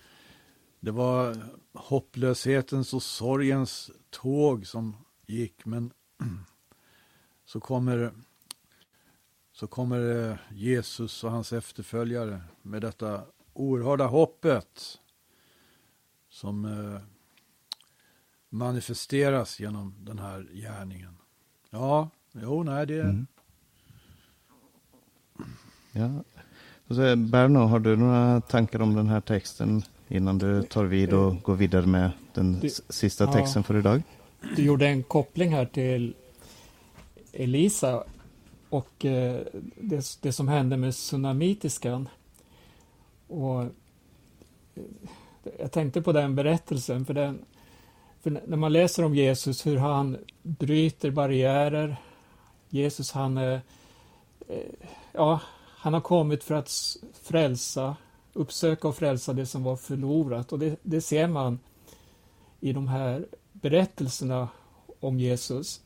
det 0.80 0.90
var 0.90 1.36
hopplöshetens 1.72 2.94
och 2.94 3.02
sorgens 3.02 3.90
tåg 4.10 4.66
som 4.66 4.96
gick, 5.26 5.64
men 5.64 5.92
så 7.44 7.60
kommer, 7.60 8.12
så 9.52 9.66
kommer 9.66 10.30
eh, 10.30 10.36
Jesus 10.52 11.24
och 11.24 11.30
hans 11.30 11.52
efterföljare 11.52 12.42
med 12.62 12.82
detta 12.82 13.24
oerhörda 13.52 14.06
hoppet 14.06 15.00
som 16.28 16.64
eh, 16.64 17.00
manifesteras 18.48 19.60
genom 19.60 19.94
den 19.98 20.18
här 20.18 20.48
gärningen. 20.52 21.16
Ja, 21.70 22.10
jo, 22.42 22.62
nej, 22.62 22.86
det... 22.86 23.00
Mm. 23.00 23.26
Ja. 25.92 26.10
Berno, 27.16 27.58
har 27.58 27.78
du 27.78 27.96
några 27.96 28.40
tankar 28.40 28.82
om 28.82 28.94
den 28.94 29.06
här 29.06 29.20
texten 29.20 29.82
innan 30.08 30.38
du 30.38 30.62
tar 30.62 30.84
vid 30.84 31.12
och 31.12 31.42
går 31.42 31.54
vidare 31.54 31.86
med 31.86 32.10
den 32.34 32.60
du, 32.60 32.68
sista 32.88 33.26
texten 33.26 33.60
ja, 33.60 33.66
för 33.66 33.78
idag? 33.78 34.02
Du 34.56 34.64
gjorde 34.64 34.86
en 34.86 35.02
koppling 35.02 35.54
här 35.54 35.66
till 35.66 36.14
Elisa 37.32 38.04
och 38.68 39.04
eh, 39.04 39.40
det, 39.80 40.18
det, 40.20 40.32
som 40.32 40.48
hände 40.48 40.76
med 40.76 40.92
tsunamitiskan. 40.92 42.08
Och 43.28 43.62
eh, 43.62 43.68
jag 45.58 45.72
tänkte 45.72 46.02
på 46.02 46.12
den 46.12 46.34
berättelsen, 46.34 47.04
för, 47.04 47.14
den, 47.14 47.38
för 48.22 48.30
när 48.46 48.56
man 48.56 48.72
läser 48.72 49.04
om 49.04 49.14
Jesus, 49.14 49.66
hur 49.66 49.76
han 49.76 50.16
bryter 50.42 51.10
barriärer. 51.10 51.96
Jesus, 52.76 53.12
han, 53.12 53.38
eh, 53.38 53.60
eh, 54.48 54.58
ja, 55.12 55.40
han 55.76 55.94
har 55.94 56.00
kommit 56.00 56.44
för 56.44 56.54
att 56.54 56.96
frälsa 57.22 57.96
uppsöka 58.36 58.88
och 58.88 58.96
frälsa 58.96 59.32
det 59.32 59.46
som 59.46 59.62
var 59.62 59.76
förlorat. 59.76 60.52
Och 60.52 60.58
det, 60.58 60.76
det 60.82 61.00
ser 61.00 61.28
man 61.28 61.58
i 62.60 62.72
de 62.72 62.88
här 62.88 63.26
berättelserna 63.52 64.48
om 65.00 65.20
Jesus. 65.20 65.80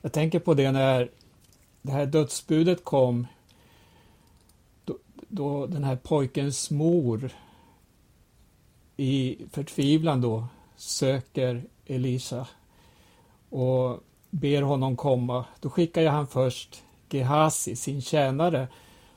Jag 0.00 0.12
tänker 0.12 0.38
på 0.38 0.54
det 0.54 0.72
när 0.72 1.10
det 1.82 1.92
här 1.92 2.06
dödsbudet 2.06 2.84
kom 2.84 3.26
då, 4.84 4.98
då 5.28 5.66
den 5.66 5.84
här 5.84 5.96
pojkens 5.96 6.70
mor 6.70 7.30
i 8.96 9.38
förtvivlan 9.50 10.20
då 10.20 10.46
söker 10.76 11.64
Elisa 11.86 12.48
och 13.48 14.00
ber 14.34 14.62
honom 14.62 14.96
komma. 14.96 15.44
Då 15.60 15.70
skickar 15.70 16.06
han 16.06 16.26
först 16.26 16.82
Gehasi, 17.10 17.76
sin 17.76 18.02
tjänare, 18.02 18.68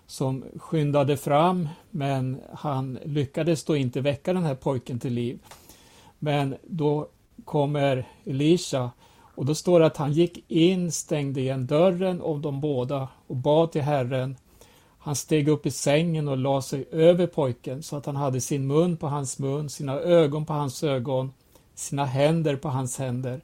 som 0.07 0.43
skyndade 0.59 1.17
fram 1.17 1.69
men 1.91 2.41
han 2.53 2.99
lyckades 3.05 3.63
då 3.63 3.75
inte 3.75 4.01
väcka 4.01 4.33
den 4.33 4.43
här 4.43 4.55
pojken 4.55 4.99
till 4.99 5.13
liv. 5.13 5.39
Men 6.19 6.55
då 6.63 7.07
kommer 7.45 8.07
Elisha 8.25 8.91
och 9.35 9.45
då 9.45 9.55
står 9.55 9.79
det 9.79 9.85
att 9.85 9.97
han 9.97 10.13
gick 10.13 10.51
in, 10.51 10.91
stängde 10.91 11.41
igen 11.41 11.67
dörren 11.67 12.21
om 12.21 12.41
de 12.41 12.61
båda 12.61 13.07
och 13.27 13.35
bad 13.35 13.71
till 13.71 13.81
Herren. 13.81 14.37
Han 14.99 15.15
steg 15.15 15.47
upp 15.47 15.65
i 15.65 15.71
sängen 15.71 16.27
och 16.27 16.37
la 16.37 16.61
sig 16.61 16.85
över 16.91 17.27
pojken 17.27 17.83
så 17.83 17.95
att 17.95 18.05
han 18.05 18.15
hade 18.15 18.41
sin 18.41 18.67
mun 18.67 18.97
på 18.97 19.07
hans 19.07 19.39
mun, 19.39 19.69
sina 19.69 19.93
ögon 19.93 20.45
på 20.45 20.53
hans 20.53 20.83
ögon, 20.83 21.33
sina 21.75 22.05
händer 22.05 22.55
på 22.55 22.69
hans 22.69 22.99
händer. 22.99 23.41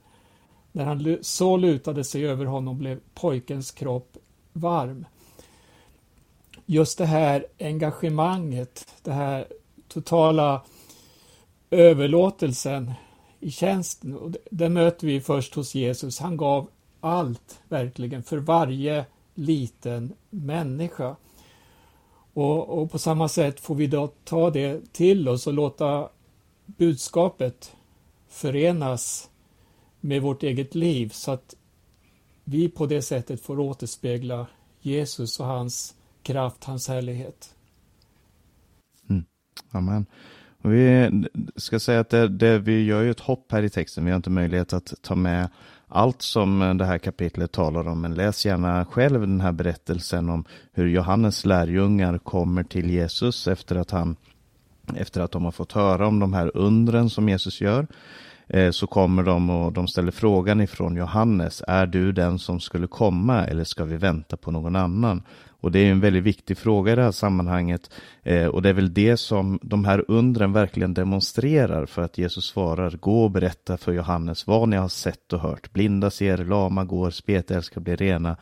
När 0.76 0.86
han 0.86 1.18
så 1.22 1.58
lutade 1.58 2.04
sig 2.04 2.28
över 2.28 2.46
honom 2.46 2.78
blev 2.78 3.00
pojkens 3.14 3.72
kropp 3.72 4.18
varm 4.54 5.06
just 6.66 6.98
det 6.98 7.06
här 7.06 7.46
engagemanget, 7.60 8.88
det 9.04 9.12
här 9.12 9.48
totala 9.88 10.62
överlåtelsen 11.70 12.92
i 13.40 13.52
tjänsten. 13.52 14.18
Och 14.18 14.32
det, 14.52 14.70
möter 14.70 15.08
vi 15.08 15.22
först 15.22 15.56
hos 15.56 15.76
Jesus. 15.76 16.20
Han 16.20 16.38
gav 16.38 16.70
allt 17.00 17.60
verkligen 17.70 18.24
för 18.24 18.38
varje 18.38 19.06
liten 19.36 20.14
människa. 20.30 21.16
Och, 22.34 22.82
och, 22.82 22.92
på 22.92 23.00
samma 23.00 23.28
sätt 23.28 23.60
får 23.60 23.76
vi 23.76 23.88
då 23.88 24.12
ta 24.24 24.50
det 24.50 24.94
till 24.94 25.30
oss 25.30 25.48
och 25.48 25.54
låta 25.54 26.10
budskapet 26.66 27.76
förenas 28.28 29.30
med 30.04 30.22
vårt 30.22 30.44
eget 30.44 30.76
liv 30.76 31.10
så 31.10 31.32
att 31.32 31.56
vi 32.44 32.70
på 32.70 32.86
det 32.86 33.02
sättet 33.02 33.42
får 33.42 33.60
återspegla 33.60 34.48
Jesus 34.82 35.39
och 35.39 35.46
hans 35.46 35.96
kraft, 36.24 36.63
hans 36.63 36.88
härlighet. 36.88 37.56
Mm. 39.10 39.26
Amen. 39.72 40.06
Och 40.62 40.74
vi 40.74 41.10
ska 41.56 41.80
säga 41.80 42.00
att 42.00 42.10
det, 42.10 42.28
det, 42.28 42.60
vi 42.60 42.86
gör 42.86 43.02
ju 43.02 43.12
ett 43.12 43.20
hopp 43.20 43.52
här 43.52 43.63
i 43.63 43.70
texten. 43.70 44.06
Vi 44.06 44.12
har 44.12 44.16
inte 44.16 44.30
möjlighet 44.30 44.74
att 44.74 44.94
ta 45.02 45.16
med 45.16 45.50
allt 45.88 46.22
som 46.22 46.78
det 46.78 46.86
här 46.86 46.98
kapitlet 46.98 47.52
talar 47.52 47.88
om. 47.88 48.02
Men 48.02 48.16
läs 48.16 48.46
gärna 48.46 48.86
själv 48.86 49.22
den 49.22 49.42
här 49.42 49.52
berättelsen 49.52 50.30
om 50.30 50.46
hur 50.74 50.88
Johannes 50.88 51.46
lärjungar 51.46 52.18
kommer 52.18 52.63
till 52.63 52.89
Jesus 52.89 53.48
efter 53.48 53.76
att 53.76 53.92
han 53.92 54.16
efter 54.96 55.22
att 55.22 55.32
de 55.32 55.46
har 55.46 55.52
fått 55.52 55.72
höra 55.72 56.08
om 56.08 56.20
de 56.20 56.34
här 56.34 56.58
undren 56.58 57.10
som 57.10 57.30
Jesus 57.30 57.62
gör. 57.62 57.88
Eh, 58.54 58.72
så 58.72 58.88
kommer 58.88 59.24
de 59.24 59.50
och 59.50 59.74
de 59.74 59.88
ställer 59.88 60.12
frågan 60.12 60.62
ifrån 60.62 60.96
Johannes. 60.96 61.63
Är 61.68 61.86
du 61.86 62.12
den 62.12 62.39
som 62.39 62.60
skulle 62.60 62.88
komma 62.88 63.46
eller 63.46 63.63
ska 63.63 63.86
vi 63.86 63.98
vänta 63.98 64.38
på 64.38 64.52
någon 64.52 64.76
annan? 64.76 65.24
Och 65.62 65.72
det 65.72 65.80
är 65.80 65.92
en 65.92 66.00
väldigt 66.00 66.24
viktig 66.24 66.58
fråga 66.58 66.92
i 66.92 66.96
det 66.96 67.04
här 67.04 67.12
sammanhanget. 67.12 67.89
Eh, 68.24 68.46
och 68.46 68.62
det 68.62 68.70
är 68.70 68.74
väl 68.74 68.94
det 68.94 69.18
som 69.18 69.60
de 69.62 69.86
här 69.86 70.06
undren 70.08 70.54
verkligen 70.54 70.94
demonstrerar 70.94 71.86
för 71.86 72.02
att 72.02 72.18
Jesus 72.18 72.46
svarar 72.46 72.89
gå 72.89 73.24
och 73.24 73.32
berätta 73.32 73.78
för 73.78 73.92
Johannes 73.92 74.48
vad 74.48 74.70
ni 74.70 74.76
har 74.76 74.89
sett 74.89 75.34
och 75.34 75.39
hört. 75.39 75.74
Blinda 75.74 76.10
ser, 76.10 76.38
lama 76.38 76.84
går, 76.86 77.10
spetälska 77.10 77.80
blir 77.80 77.98
rena, 77.98 78.38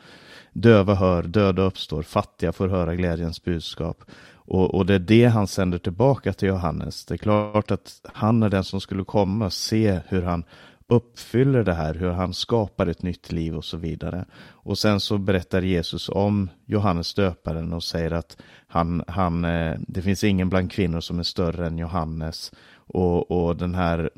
döva 0.53 0.95
hör, 0.95 1.23
döda 1.23 1.61
uppstår, 1.61 2.03
fattiga 2.03 2.51
får 2.51 2.67
höra 2.67 2.95
glädjens 2.95 3.43
budskap. 3.43 4.03
Och, 4.45 4.75
och, 4.75 4.85
det 4.85 4.95
är 4.95 4.99
det 4.99 5.25
han 5.25 5.47
sänder 5.47 5.77
tillbaka 5.77 6.33
till 6.33 6.47
Johannes. 6.47 7.05
Det 7.05 7.13
är 7.13 7.17
klart 7.17 7.71
att 7.71 8.01
han 8.13 8.43
är 8.43 8.49
den 8.49 8.63
som 8.63 8.81
skulle 8.81 9.03
komma 9.03 9.45
och 9.45 9.53
se 9.53 9.99
hur 10.07 10.21
han 10.21 10.43
uppfyller 10.87 11.63
det 11.63 11.73
här, 11.73 11.93
hur 11.93 12.09
han 12.09 12.33
skapar 12.33 12.87
ett 12.87 13.03
nytt 13.03 13.31
liv 13.31 13.55
och 13.55 13.65
så 13.65 13.77
vidare. 13.77 14.25
Och 14.49 14.77
sen 14.77 14.99
så 14.99 15.17
berättar 15.17 15.61
Jesus 15.61 16.09
om 16.09 16.49
Johannes 16.65 17.13
döparen 17.13 17.73
och 17.73 17.83
säger 17.83 18.11
att 18.11 18.37
han, 18.67 19.03
han, 19.07 19.45
eh, 19.45 19.77
det 19.87 20.01
finns 20.01 20.23
ingen 20.23 20.49
bland 20.49 20.71
kvinnor 20.71 20.99
som 20.99 21.19
är 21.19 21.23
större 21.23 21.67
än 21.67 21.77
Johannes. 21.77 22.51
Och, 22.75 23.31
och 23.31 23.57
den 23.57 23.75
här 23.75 24.09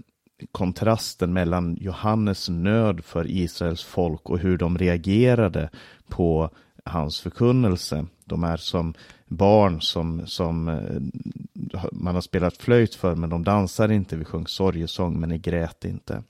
kontrasten 0.51 1.33
mellan 1.33 1.77
Johannes 1.81 2.49
nöd 2.49 3.03
för 3.03 3.31
Israels 3.31 3.83
folk 3.83 4.29
och 4.29 4.39
hur 4.39 4.57
de 4.57 4.77
reagerade 4.77 5.69
på 6.07 6.49
hans 6.83 7.21
förkunnelse. 7.21 8.05
De 8.25 8.43
är 8.43 8.57
som 8.57 8.93
barn 9.27 9.81
som, 9.81 10.27
som 10.27 10.67
eh, 10.67 11.81
man 11.91 12.15
har 12.15 12.21
spelat 12.21 12.57
flöjt 12.57 12.95
för 12.95 13.15
men 13.15 13.29
de 13.29 13.43
dansar 13.43 13.91
inte, 13.91 14.15
vi 14.15 14.25
sjöng 14.25 14.47
sorgesång 14.47 15.19
men 15.19 15.29
ni 15.29 15.37
grät 15.37 15.85
inte. 15.85 16.23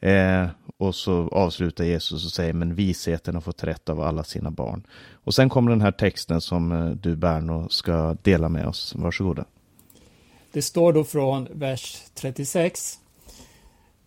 Eh, 0.00 0.46
och 0.76 0.94
så 0.94 1.28
avslutar 1.28 1.84
Jesus 1.84 2.24
och 2.24 2.32
säger 2.32 2.52
men 2.52 2.74
visheten 2.74 3.34
har 3.34 3.40
fått 3.40 3.64
rätt 3.64 3.88
av 3.88 4.00
alla 4.00 4.24
sina 4.24 4.50
barn. 4.50 4.86
Och 5.24 5.34
sen 5.34 5.48
kommer 5.48 5.70
den 5.70 5.80
här 5.80 5.92
texten 5.92 6.40
som 6.40 6.72
eh, 6.72 6.90
du 6.90 7.16
Berno 7.16 7.68
ska 7.68 8.16
dela 8.22 8.48
med 8.48 8.66
oss. 8.66 8.94
Varsågoda. 8.96 9.44
Det 10.52 10.62
står 10.62 10.92
då 10.92 11.04
från 11.04 11.48
vers 11.52 12.02
36. 12.14 12.98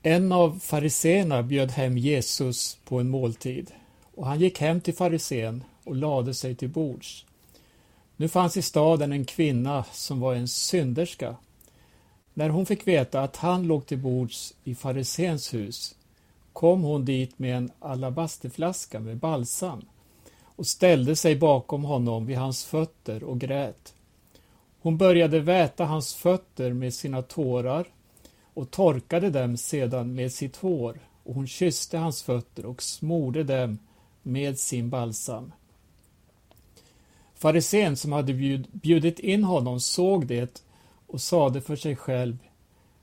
En 0.02 0.32
av 0.32 0.60
fariseerna 0.60 1.44
bjöd 1.44 1.72
hem 1.72 1.98
Jesus 1.98 2.78
på 2.86 3.00
en 3.00 3.10
måltid 3.10 3.72
och 4.16 4.28
han 4.28 4.40
gick 4.40 4.60
hem 4.60 4.82
till 4.82 4.94
farisén 4.94 5.64
och 5.86 5.96
lade 5.96 6.34
sig 6.34 6.56
till 6.56 6.70
bords. 6.70 7.26
Nu 8.18 8.28
fanns 8.28 8.58
i 8.58 8.62
staden 8.62 9.12
en 9.12 9.26
kvinna 9.26 9.86
som 9.92 10.20
var 10.20 10.36
en 10.36 10.48
synderska. 10.48 11.36
När 12.34 12.50
hon 12.50 12.66
fick 12.66 12.88
veta 12.88 13.22
att 13.22 13.36
han 13.36 13.68
låg 13.68 13.86
till 13.86 13.98
bords 13.98 14.54
i 14.64 14.76
farisens 14.76 15.54
hus 15.54 15.96
kom 16.54 16.84
hon 16.84 17.06
dit 17.06 17.40
med 17.40 17.58
en 17.58 17.72
alabasterflaska 17.80 19.00
med 19.00 19.18
balsam 19.18 19.82
och 20.44 20.68
ställde 20.68 21.16
sig 21.16 21.36
bakom 21.36 21.84
honom 21.84 22.26
vid 22.26 22.38
hans 22.38 22.66
fötter 22.66 23.24
och 23.24 23.40
grät. 23.40 23.94
Hon 24.82 24.98
började 24.98 25.40
väta 25.40 25.86
hans 25.86 26.16
fötter 26.16 26.74
med 26.74 26.94
sina 26.94 27.22
tårar 27.22 27.88
och 28.54 28.72
torkade 28.72 29.30
dem 29.30 29.58
sedan 29.58 30.16
med 30.16 30.32
sitt 30.32 30.56
hår 30.56 31.00
och 31.24 31.36
hon 31.36 31.48
kysste 31.48 31.98
hans 31.98 32.24
fötter 32.24 32.66
och 32.66 32.84
smorde 32.84 33.44
dem 33.44 33.80
med 34.24 34.60
sin 34.60 34.90
balsam. 34.90 35.52
Farisén 37.36 37.98
som 37.98 38.12
hade 38.12 38.34
bjudit 38.72 39.20
in 39.20 39.44
honom 39.44 39.80
såg 39.80 40.28
det 40.28 40.64
och 41.08 41.22
sade 41.22 41.62
för 41.62 41.76
sig 41.76 41.96
själv 41.96 42.38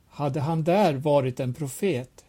hade 0.08 0.40
han 0.40 0.64
där 0.64 0.94
varit 0.94 1.40
en 1.40 1.54
profet 1.54 2.24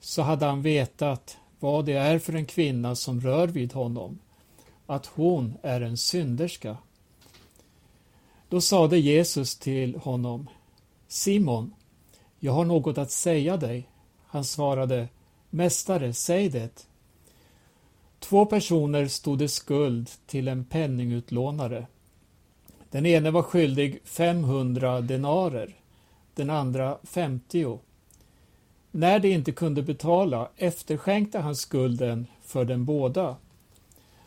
så 0.00 0.22
hade 0.22 0.46
han 0.46 0.62
vetat 0.62 1.38
vad 1.60 1.84
det 1.84 1.92
är 1.92 2.18
för 2.18 2.32
en 2.32 2.46
kvinna 2.46 2.94
som 2.94 3.20
rör 3.20 3.48
vid 3.48 3.72
honom, 3.72 4.18
att 4.86 5.06
hon 5.06 5.54
är 5.62 5.80
en 5.80 5.96
synderska. 5.96 6.76
Då 8.48 8.60
sade 8.60 8.98
Jesus 8.98 9.58
till 9.58 9.96
honom 9.96 10.50
Simon, 11.08 11.74
jag 12.38 12.52
har 12.52 12.64
något 12.64 12.98
att 12.98 13.10
säga 13.10 13.56
dig. 13.56 13.88
Han 14.26 14.44
svarade 14.44 15.08
Mästare, 15.50 16.12
säg 16.12 16.48
det. 16.48 16.85
Två 18.28 18.46
personer 18.46 19.08
stod 19.08 19.42
i 19.42 19.48
skuld 19.48 20.10
till 20.26 20.48
en 20.48 20.64
penningutlånare. 20.64 21.86
Den 22.90 23.06
ene 23.06 23.30
var 23.30 23.42
skyldig 23.42 24.00
500 24.04 25.00
denarer, 25.00 25.76
den 26.34 26.50
andra 26.50 26.98
50. 27.02 27.78
När 28.90 29.18
de 29.18 29.32
inte 29.32 29.52
kunde 29.52 29.82
betala 29.82 30.48
efterskänkte 30.56 31.38
han 31.38 31.56
skulden 31.56 32.26
för 32.42 32.64
den 32.64 32.84
båda. 32.84 33.36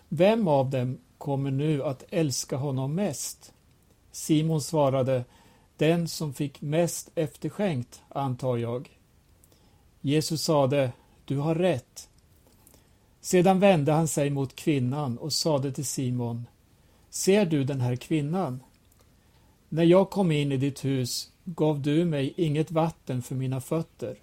Vem 0.09 0.47
av 0.47 0.69
dem 0.69 0.97
kommer 1.17 1.51
nu 1.51 1.83
att 1.83 2.03
älska 2.09 2.57
honom 2.57 2.95
mest? 2.95 3.53
Simon 4.11 4.61
svarade, 4.61 5.23
den 5.77 6.07
som 6.07 6.33
fick 6.33 6.61
mest 6.61 7.11
efterskänkt, 7.15 8.01
antar 8.09 8.57
jag. 8.57 8.89
Jesus 10.01 10.43
sade, 10.43 10.91
du 11.25 11.37
har 11.37 11.55
rätt. 11.55 12.08
Sedan 13.21 13.59
vände 13.59 13.91
han 13.91 14.07
sig 14.07 14.29
mot 14.29 14.55
kvinnan 14.55 15.17
och 15.17 15.33
sade 15.33 15.71
till 15.71 15.85
Simon, 15.85 16.45
Ser 17.09 17.45
du 17.45 17.63
den 17.63 17.81
här 17.81 17.95
kvinnan? 17.95 18.59
När 19.69 19.83
jag 19.83 20.09
kom 20.09 20.31
in 20.31 20.51
i 20.51 20.57
ditt 20.57 20.85
hus 20.85 21.31
gav 21.45 21.81
du 21.81 22.05
mig 22.05 22.33
inget 22.37 22.71
vatten 22.71 23.21
för 23.21 23.35
mina 23.35 23.61
fötter, 23.61 24.17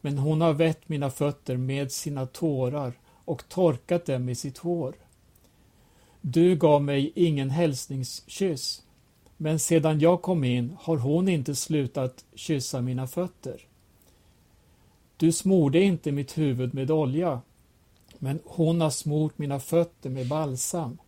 men 0.00 0.18
hon 0.18 0.40
har 0.40 0.52
vett 0.52 0.88
mina 0.88 1.10
fötter 1.10 1.56
med 1.56 1.92
sina 1.92 2.26
tårar 2.26 2.92
och 3.24 3.48
torkat 3.48 4.06
dem 4.06 4.24
med 4.24 4.38
sitt 4.38 4.58
hår. 4.58 4.94
Du 6.20 6.56
gav 6.56 6.82
mig 6.82 7.12
ingen 7.14 7.50
hälsningskyss, 7.50 8.82
men 9.36 9.58
sedan 9.58 10.00
jag 10.00 10.22
kom 10.22 10.44
in 10.44 10.76
har 10.80 10.96
hon 10.96 11.28
inte 11.28 11.54
slutat 11.54 12.24
kyssa 12.34 12.80
mina 12.80 13.06
fötter. 13.06 13.66
Du 15.16 15.32
smorde 15.32 15.80
inte 15.80 16.12
mitt 16.12 16.38
huvud 16.38 16.74
med 16.74 16.90
olja, 16.90 17.40
men 18.18 18.40
hon 18.44 18.80
har 18.80 18.90
smort 18.90 19.38
mina 19.38 19.60
fötter 19.60 20.10
med 20.10 20.28
balsam. 20.28 20.98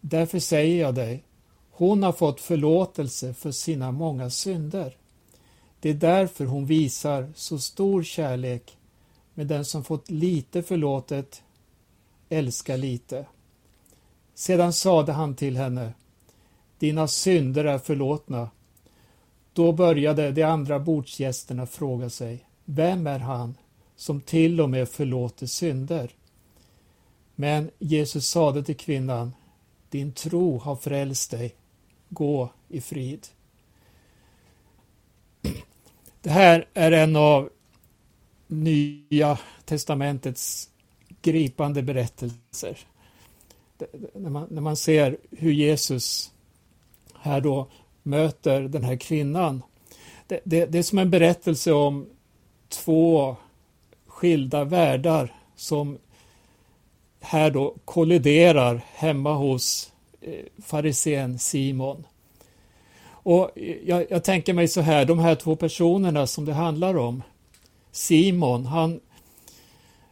Därför 0.00 0.38
säger 0.38 0.80
jag 0.80 0.94
dig, 0.94 1.24
hon 1.70 2.02
har 2.02 2.12
fått 2.12 2.40
förlåtelse 2.40 3.34
för 3.34 3.50
sina 3.50 3.92
många 3.92 4.30
synder. 4.30 4.96
Det 5.80 5.90
är 5.90 5.94
därför 5.94 6.44
hon 6.44 6.66
visar 6.66 7.32
så 7.34 7.58
stor 7.58 8.02
kärlek, 8.02 8.78
men 9.34 9.48
den 9.48 9.64
som 9.64 9.84
fått 9.84 10.10
lite 10.10 10.62
förlåtet 10.62 11.42
älskar 12.28 12.76
lite. 12.76 13.26
Sedan 14.34 14.72
sade 14.72 15.12
han 15.12 15.34
till 15.34 15.56
henne, 15.56 15.92
dina 16.78 17.08
synder 17.08 17.64
är 17.64 17.78
förlåtna. 17.78 18.50
Då 19.52 19.72
började 19.72 20.32
de 20.32 20.42
andra 20.42 20.78
bordsgästerna 20.78 21.66
fråga 21.66 22.10
sig, 22.10 22.46
vem 22.64 23.06
är 23.06 23.18
han 23.18 23.54
som 24.00 24.20
till 24.20 24.60
och 24.60 24.70
med 24.70 24.88
förlåter 24.88 25.46
synder. 25.46 26.10
Men 27.34 27.70
Jesus 27.78 28.26
sade 28.26 28.62
till 28.62 28.76
kvinnan, 28.76 29.34
din 29.90 30.12
tro 30.12 30.58
har 30.58 30.76
frälst 30.76 31.30
dig, 31.30 31.54
gå 32.08 32.50
i 32.68 32.80
frid. 32.80 33.26
Det 36.22 36.30
här 36.30 36.68
är 36.74 36.92
en 36.92 37.16
av 37.16 37.50
Nya 38.46 39.38
testamentets 39.64 40.70
gripande 41.22 41.82
berättelser. 41.82 42.78
När 44.14 44.30
man, 44.30 44.46
när 44.50 44.62
man 44.62 44.76
ser 44.76 45.16
hur 45.30 45.52
Jesus 45.52 46.32
här 47.14 47.40
då 47.40 47.70
möter 48.02 48.60
den 48.60 48.84
här 48.84 48.96
kvinnan. 48.96 49.62
Det, 50.26 50.40
det, 50.44 50.66
det 50.66 50.78
är 50.78 50.82
som 50.82 50.98
en 50.98 51.10
berättelse 51.10 51.72
om 51.72 52.06
två 52.68 53.36
skilda 54.20 54.64
världar 54.64 55.34
som 55.56 55.98
här 57.20 57.50
då 57.50 57.74
kolliderar 57.84 58.80
hemma 58.94 59.34
hos 59.34 59.92
eh, 60.20 60.44
farisén 60.62 61.38
Simon. 61.38 62.06
Och 63.22 63.50
jag, 63.84 64.06
jag, 64.10 64.24
tänker 64.24 64.54
mig 64.54 64.68
så 64.68 64.80
här, 64.80 65.04
de 65.04 65.18
här 65.18 65.34
två 65.34 65.56
personerna 65.56 66.26
som 66.26 66.44
det 66.44 66.52
handlar 66.52 66.96
om. 66.96 67.22
Simon, 67.92 68.66
han 68.66 69.00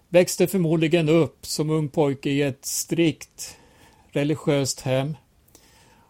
växte 0.09 0.47
förmodligen 0.47 1.09
upp 1.09 1.47
som 1.47 1.71
ung 1.71 1.89
pojke 1.89 2.31
i 2.31 2.43
ett 2.43 2.67
strikt 2.67 3.57
religiöst 4.11 4.81
hem. 4.81 5.17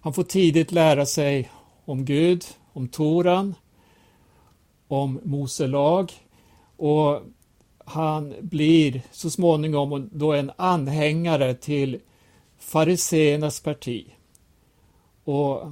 Han 0.00 0.12
får 0.12 0.24
tidigt 0.24 0.72
lära 0.72 1.06
sig 1.06 1.50
om 1.84 2.04
Gud, 2.04 2.44
om 2.72 2.88
Toran, 2.88 3.54
om 4.88 5.20
Mose 5.24 5.66
lag 5.66 6.12
och 6.76 7.22
han 7.88 8.35
blir 8.40 9.03
så 9.12 9.31
småningom 9.31 10.11
då 10.12 10.33
en 10.33 10.53
anhängare 10.57 11.55
till 11.55 12.01
fariseernas 12.58 13.60
parti. 13.60 14.06
Och 15.25 15.62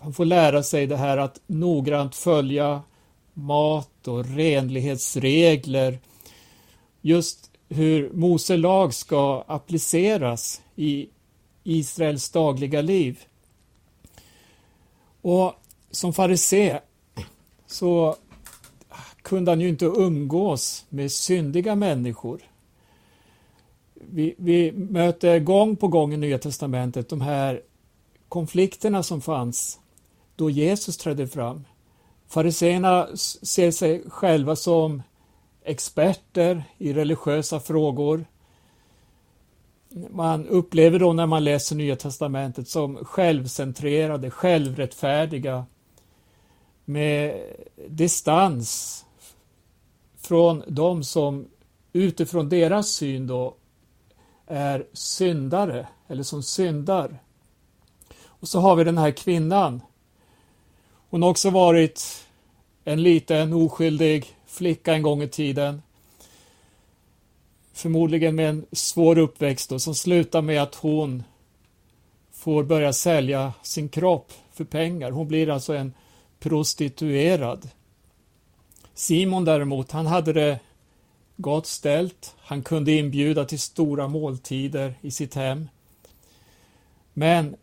han 0.00 0.12
får 0.12 0.24
lära 0.24 0.62
sig 0.62 0.86
det 0.86 0.96
här 0.96 1.16
att 1.16 1.40
noggrant 1.46 2.14
följa 2.14 2.82
mat 3.34 4.08
och 4.08 4.24
renlighetsregler. 4.24 5.98
Just 7.00 7.50
hur 7.68 8.12
Mose 8.12 8.56
lag 8.56 8.94
ska 8.94 9.44
appliceras 9.46 10.62
i 10.76 11.08
Israels 11.64 12.30
dagliga 12.30 12.80
liv. 12.80 13.24
Och 15.22 15.54
som 15.90 16.12
farisé 16.12 16.80
så 17.66 18.16
kunde 19.26 19.50
han 19.50 19.60
ju 19.60 19.68
inte 19.68 19.84
umgås 19.84 20.86
med 20.88 21.12
syndiga 21.12 21.74
människor. 21.74 22.40
Vi, 23.94 24.34
vi 24.38 24.72
möter 24.72 25.38
gång 25.38 25.76
på 25.76 25.88
gång 25.88 26.14
i 26.14 26.16
Nya 26.16 26.38
Testamentet 26.38 27.08
de 27.08 27.20
här 27.20 27.62
konflikterna 28.28 29.02
som 29.02 29.20
fanns 29.20 29.80
då 30.36 30.50
Jesus 30.50 30.96
trädde 30.96 31.28
fram. 31.28 31.64
Fariséerna 32.28 33.08
ser 33.42 33.70
sig 33.70 34.02
själva 34.10 34.56
som 34.56 35.02
experter 35.64 36.64
i 36.78 36.92
religiösa 36.92 37.60
frågor. 37.60 38.26
Man 40.10 40.46
upplever 40.46 40.98
då 40.98 41.12
när 41.12 41.26
man 41.26 41.44
läser 41.44 41.76
Nya 41.76 41.96
Testamentet 41.96 42.68
som 42.68 42.96
självcentrerade, 42.96 44.30
självrättfärdiga 44.30 45.66
med 46.84 47.40
distans 47.88 49.02
från 50.26 50.62
de 50.66 51.04
som 51.04 51.48
utifrån 51.92 52.48
deras 52.48 52.88
syn 52.88 53.26
då 53.26 53.54
är 54.46 54.86
syndare 54.92 55.86
eller 56.08 56.22
som 56.22 56.42
syndar. 56.42 57.18
Och 58.24 58.48
så 58.48 58.60
har 58.60 58.76
vi 58.76 58.84
den 58.84 58.98
här 58.98 59.10
kvinnan. 59.10 59.80
Hon 61.10 61.22
har 61.22 61.30
också 61.30 61.50
varit 61.50 62.26
en 62.84 63.02
liten 63.02 63.52
oskyldig 63.52 64.36
flicka 64.46 64.94
en 64.94 65.02
gång 65.02 65.22
i 65.22 65.28
tiden. 65.28 65.82
Förmodligen 67.72 68.34
med 68.34 68.48
en 68.48 68.66
svår 68.72 69.18
uppväxt 69.18 69.70
då, 69.70 69.78
som 69.78 69.94
slutar 69.94 70.42
med 70.42 70.62
att 70.62 70.74
hon 70.74 71.22
får 72.32 72.64
börja 72.64 72.92
sälja 72.92 73.52
sin 73.62 73.88
kropp 73.88 74.32
för 74.52 74.64
pengar. 74.64 75.10
Hon 75.10 75.28
blir 75.28 75.50
alltså 75.50 75.74
en 75.74 75.94
prostituerad. 76.38 77.68
Simon 78.96 79.44
däremot, 79.44 79.92
han 79.92 80.06
hade 80.06 80.32
det 80.32 80.60
gott 81.36 81.66
ställt. 81.66 82.34
Han 82.38 82.62
kunde 82.62 82.92
inbjuda 82.92 83.44
till 83.44 83.60
stora 83.60 84.08
måltider 84.08 84.94
i 85.00 85.10
sitt 85.10 85.34
hem. 85.34 85.68
Men 87.12 87.56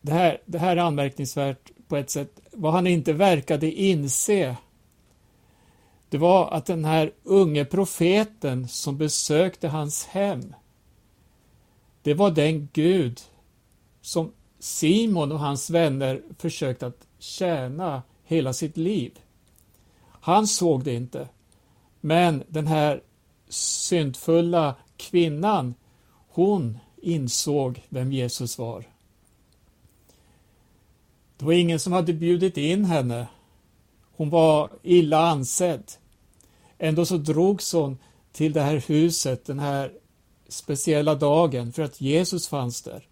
det 0.00 0.12
här, 0.12 0.40
det 0.46 0.58
här 0.58 0.76
är 0.76 0.80
anmärkningsvärt 0.80 1.70
på 1.88 1.96
ett 1.96 2.10
sätt. 2.10 2.40
Vad 2.50 2.72
han 2.72 2.86
inte 2.86 3.12
verkade 3.12 3.72
inse 3.72 4.56
det 6.08 6.18
var 6.18 6.50
att 6.50 6.66
den 6.66 6.84
här 6.84 7.12
unge 7.22 7.64
profeten 7.64 8.68
som 8.68 8.98
besökte 8.98 9.68
hans 9.68 10.06
hem 10.06 10.54
det 12.02 12.14
var 12.14 12.30
den 12.30 12.68
Gud 12.72 13.20
som 14.00 14.32
Simon 14.58 15.32
och 15.32 15.38
hans 15.38 15.70
vänner 15.70 16.22
försökt 16.38 16.82
att 16.82 17.06
tjäna 17.18 18.02
hela 18.24 18.52
sitt 18.52 18.76
liv. 18.76 19.18
Han 20.24 20.46
såg 20.46 20.84
det 20.84 20.94
inte. 20.94 21.28
Men 22.00 22.44
den 22.48 22.66
här 22.66 23.02
syndfulla 23.48 24.74
kvinnan, 24.96 25.74
hon 26.28 26.78
insåg 26.96 27.82
vem 27.88 28.12
Jesus 28.12 28.58
var. 28.58 28.84
Det 31.36 31.44
var 31.44 31.52
ingen 31.52 31.80
som 31.80 31.92
hade 31.92 32.12
bjudit 32.12 32.56
in 32.56 32.84
henne. 32.84 33.26
Hon 34.16 34.30
var 34.30 34.70
illa 34.82 35.18
ansedd. 35.18 35.92
Ändå 36.78 37.06
så 37.06 37.16
drogs 37.16 37.72
hon 37.72 37.98
till 38.32 38.52
det 38.52 38.62
här 38.62 38.76
huset 38.76 39.44
den 39.44 39.58
här 39.58 39.92
speciella 40.48 41.14
dagen 41.14 41.72
för 41.72 41.82
att 41.82 42.00
Jesus 42.00 42.48
fanns 42.48 42.82
där. 42.82 43.06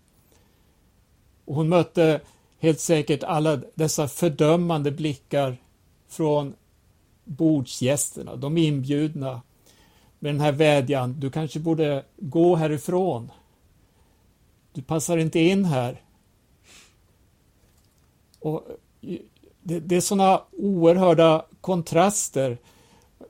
Och 1.45 1.55
hon 1.55 1.69
mötte 1.69 2.21
helt 2.59 2.81
säkert 2.81 3.23
alla 3.23 3.61
dessa 3.75 4.09
fördömande 4.09 4.91
blickar 4.91 5.57
från 6.09 6.55
bordsgästerna, 7.31 8.37
de 8.37 8.59
inbjudna 8.59 9.43
med 10.19 10.35
den 10.35 10.41
här 10.41 10.53
vädjan, 10.53 11.21
du 11.21 11.31
kanske 11.31 11.61
borde 11.61 12.05
gå 12.17 12.57
härifrån. 12.57 13.31
Du 14.73 14.83
passar 14.83 15.19
inte 15.19 15.41
in 15.41 15.65
här. 15.65 16.03
Och 18.39 18.67
eh, 19.01 19.19
det, 19.63 19.81
det 19.81 19.97
är 19.97 20.01
sådana 20.01 20.43
oerhörda 20.53 21.47
kontraster. 21.61 22.59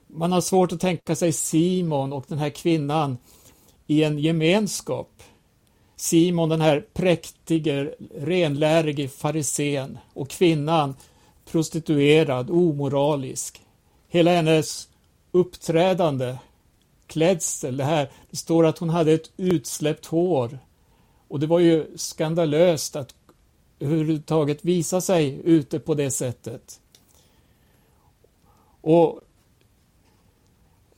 Man 0.07 0.33
har 0.33 0.41
svårt 0.41 0.73
att 0.73 0.81
tänka 0.81 1.17
sig 1.17 1.33
Simon 1.33 2.13
och 2.13 2.25
den 2.29 2.39
här 2.39 2.51
kvinnan 2.51 3.19
i 3.87 4.05
en 4.05 4.19
gemenskap. 4.19 5.23
Simon, 5.97 6.49
den 6.49 6.61
här 6.61 6.87
präktige, 6.93 7.95
renlärige 8.15 9.09
farisén 9.09 9.99
och 10.13 10.31
kvinnan 10.31 10.95
prostituerad, 11.51 12.51
omoralisk. 12.51 13.63
Hela 14.13 14.31
hennes 14.31 14.89
uppträdande, 15.33 16.39
klädsel, 17.07 17.77
det 17.77 17.85
här, 17.85 18.11
det 18.31 18.37
står 18.37 18.67
att 18.67 18.79
hon 18.79 18.91
hade 18.91 19.13
ett 19.13 19.31
utsläppt 19.37 20.07
hår. 20.07 20.59
Och 21.29 21.41
det 21.41 21.47
var 21.47 21.59
ju 21.59 21.87
skandalöst 21.97 22.97
att 22.97 23.15
överhuvudtaget 23.81 24.65
visa 24.65 25.01
sig 25.01 25.41
ute 25.45 25.81
på 25.81 25.95
det 25.95 26.11
sättet. 26.11 26.81
Och 28.81 29.21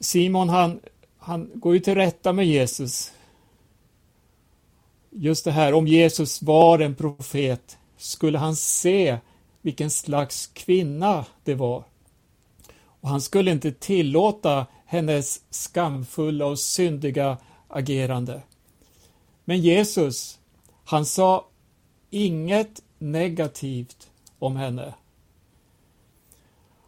Simon 0.00 0.48
han, 0.48 0.80
han 1.18 1.50
går 1.54 1.74
ju 1.74 1.80
till 1.80 1.94
rätta 1.94 2.32
med 2.32 2.46
Jesus. 2.46 3.12
Just 5.10 5.44
det 5.44 5.52
här, 5.52 5.74
om 5.74 5.86
Jesus 5.86 6.42
var 6.42 6.78
en 6.78 6.94
profet, 6.94 7.78
skulle 7.96 8.38
han 8.38 8.56
se 8.56 9.18
vilken 9.62 9.90
slags 9.90 10.46
kvinna 10.46 11.24
det 11.44 11.54
var. 11.54 11.84
Och 13.02 13.08
han 13.08 13.20
skulle 13.20 13.50
inte 13.50 13.72
tillåta 13.72 14.66
hennes 14.86 15.40
skamfulla 15.50 16.46
och 16.46 16.58
syndiga 16.58 17.38
agerande. 17.68 18.42
Men 19.44 19.60
Jesus, 19.60 20.38
han 20.84 21.06
sa 21.06 21.46
inget 22.10 22.82
negativt 22.98 24.10
om 24.38 24.56
henne. 24.56 24.94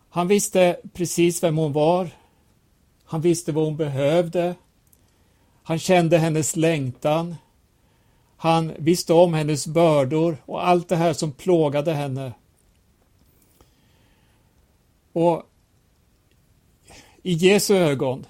Han 0.09 0.29
visste 0.29 0.81
precis 0.93 1.43
vem 1.43 1.57
hon 1.57 1.73
var. 1.73 2.11
Han 3.05 3.21
visste 3.21 3.53
vad 3.53 3.65
hon 3.65 3.77
behövde. 3.77 4.55
Han 5.63 5.79
kände 5.79 6.19
hennes 6.19 6.57
längtan. 6.57 7.37
Han 8.37 8.73
visste 8.79 9.13
om 9.13 9.35
hennes 9.35 9.67
bördor 9.67 10.37
och 10.47 10.67
allt 10.67 10.89
det 10.89 10.97
här 10.97 11.13
som 11.13 11.33
plågade 11.33 11.93
henne. 11.93 12.33
Och 15.13 15.43
i 17.27 17.33
Jesu 17.33 17.75
ögon, 17.75 18.27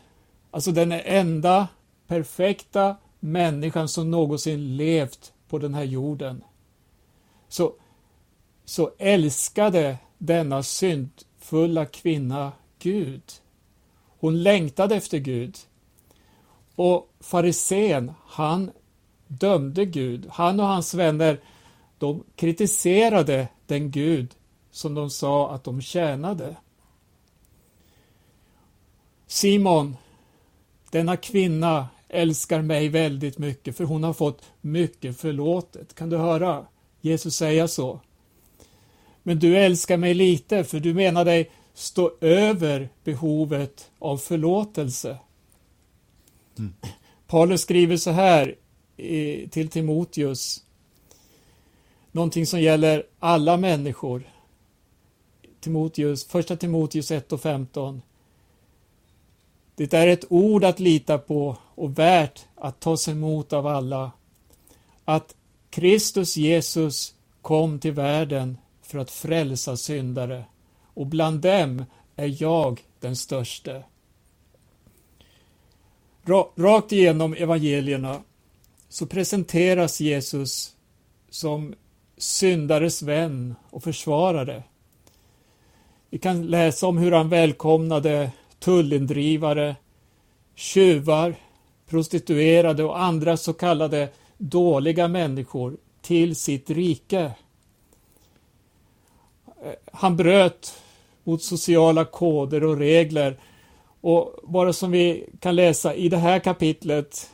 alltså 0.51 0.73
den 0.73 0.93
enda 0.93 1.69
perfekta 2.07 2.97
människan 3.21 3.89
som 3.89 4.11
någonsin 4.11 4.77
levt 4.77 5.33
på 5.49 5.59
den 5.59 5.75
här 5.75 5.85
jorden, 5.85 6.45
så, 7.49 7.73
så 8.65 8.91
älskade 8.99 9.99
denna 10.19 10.63
syndfulla 10.63 11.87
kvinna 11.87 12.53
Gud. 12.79 13.23
Hon 14.21 14.43
längtade 14.43 14.95
efter 14.97 15.19
Gud. 15.19 15.59
Och 16.75 17.09
farisén, 17.21 18.13
han 18.27 18.71
dömde 19.29 19.85
Gud. 19.85 20.27
Han 20.31 20.61
och 20.61 20.67
hans 20.67 20.95
vänner, 20.95 21.41
de 21.99 22.25
kritiserade 22.37 23.49
den 23.67 23.91
Gud 23.91 24.35
som 24.71 24.95
de 24.95 25.11
sa 25.11 25.51
att 25.55 25.65
de 25.65 25.81
tjänade. 25.81 26.57
Simon, 29.35 29.97
denna 30.91 31.17
kvinna 31.17 31.89
älskar 32.09 32.63
mig 32.63 32.89
väldigt 32.89 33.39
mycket 33.39 33.77
för 33.77 33.85
hon 33.85 34.05
har 34.05 34.13
fått 34.13 34.43
mycket 34.61 35.21
förlåtet. 35.21 35.95
Kan 35.95 36.11
du 36.11 36.17
höra 36.17 36.67
Jesus 37.01 37.37
säga 37.37 37.69
så? 37.69 38.01
Men 39.23 39.39
du 39.39 39.59
älskar 39.59 39.97
mig 39.97 40.15
lite 40.15 40.65
för 40.65 40.81
du 40.81 40.95
menar 40.95 41.25
dig 41.25 41.51
stå 41.75 42.13
över 42.21 42.89
behovet 43.05 43.91
av 43.99 44.17
förlåtelse. 44.17 45.19
Mm. 46.59 46.75
Paulus 47.27 47.61
skriver 47.61 47.97
så 47.97 48.11
här 48.11 48.55
till 49.51 49.69
Timoteus. 49.69 50.65
Någonting 52.13 52.47
som 52.47 52.61
gäller 52.61 53.07
alla 53.19 53.57
människor. 53.57 54.31
Timoteus, 55.61 56.25
första 56.25 56.57
Timoteus 56.57 57.11
1 57.11 57.33
och 57.33 57.41
15. 57.41 58.03
Det 59.77 59.95
är 59.95 60.07
ett 60.07 60.25
ord 60.29 60.65
att 60.65 60.81
lita 60.81 61.19
på 61.19 61.57
och 61.75 61.99
värt 61.99 62.45
att 62.55 62.81
tas 62.81 63.09
emot 63.09 63.53
av 63.53 63.67
alla. 63.67 64.13
Att 65.05 65.35
Kristus 65.71 66.37
Jesus 66.37 67.15
kom 67.43 67.79
till 67.79 67.93
världen 67.93 68.59
för 68.83 68.99
att 68.99 69.11
frälsa 69.11 69.77
syndare 69.77 70.45
och 70.95 71.07
bland 71.07 71.41
dem 71.41 71.85
är 72.17 72.43
jag 72.43 72.81
den 73.01 73.17
störste. 73.17 73.85
Rakt 76.57 76.93
igenom 76.93 77.35
evangelierna 77.35 78.21
så 78.89 79.07
presenteras 79.07 80.01
Jesus 80.01 80.77
som 81.31 81.75
syndares 82.17 83.03
vän 83.03 83.55
och 83.71 83.83
försvarare. 83.83 84.63
Vi 86.11 86.19
kan 86.19 86.47
läsa 86.47 86.87
om 86.87 86.99
hur 86.99 87.13
han 87.13 87.29
välkomnade 87.29 88.31
tullindrivare, 88.65 89.77
tjuvar, 90.55 91.35
prostituerade 91.87 92.85
och 92.85 93.03
andra 93.03 93.37
så 93.37 93.53
kallade 93.53 94.09
dåliga 94.39 95.09
människor 95.09 95.77
till 96.03 96.37
sitt 96.37 96.71
rike. 96.71 97.33
Han 99.93 100.17
bröt 100.17 100.83
mot 101.25 101.43
sociala 101.43 102.05
koder 102.05 102.65
och 102.65 102.77
regler 102.77 103.37
Och 104.07 104.35
bara 104.43 104.73
som 104.73 104.91
vi 104.91 105.27
kan 105.41 105.57
läsa 105.57 105.95
i 105.95 106.09
det 106.09 106.17
här 106.17 106.39
kapitlet, 106.39 107.31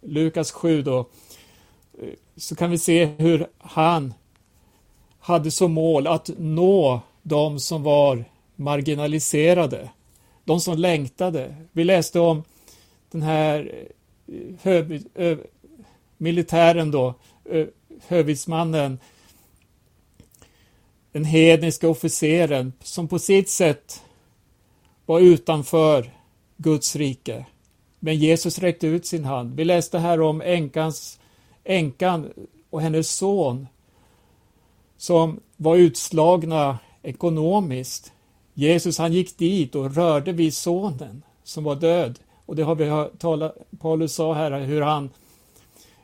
Lukas 0.00 0.52
7 0.52 0.82
då, 0.82 1.06
så 2.36 2.56
kan 2.56 2.70
vi 2.70 2.78
se 2.78 3.04
hur 3.04 3.46
han 3.58 4.14
hade 5.20 5.50
som 5.50 5.72
mål 5.72 6.06
att 6.06 6.30
nå 6.38 7.00
de 7.22 7.60
som 7.60 7.82
var 7.82 8.24
marginaliserade, 8.56 9.90
de 10.48 10.60
som 10.60 10.78
längtade. 10.78 11.54
Vi 11.72 11.84
läste 11.84 12.20
om 12.20 12.42
den 13.10 13.22
här 13.22 13.86
eh, 14.26 14.34
hö, 14.62 14.98
ö, 15.14 15.36
militären 16.16 16.90
då, 16.90 17.14
ö, 17.44 17.66
hövitsmannen, 18.06 18.98
den 21.12 21.24
hedniska 21.24 21.88
officeren 21.88 22.72
som 22.82 23.08
på 23.08 23.18
sitt 23.18 23.48
sätt 23.48 24.02
var 25.06 25.20
utanför 25.20 26.10
Guds 26.56 26.96
rike. 26.96 27.46
Men 27.98 28.16
Jesus 28.16 28.58
räckte 28.58 28.86
ut 28.86 29.06
sin 29.06 29.24
hand. 29.24 29.54
Vi 29.54 29.64
läste 29.64 29.98
här 29.98 30.20
om 30.20 30.40
änkans, 30.40 31.20
änkan 31.64 32.32
och 32.70 32.80
hennes 32.80 33.10
son 33.10 33.66
som 34.96 35.40
var 35.56 35.76
utslagna 35.76 36.78
ekonomiskt. 37.02 38.12
Jesus 38.58 38.98
han 38.98 39.12
gick 39.12 39.38
dit 39.38 39.74
och 39.74 39.94
rörde 39.94 40.32
vid 40.32 40.54
sonen 40.54 41.22
som 41.42 41.64
var 41.64 41.76
död. 41.76 42.18
Och 42.46 42.56
det 42.56 42.62
har 42.62 42.74
vi 42.74 42.84
hört, 42.84 43.18
tala, 43.18 43.52
Paulus 43.80 44.14
sa 44.14 44.34
här 44.34 44.60
hur 44.60 44.80
han 44.82 45.10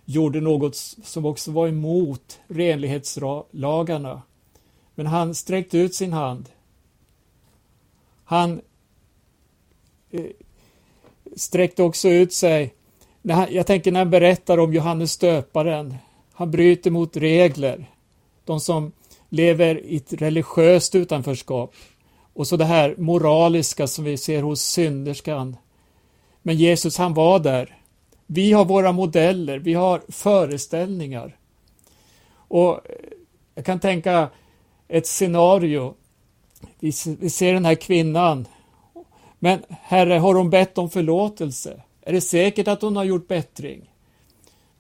gjorde 0.05 0.41
något 0.41 0.77
som 1.05 1.25
också 1.25 1.51
var 1.51 1.69
emot 1.69 2.41
renlighetslagarna. 2.49 4.23
Men 4.95 5.07
han 5.07 5.35
sträckte 5.35 5.79
ut 5.79 5.95
sin 5.95 6.13
hand. 6.13 6.49
Han 8.25 8.61
eh, 10.11 10.25
sträckte 11.37 11.83
också 11.83 12.09
ut 12.09 12.33
sig. 12.33 12.75
Jag 13.51 13.67
tänker 13.67 13.93
när 13.93 14.01
han 14.01 14.11
berättar 14.11 14.59
om 14.59 14.75
Johannes 14.75 15.17
döparen. 15.17 15.95
Han 16.33 16.51
bryter 16.51 16.91
mot 16.91 17.17
regler. 17.17 17.91
De 18.45 18.61
som 18.61 18.93
lever 19.29 19.85
i 19.85 19.97
ett 19.97 20.13
religiöst 20.13 20.95
utanförskap. 20.95 21.75
Och 22.35 22.47
så 22.47 22.57
det 22.57 22.65
här 22.65 22.95
moraliska 22.99 23.87
som 23.87 24.05
vi 24.05 24.17
ser 24.17 24.43
hos 24.43 24.63
synderskan. 24.63 25.57
Men 26.43 26.57
Jesus 26.57 26.99
han 26.99 27.15
var 27.15 27.39
där. 27.39 27.79
Vi 28.27 28.53
har 28.53 28.65
våra 28.65 28.93
modeller, 28.93 29.59
vi 29.59 29.75
har 29.75 30.03
föreställningar. 30.09 31.37
Och 32.49 32.81
jag 33.55 33.65
kan 33.65 33.81
tänka 33.81 34.29
ett 34.89 35.07
scenario. 35.07 35.95
Vi, 36.81 36.93
vi 37.21 37.31
ser 37.31 37.55
den 37.55 37.65
här 37.65 37.75
kvinnan. 37.75 38.47
Men 39.39 39.63
Herre, 39.69 40.15
har 40.15 40.35
hon 40.35 40.51
bett 40.51 40.79
om 40.79 40.91
förlåtelse? 40.91 41.83
Är 42.03 42.13
det 42.13 42.21
säkert 42.21 42.69
att 42.69 42.83
hon 42.83 42.97
har 42.97 43.05
gjort 43.05 43.29
bättring? 43.29 43.91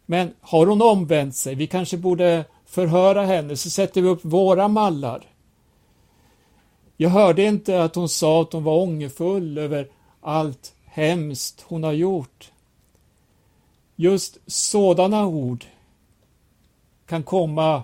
Men 0.06 0.34
har 0.40 0.66
hon 0.66 0.82
omvänt 0.82 1.36
sig? 1.36 1.54
Vi 1.54 1.66
kanske 1.66 1.96
borde 1.96 2.44
förhöra 2.66 3.24
henne, 3.24 3.56
så 3.56 3.70
sätter 3.70 4.02
vi 4.02 4.08
upp 4.08 4.24
våra 4.24 4.68
mallar. 4.68 5.33
Jag 6.96 7.10
hörde 7.10 7.42
inte 7.42 7.82
att 7.82 7.94
hon 7.94 8.08
sa 8.08 8.42
att 8.42 8.52
hon 8.52 8.64
var 8.64 8.76
ångerfull 8.76 9.58
över 9.58 9.88
allt 10.20 10.74
hemskt 10.84 11.64
hon 11.68 11.82
har 11.84 11.92
gjort. 11.92 12.50
Just 13.96 14.38
sådana 14.46 15.26
ord 15.26 15.64
kan 17.06 17.22
komma 17.22 17.82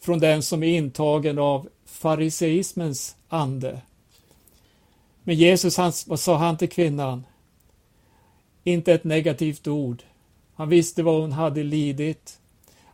från 0.00 0.18
den 0.18 0.42
som 0.42 0.62
är 0.62 0.76
intagen 0.78 1.38
av 1.38 1.68
fariseismens 1.84 3.16
ande. 3.28 3.80
Men 5.22 5.34
Jesus, 5.34 5.76
han, 5.76 5.92
vad 6.06 6.20
sa 6.20 6.36
han 6.36 6.56
till 6.56 6.68
kvinnan? 6.68 7.24
Inte 8.64 8.92
ett 8.92 9.04
negativt 9.04 9.66
ord. 9.66 10.02
Han 10.54 10.68
visste 10.68 11.02
vad 11.02 11.20
hon 11.20 11.32
hade 11.32 11.62
lidit. 11.62 12.40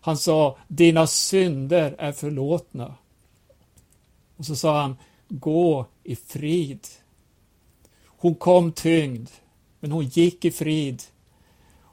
Han 0.01 0.17
sa, 0.17 0.59
dina 0.69 1.07
synder 1.07 1.95
är 1.99 2.13
förlåtna. 2.13 2.95
Och 4.37 4.45
så 4.45 4.57
sa 4.57 4.81
han, 4.81 4.97
gå 5.29 5.87
i 6.05 6.17
frid. 6.17 6.87
Hon 8.07 8.35
kom 8.35 8.73
tyngd, 8.73 9.29
men 9.81 9.93
hon 9.93 10.05
gick 10.05 10.45
i 10.45 10.51
frid 10.51 11.03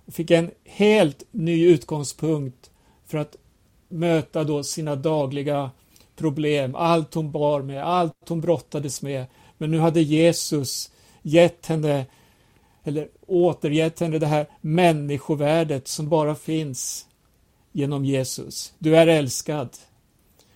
och 0.06 0.14
fick 0.14 0.32
en 0.32 0.52
helt 0.64 1.24
ny 1.32 1.66
utgångspunkt 1.68 2.72
för 3.06 3.18
att 3.18 3.36
möta 3.90 4.44
då 4.44 4.64
sina 4.64 4.96
dagliga 4.96 5.72
problem, 6.16 6.76
allt 6.76 7.14
hon 7.14 7.32
bar 7.32 7.62
med, 7.62 7.84
allt 7.84 8.30
hon 8.30 8.42
brottades 8.42 9.02
med. 9.02 9.26
Men 9.58 9.72
nu 9.72 9.80
hade 9.80 10.02
Jesus 10.02 10.92
gett 11.22 11.66
henne, 11.66 12.06
eller 12.84 13.10
återgett 13.28 14.00
henne 14.00 14.20
det 14.20 14.28
här 14.28 14.48
människovärdet 14.62 15.88
som 15.88 16.10
bara 16.10 16.36
finns 16.36 17.08
genom 17.72 18.06
Jesus. 18.06 18.74
Du 18.80 18.98
är 18.98 19.08
älskad. 19.08 19.70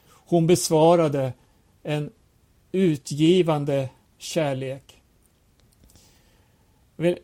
Hon 0.08 0.48
besvarade 0.48 1.34
en 1.84 2.12
utgivande 2.78 3.90
kärlek. 4.18 5.02
Jag 6.96 7.04
vill 7.04 7.18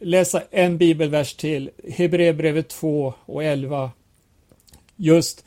läsa 0.00 0.42
en 0.50 0.78
bibelvers 0.78 1.34
till, 1.34 1.70
Hebreerbrevet 1.88 2.68
2 2.68 3.14
och 3.26 3.44
11. 3.44 3.90
Just 4.96 5.44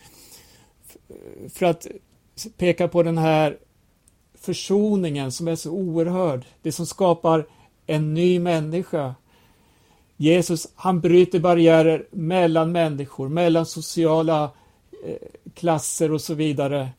för 1.49 1.65
att 1.65 1.87
peka 2.57 2.87
på 2.87 3.03
den 3.03 3.17
här 3.17 3.57
försoningen 4.33 5.31
som 5.31 5.47
är 5.47 5.55
så 5.55 5.71
oerhörd. 5.71 6.45
Det 6.61 6.71
som 6.71 6.85
skapar 6.85 7.45
en 7.85 8.13
ny 8.13 8.39
människa. 8.39 9.15
Jesus, 10.17 10.67
han 10.75 11.01
bryter 11.01 11.39
barriärer 11.39 12.07
mellan 12.11 12.71
människor, 12.71 13.29
mellan 13.29 13.65
sociala 13.65 14.51
eh, 15.05 15.15
klasser 15.55 16.11
och 16.11 16.21
så 16.21 16.33
vidare. 16.33 16.89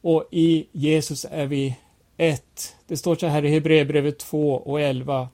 Och 0.00 0.24
i 0.30 0.66
Jesus 0.72 1.26
är 1.30 1.46
vi 1.46 1.76
ett. 2.16 2.76
Det 2.86 2.96
står 2.96 3.16
så 3.16 3.26
här 3.26 3.44
i 3.44 3.50
Hebreerbrevet 3.50 4.18
2 4.18 4.54
och 4.54 4.80
11. 4.80 5.28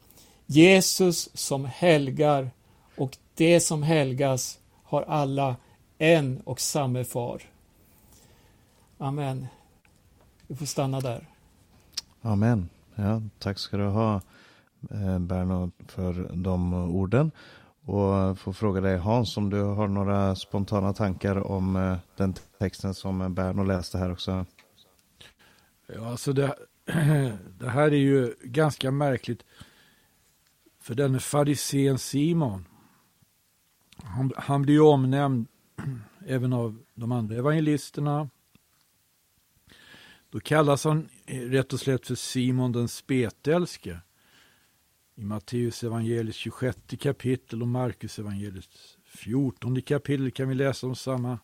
Jesus 0.47 1.29
som 1.35 1.65
helgar 1.65 2.51
och 2.97 3.17
det 3.35 3.61
som 3.61 3.83
helgas 3.83 4.59
har 4.83 5.03
alla 5.03 5.57
en 5.99 6.41
och 6.45 6.61
samme 6.61 7.05
far. 7.05 7.43
Amen. 8.99 9.47
Vi 10.47 10.57
får 10.57 10.67
stanna 10.67 11.01
där. 11.01 11.27
Amen. 12.23 12.69
Ja, 12.95 13.23
tack 13.39 13.59
ska 13.59 13.77
du 13.77 13.85
ha 13.85 14.21
eh, 14.91 15.19
Berno 15.19 15.71
för 15.87 16.31
de 16.35 16.75
orden. 16.75 17.31
Och 17.85 18.39
får 18.39 18.53
fråga 18.53 18.81
dig 18.81 18.99
Hans 18.99 19.37
om 19.37 19.51
du 19.51 19.63
har 19.63 19.89
några 19.89 20.35
spontana 20.35 20.93
tankar 20.93 21.51
om 21.51 21.77
eh, 21.77 21.97
den 22.17 22.35
texten 22.59 22.95
som 22.95 23.35
Berno 23.35 23.63
läste 23.63 23.99
här 23.99 24.13
också. 24.13 24.45
Ja, 25.87 26.11
alltså 26.11 26.33
det, 26.33 26.57
det 27.59 27.69
här 27.69 27.91
är 27.91 27.97
ju 27.97 28.35
ganska 28.43 28.91
märkligt. 28.91 29.45
För 30.81 30.95
denne 30.95 31.21
farisén 31.21 31.99
Simon, 31.99 32.65
han, 33.97 34.33
han 34.37 34.63
blir 34.63 34.75
ju 34.75 34.81
omnämnd 34.81 35.47
även 36.27 36.53
av 36.53 36.85
de 36.95 37.13
andra 37.13 37.37
evangelisterna. 37.37 38.31
Då 40.31 40.41
kallas 40.41 40.85
han 40.85 41.09
rätt 41.27 41.73
och 41.73 41.81
slätt 41.81 42.07
för 42.07 42.15
Simon 42.15 42.73
den 42.73 42.89
spetälske. 42.89 44.01
I 45.15 45.25
Matteus 45.25 45.85
evangeliets 45.85 46.39
26 46.39 46.79
kapitel 47.01 47.63
och 47.63 47.69
Markus 47.69 48.19
evangeliets 48.19 48.99
14 49.05 49.83
kapitel 49.83 50.31
kan 50.31 50.49
vi 50.49 50.55
läsa 50.55 50.87
om 50.87 50.97
samma 50.97 51.39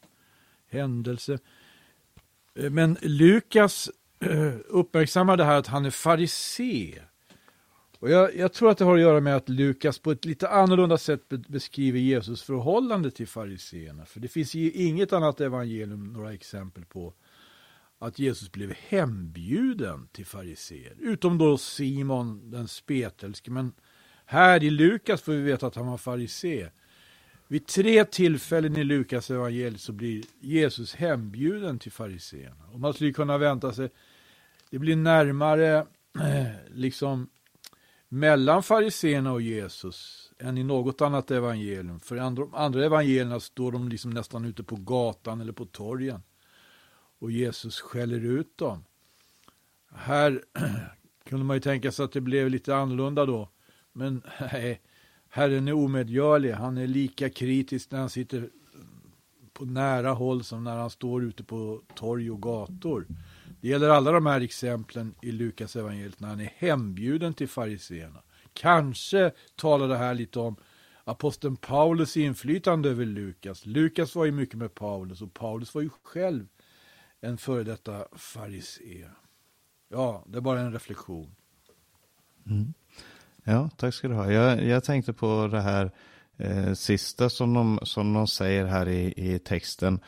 händelse. 0.66 1.38
Eh, 2.54 2.70
men 2.70 2.98
Lukas 3.02 3.90
uppmärksammar 4.68 5.36
det 5.36 5.44
här 5.44 5.58
att 5.58 5.66
han 5.66 5.84
är 5.84 5.90
farisé. 5.90 7.02
Och 7.98 8.10
jag, 8.10 8.36
jag, 8.36 8.52
tror 8.52 8.70
att 8.70 8.78
det 8.78 8.84
har 8.84 8.94
att 8.94 9.00
göra 9.00 9.20
med 9.20 9.36
att 9.36 9.48
Lukas 9.48 9.98
på 9.98 10.10
ett 10.10 10.24
lite 10.24 10.48
annorlunda 10.48 10.98
sätt 10.98 11.28
beskriver 11.28 11.98
Jesus 11.98 12.42
förhållande 12.42 13.10
till 13.10 13.28
fariseerna. 13.28 14.04
För 14.04 14.20
det 14.20 14.28
finns 14.28 14.54
i 14.54 14.84
inget 14.84 15.12
annat 15.12 15.40
evangelium 15.40 16.12
några 16.12 16.32
exempel 16.32 16.84
på 16.84 17.14
att 17.98 18.18
Jesus 18.18 18.52
blev 18.52 18.74
hembjuden 18.88 20.08
till 20.12 20.26
fariseer. 20.26 20.96
Utom 21.00 21.38
då 21.38 21.58
Simon 21.58 22.50
den 22.50 22.68
spetälske. 22.68 23.50
Men 23.50 23.72
här 24.24 24.62
i 24.62 24.70
Lukas 24.70 25.22
får 25.22 25.32
vi 25.32 25.42
veta 25.42 25.66
att 25.66 25.76
han 25.76 25.86
var 25.86 25.98
farisé. 25.98 26.68
Vid 27.48 27.66
tre 27.66 28.04
tillfällen 28.04 28.76
i 28.76 28.84
Lukas 28.84 29.30
evangeliet 29.30 29.80
så 29.80 29.92
blir 29.92 30.24
Jesus 30.40 30.94
hembjuden 30.94 31.78
till 31.78 31.92
fariseerna. 31.92 32.64
Och 32.72 32.80
man 32.80 32.94
skulle 32.94 33.12
kunna 33.12 33.38
vänta 33.38 33.72
sig, 33.72 33.90
det 34.72 34.78
blir 34.78 34.96
närmare 34.96 35.86
eh, 36.20 36.70
liksom 36.70 37.28
mellan 38.08 38.62
fariseerna 38.62 39.32
och 39.32 39.42
Jesus 39.42 40.30
än 40.38 40.58
i 40.58 40.64
något 40.64 41.00
annat 41.00 41.30
evangelium. 41.30 42.00
För 42.00 42.16
andra, 42.16 42.46
andra 42.52 42.84
evangelierna 42.84 43.40
står 43.40 43.72
de 43.72 43.88
liksom 43.88 44.10
nästan 44.10 44.44
ute 44.44 44.62
på 44.62 44.76
gatan 44.76 45.40
eller 45.40 45.52
på 45.52 45.66
torgen. 45.66 46.22
Och 47.18 47.30
Jesus 47.30 47.80
skäller 47.80 48.24
ut 48.24 48.58
dem. 48.58 48.84
Här 49.94 50.42
kunde 51.24 51.44
man 51.44 51.56
ju 51.56 51.60
tänka 51.60 51.92
sig 51.92 52.04
att 52.04 52.12
det 52.12 52.20
blev 52.20 52.50
lite 52.50 52.76
annorlunda 52.76 53.26
då. 53.26 53.48
Men 53.92 54.22
nej, 54.52 54.80
Herren 55.28 55.68
är 55.68 55.72
omedgörlig. 55.72 56.52
Han 56.52 56.78
är 56.78 56.86
lika 56.86 57.30
kritisk 57.30 57.90
när 57.90 57.98
han 57.98 58.10
sitter 58.10 58.50
på 59.52 59.64
nära 59.64 60.10
håll 60.10 60.44
som 60.44 60.64
när 60.64 60.76
han 60.76 60.90
står 60.90 61.24
ute 61.24 61.44
på 61.44 61.82
torg 61.94 62.30
och 62.30 62.42
gator. 62.42 63.06
Det 63.62 63.68
gäller 63.68 63.88
alla 63.88 64.12
de 64.12 64.26
här 64.26 64.40
exemplen 64.40 65.14
i 65.22 65.32
Lukas 65.32 65.76
evangeliet 65.76 66.20
när 66.20 66.28
han 66.28 66.40
är 66.40 66.52
hembjuden 66.56 67.34
till 67.34 67.48
fariseerna. 67.48 68.22
Kanske 68.52 69.32
talar 69.56 69.88
det 69.88 69.96
här 69.96 70.14
lite 70.14 70.38
om 70.38 70.56
aposteln 71.04 71.56
Paulus 71.56 72.16
inflytande 72.16 72.90
över 72.90 73.04
Lukas. 73.04 73.66
Lukas 73.66 74.14
var 74.14 74.24
ju 74.24 74.32
mycket 74.32 74.58
med 74.58 74.74
Paulus 74.74 75.22
och 75.22 75.34
Paulus 75.34 75.74
var 75.74 75.82
ju 75.82 75.90
själv 76.02 76.46
en 77.20 77.38
före 77.38 77.64
detta 77.64 78.06
farisé. 78.12 79.08
Ja, 79.88 80.24
det 80.26 80.36
är 80.36 80.40
bara 80.40 80.60
en 80.60 80.72
reflektion. 80.72 81.34
Mm. 82.46 82.74
Ja, 83.44 83.70
tack 83.76 83.94
ska 83.94 84.08
du 84.08 84.14
ha. 84.14 84.32
Jag, 84.32 84.64
jag 84.64 84.84
tänkte 84.84 85.12
på 85.12 85.48
det 85.50 85.60
här 85.60 85.90
eh, 86.36 86.72
sista 86.72 87.30
som 87.30 87.54
de, 87.54 87.80
som 87.82 88.12
de 88.12 88.26
säger 88.26 88.64
här 88.64 88.88
i, 88.88 89.14
i 89.16 89.38
texten. 89.38 90.00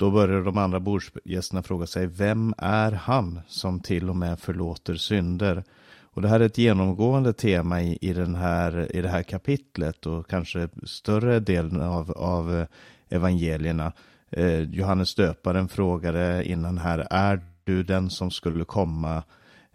Då 0.00 0.10
börjar 0.10 0.42
de 0.42 0.58
andra 0.58 0.80
bordsgästerna 0.80 1.62
fråga 1.62 1.86
sig, 1.86 2.06
vem 2.06 2.54
är 2.58 2.92
han 2.92 3.40
som 3.48 3.80
till 3.80 4.10
och 4.10 4.16
med 4.16 4.38
förlåter 4.38 4.94
synder? 4.94 5.64
Och 6.02 6.22
det 6.22 6.28
här 6.28 6.40
är 6.40 6.44
ett 6.44 6.58
genomgående 6.58 7.32
tema 7.32 7.82
i, 7.82 7.98
i, 8.00 8.12
den 8.12 8.34
här, 8.34 8.96
i 8.96 9.02
det 9.02 9.08
här 9.08 9.22
kapitlet 9.22 10.06
och 10.06 10.30
kanske 10.30 10.68
större 10.84 11.40
delen 11.40 11.82
av, 11.82 12.10
av 12.10 12.66
evangelierna. 13.08 13.92
Eh, 14.30 14.60
Johannes 14.60 15.14
döparen 15.14 15.68
frågade 15.68 16.44
innan 16.44 16.78
här, 16.78 17.06
är 17.10 17.40
du 17.64 17.82
den 17.82 18.10
som 18.10 18.30
skulle 18.30 18.64
komma? 18.64 19.22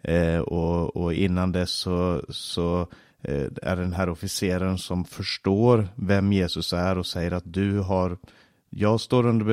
Eh, 0.02 0.38
och, 0.38 0.96
och, 0.96 1.14
innan 1.14 1.52
dess 1.52 1.70
så, 1.70 2.22
så 2.28 2.80
eh, 3.22 3.46
är 3.62 3.76
den 3.76 3.92
här 3.92 4.08
officeren 4.08 4.78
som 4.78 5.04
förstår 5.04 5.88
vem 5.94 6.32
Jesus 6.32 6.72
är 6.72 6.98
och 6.98 7.06
säger 7.06 7.32
att 7.32 7.52
du 7.52 7.78
har 7.78 8.16
jag 8.78 9.00
står 9.00 9.26
under 9.26 9.44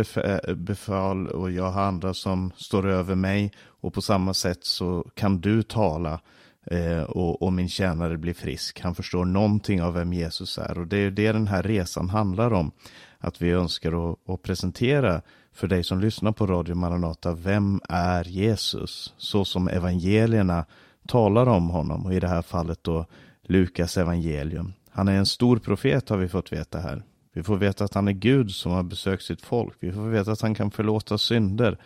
befäl 0.56 1.26
eh, 1.28 1.32
och 1.32 1.52
jag 1.52 1.72
har 1.72 1.82
andra 1.82 2.14
som 2.14 2.52
står 2.56 2.88
över 2.88 3.16
mig 3.16 3.52
och 3.66 3.94
på 3.94 4.02
samma 4.02 4.34
sätt 4.34 4.64
så 4.66 5.08
kan 5.14 5.42
du 5.42 5.64
tala 5.64 6.20
eh, 6.66 7.04
och, 7.04 7.42
och, 7.42 7.54
min 7.54 7.70
tjänare 7.70 8.18
blir 8.18 8.34
frisk. 8.34 8.82
Han 8.82 8.96
förstår 8.96 9.26
någonting 9.26 9.84
av 9.84 9.94
vem 9.94 10.14
Jesus 10.14 10.58
är 10.58 10.78
och 10.78 10.88
det 10.88 10.98
är 10.98 11.12
det 11.12 11.32
den 11.32 11.48
här 11.48 11.64
resan 11.64 12.10
handlar 12.10 12.54
om. 12.54 12.72
Att 13.20 13.42
vi 13.42 13.52
önskar 13.52 14.12
att, 14.12 14.30
att 14.30 14.42
presentera 14.42 15.22
för 15.54 15.68
dig 15.68 15.84
som 15.84 16.00
lyssnar 16.00 16.32
på 16.32 16.48
Radio 16.48 16.76
Maranata, 16.76 17.34
vem 17.34 17.82
är 17.90 18.24
Jesus? 18.24 19.14
Så 19.18 19.46
som 19.46 19.68
evangelierna 19.68 20.66
talar 21.08 21.48
om 21.48 21.70
honom 21.70 22.06
och 22.06 22.14
i 22.14 22.20
det 22.20 22.28
här 22.28 22.42
fallet 22.42 22.84
då 22.84 23.06
Lukas 23.44 23.98
evangelium. 23.98 24.74
Han 24.92 25.08
är 25.08 25.18
en 25.18 25.26
stor 25.26 25.58
profet 25.58 26.10
har 26.10 26.18
vi 26.18 26.30
fått 26.30 26.54
veta 26.54 26.80
här. 26.80 27.04
Vi 27.34 27.44
får 27.44 27.58
veta 27.58 27.84
att 27.84 27.94
han 27.94 28.08
är 28.08 28.12
Gud 28.12 28.52
som 28.52 28.72
har 28.72 28.84
besökt 28.84 29.24
sitt 29.24 29.42
folk. 29.42 29.78
Vi 29.80 29.92
får 29.92 30.02
veta 30.02 30.32
att 30.32 30.42
han 30.42 30.56
kan 30.56 30.72
förlåta 30.72 31.18
synder. 31.18 31.78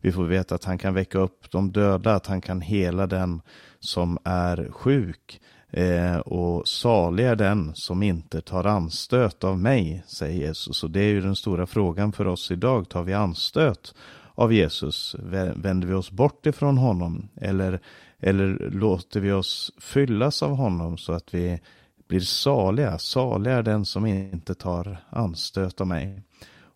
Vi 0.00 0.12
får 0.12 0.24
veta 0.24 0.54
att 0.54 0.64
han 0.64 0.78
kan 0.78 0.94
väcka 0.94 1.18
upp 1.18 1.50
de 1.50 1.72
döda, 1.72 2.14
att 2.14 2.26
han 2.26 2.40
kan 2.40 2.60
hela 2.60 3.06
den 3.06 3.42
som 3.80 4.18
är 4.24 4.68
sjuk. 4.70 5.40
Eh, 5.70 6.16
och 6.16 6.68
salig 6.68 7.24
är 7.26 7.36
den 7.36 7.74
som 7.74 8.02
inte 8.02 8.40
tar 8.40 8.64
anstöt 8.64 9.44
av 9.44 9.58
mig, 9.58 10.02
säger 10.06 10.46
Jesus. 10.46 10.84
Och 10.84 10.90
det 10.90 11.00
är 11.00 11.08
ju 11.08 11.20
den 11.20 11.36
stora 11.36 11.66
frågan 11.66 12.12
för 12.12 12.26
oss 12.26 12.50
idag. 12.50 12.88
Tar 12.88 13.02
vi 13.02 13.14
anstöt 13.14 13.94
av 14.34 14.52
Jesus? 14.52 15.16
Vänder 15.54 15.88
vi 15.88 15.94
oss 15.94 16.10
bort 16.10 16.46
ifrån 16.46 16.78
honom? 16.78 17.28
Eller, 17.40 17.80
eller 18.20 18.70
låter 18.70 19.20
vi 19.20 19.32
oss 19.32 19.72
fyllas 19.78 20.42
av 20.42 20.50
honom 20.50 20.98
så 20.98 21.12
att 21.12 21.34
vi 21.34 21.60
blir 22.08 22.20
saliga. 22.20 22.98
Salig 22.98 23.50
är 23.50 23.62
den 23.62 23.84
som 23.84 24.06
inte 24.06 24.54
tar 24.54 24.98
anstöt 25.10 25.80
av 25.80 25.86
mig. 25.86 26.22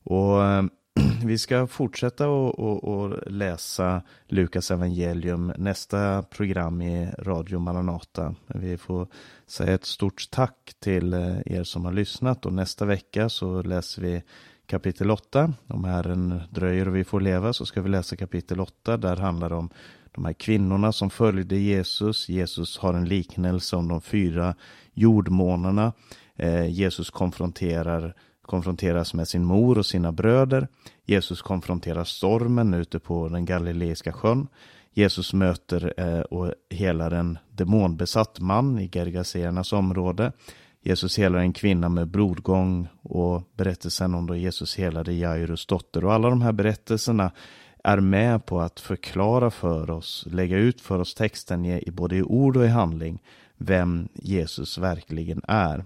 Och 0.05 0.45
eh, 0.45 0.63
vi 1.25 1.39
ska 1.39 1.67
fortsätta 1.67 2.25
att 2.27 3.27
läsa 3.27 4.03
Lukas 4.29 4.71
evangelium 4.71 5.53
nästa 5.57 6.23
program 6.23 6.83
i 6.83 7.11
Radio 7.19 7.59
Maranata. 7.59 8.35
Vi 8.47 8.77
får 8.77 9.09
säga 9.47 9.75
ett 9.75 9.85
stort 9.85 10.31
tack 10.31 10.73
till 10.81 11.13
eh, 11.13 11.39
er 11.47 11.65
som 11.65 11.85
har 11.85 11.93
lyssnat 11.93 12.47
och 12.47 12.53
nästa 12.53 12.85
vecka 12.85 13.29
så 13.29 13.63
läser 13.63 14.03
vi 14.03 14.23
kapitel 14.67 15.11
8. 15.11 15.53
Om 15.67 15.85
Herren 15.85 16.41
dröjer 16.51 16.89
och 16.89 16.97
vi 16.97 17.05
får 17.05 17.21
leva 17.21 17.53
så 17.53 17.67
ska 17.67 17.83
vi 17.83 17.89
läsa 17.89 18.17
kapitel 18.17 18.61
8. 18.61 18.97
Där 18.97 19.17
handlar 19.17 19.49
det 19.49 19.57
om 19.57 19.71
de 20.13 20.25
här 20.25 20.33
kvinnorna 20.33 20.93
som 20.93 21.11
följde 21.11 21.57
Jesus. 21.57 22.29
Jesus 22.29 22.79
har 22.79 22.95
en 22.95 23.05
liknelse 23.05 23.77
om 23.77 23.89
de 23.89 24.01
fyra 24.01 24.55
jordmånarna. 24.95 25.93
Eh, 26.37 26.67
Jesus 26.67 27.11
konfronterar, 27.11 28.15
konfronteras 28.43 29.15
med 29.15 29.29
sin 29.29 29.45
mor 29.45 29.79
och 29.79 29.87
sina 29.87 30.13
bröder. 30.13 30.69
Jesus 31.05 31.43
konfronterar 31.43 32.05
stormen 32.05 32.75
ute 32.75 32.99
på 32.99 33.29
den 33.29 33.45
galileiska 33.45 34.13
sjön. 34.13 34.49
Jesus 34.93 35.33
möter 35.33 35.95
eh, 35.97 36.21
och 36.21 36.55
helar 36.71 37.11
en 37.11 37.39
demonbesatt 37.51 38.41
man 38.41 38.79
i 38.79 38.89
Gergasernas 38.89 39.73
område. 39.73 40.33
Jesus 40.83 41.19
helar 41.19 41.39
en 41.39 41.53
kvinna 41.53 41.89
med 41.89 42.09
blodgång 42.09 42.89
och 43.03 43.43
berättelsen 43.57 44.15
om 44.15 44.27
då 44.27 44.37
Jesus 44.37 44.77
helade 44.77 45.13
Jairus 45.13 45.67
dotter. 45.67 46.05
Och 46.05 46.13
alla 46.13 46.31
de 46.31 46.43
här 46.43 46.53
berättelserna 46.53 47.31
är 47.85 48.01
med 48.01 48.47
på 48.47 48.61
att 48.61 48.81
förklara 48.81 49.51
för 49.51 49.91
oss, 49.91 50.27
lägga 50.31 50.57
ut 50.59 50.81
för 50.81 50.99
oss 50.99 51.15
texten 51.15 51.65
i, 51.65 51.91
både 51.93 52.17
i 52.17 52.23
ord 52.23 52.57
och 52.57 52.65
i 52.65 52.69
handling, 52.69 53.23
vem 53.57 54.09
Jesus 54.15 54.79
verkligen 54.79 55.41
är. 55.49 55.85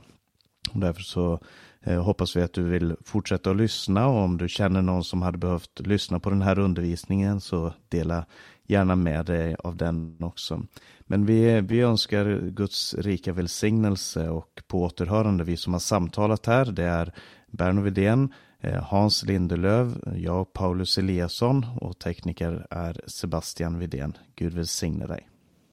Och 0.73 0.81
därför 0.81 1.03
så 1.03 1.41
eh, 1.83 2.03
hoppas 2.03 2.37
vi 2.37 2.43
att 2.43 2.53
du 2.53 2.63
vill 2.63 2.97
fortsätta 3.05 3.51
att 3.51 3.57
lyssna 3.57 4.09
och 4.09 4.19
om 4.19 4.39
du 4.39 4.49
känner 4.49 4.83
någon 4.83 5.05
som 5.05 5.23
hade 5.23 5.39
behövt 5.39 5.81
lyssna 5.87 6.21
på 6.21 6.31
den 6.31 6.43
här 6.43 6.59
undervisningen 6.59 7.41
så 7.41 7.73
dela 7.89 8.27
gärna 8.67 8.97
med 8.97 9.27
dig 9.27 9.57
av 9.59 9.77
den 9.77 10.17
också. 10.21 10.63
Men 11.01 11.27
vi, 11.27 11.61
vi 11.61 11.81
önskar 11.81 12.51
Guds 12.51 12.95
rika 12.95 13.33
välsignelse 13.33 14.29
och 14.29 14.63
på 14.67 14.83
återhörande, 14.83 15.45
vi 15.45 15.57
som 15.57 15.73
har 15.73 15.81
samtalat 15.81 16.47
här, 16.47 16.65
det 16.65 16.85
är 16.85 17.13
Berno 17.47 17.81
Widén, 17.81 18.33
Eh, 18.65 18.83
Hans 18.83 19.25
Lindelöv, 19.25 20.01
jag 20.17 20.53
Paulus 20.53 20.99
Eliasson 20.99 21.67
och 21.81 21.99
tekniker 21.99 22.67
är 22.71 23.01
Sebastian 23.07 23.79
Widén. 23.79 24.17
Gud 24.35 24.55
välsigne 24.55 25.07
dig. 25.07 25.29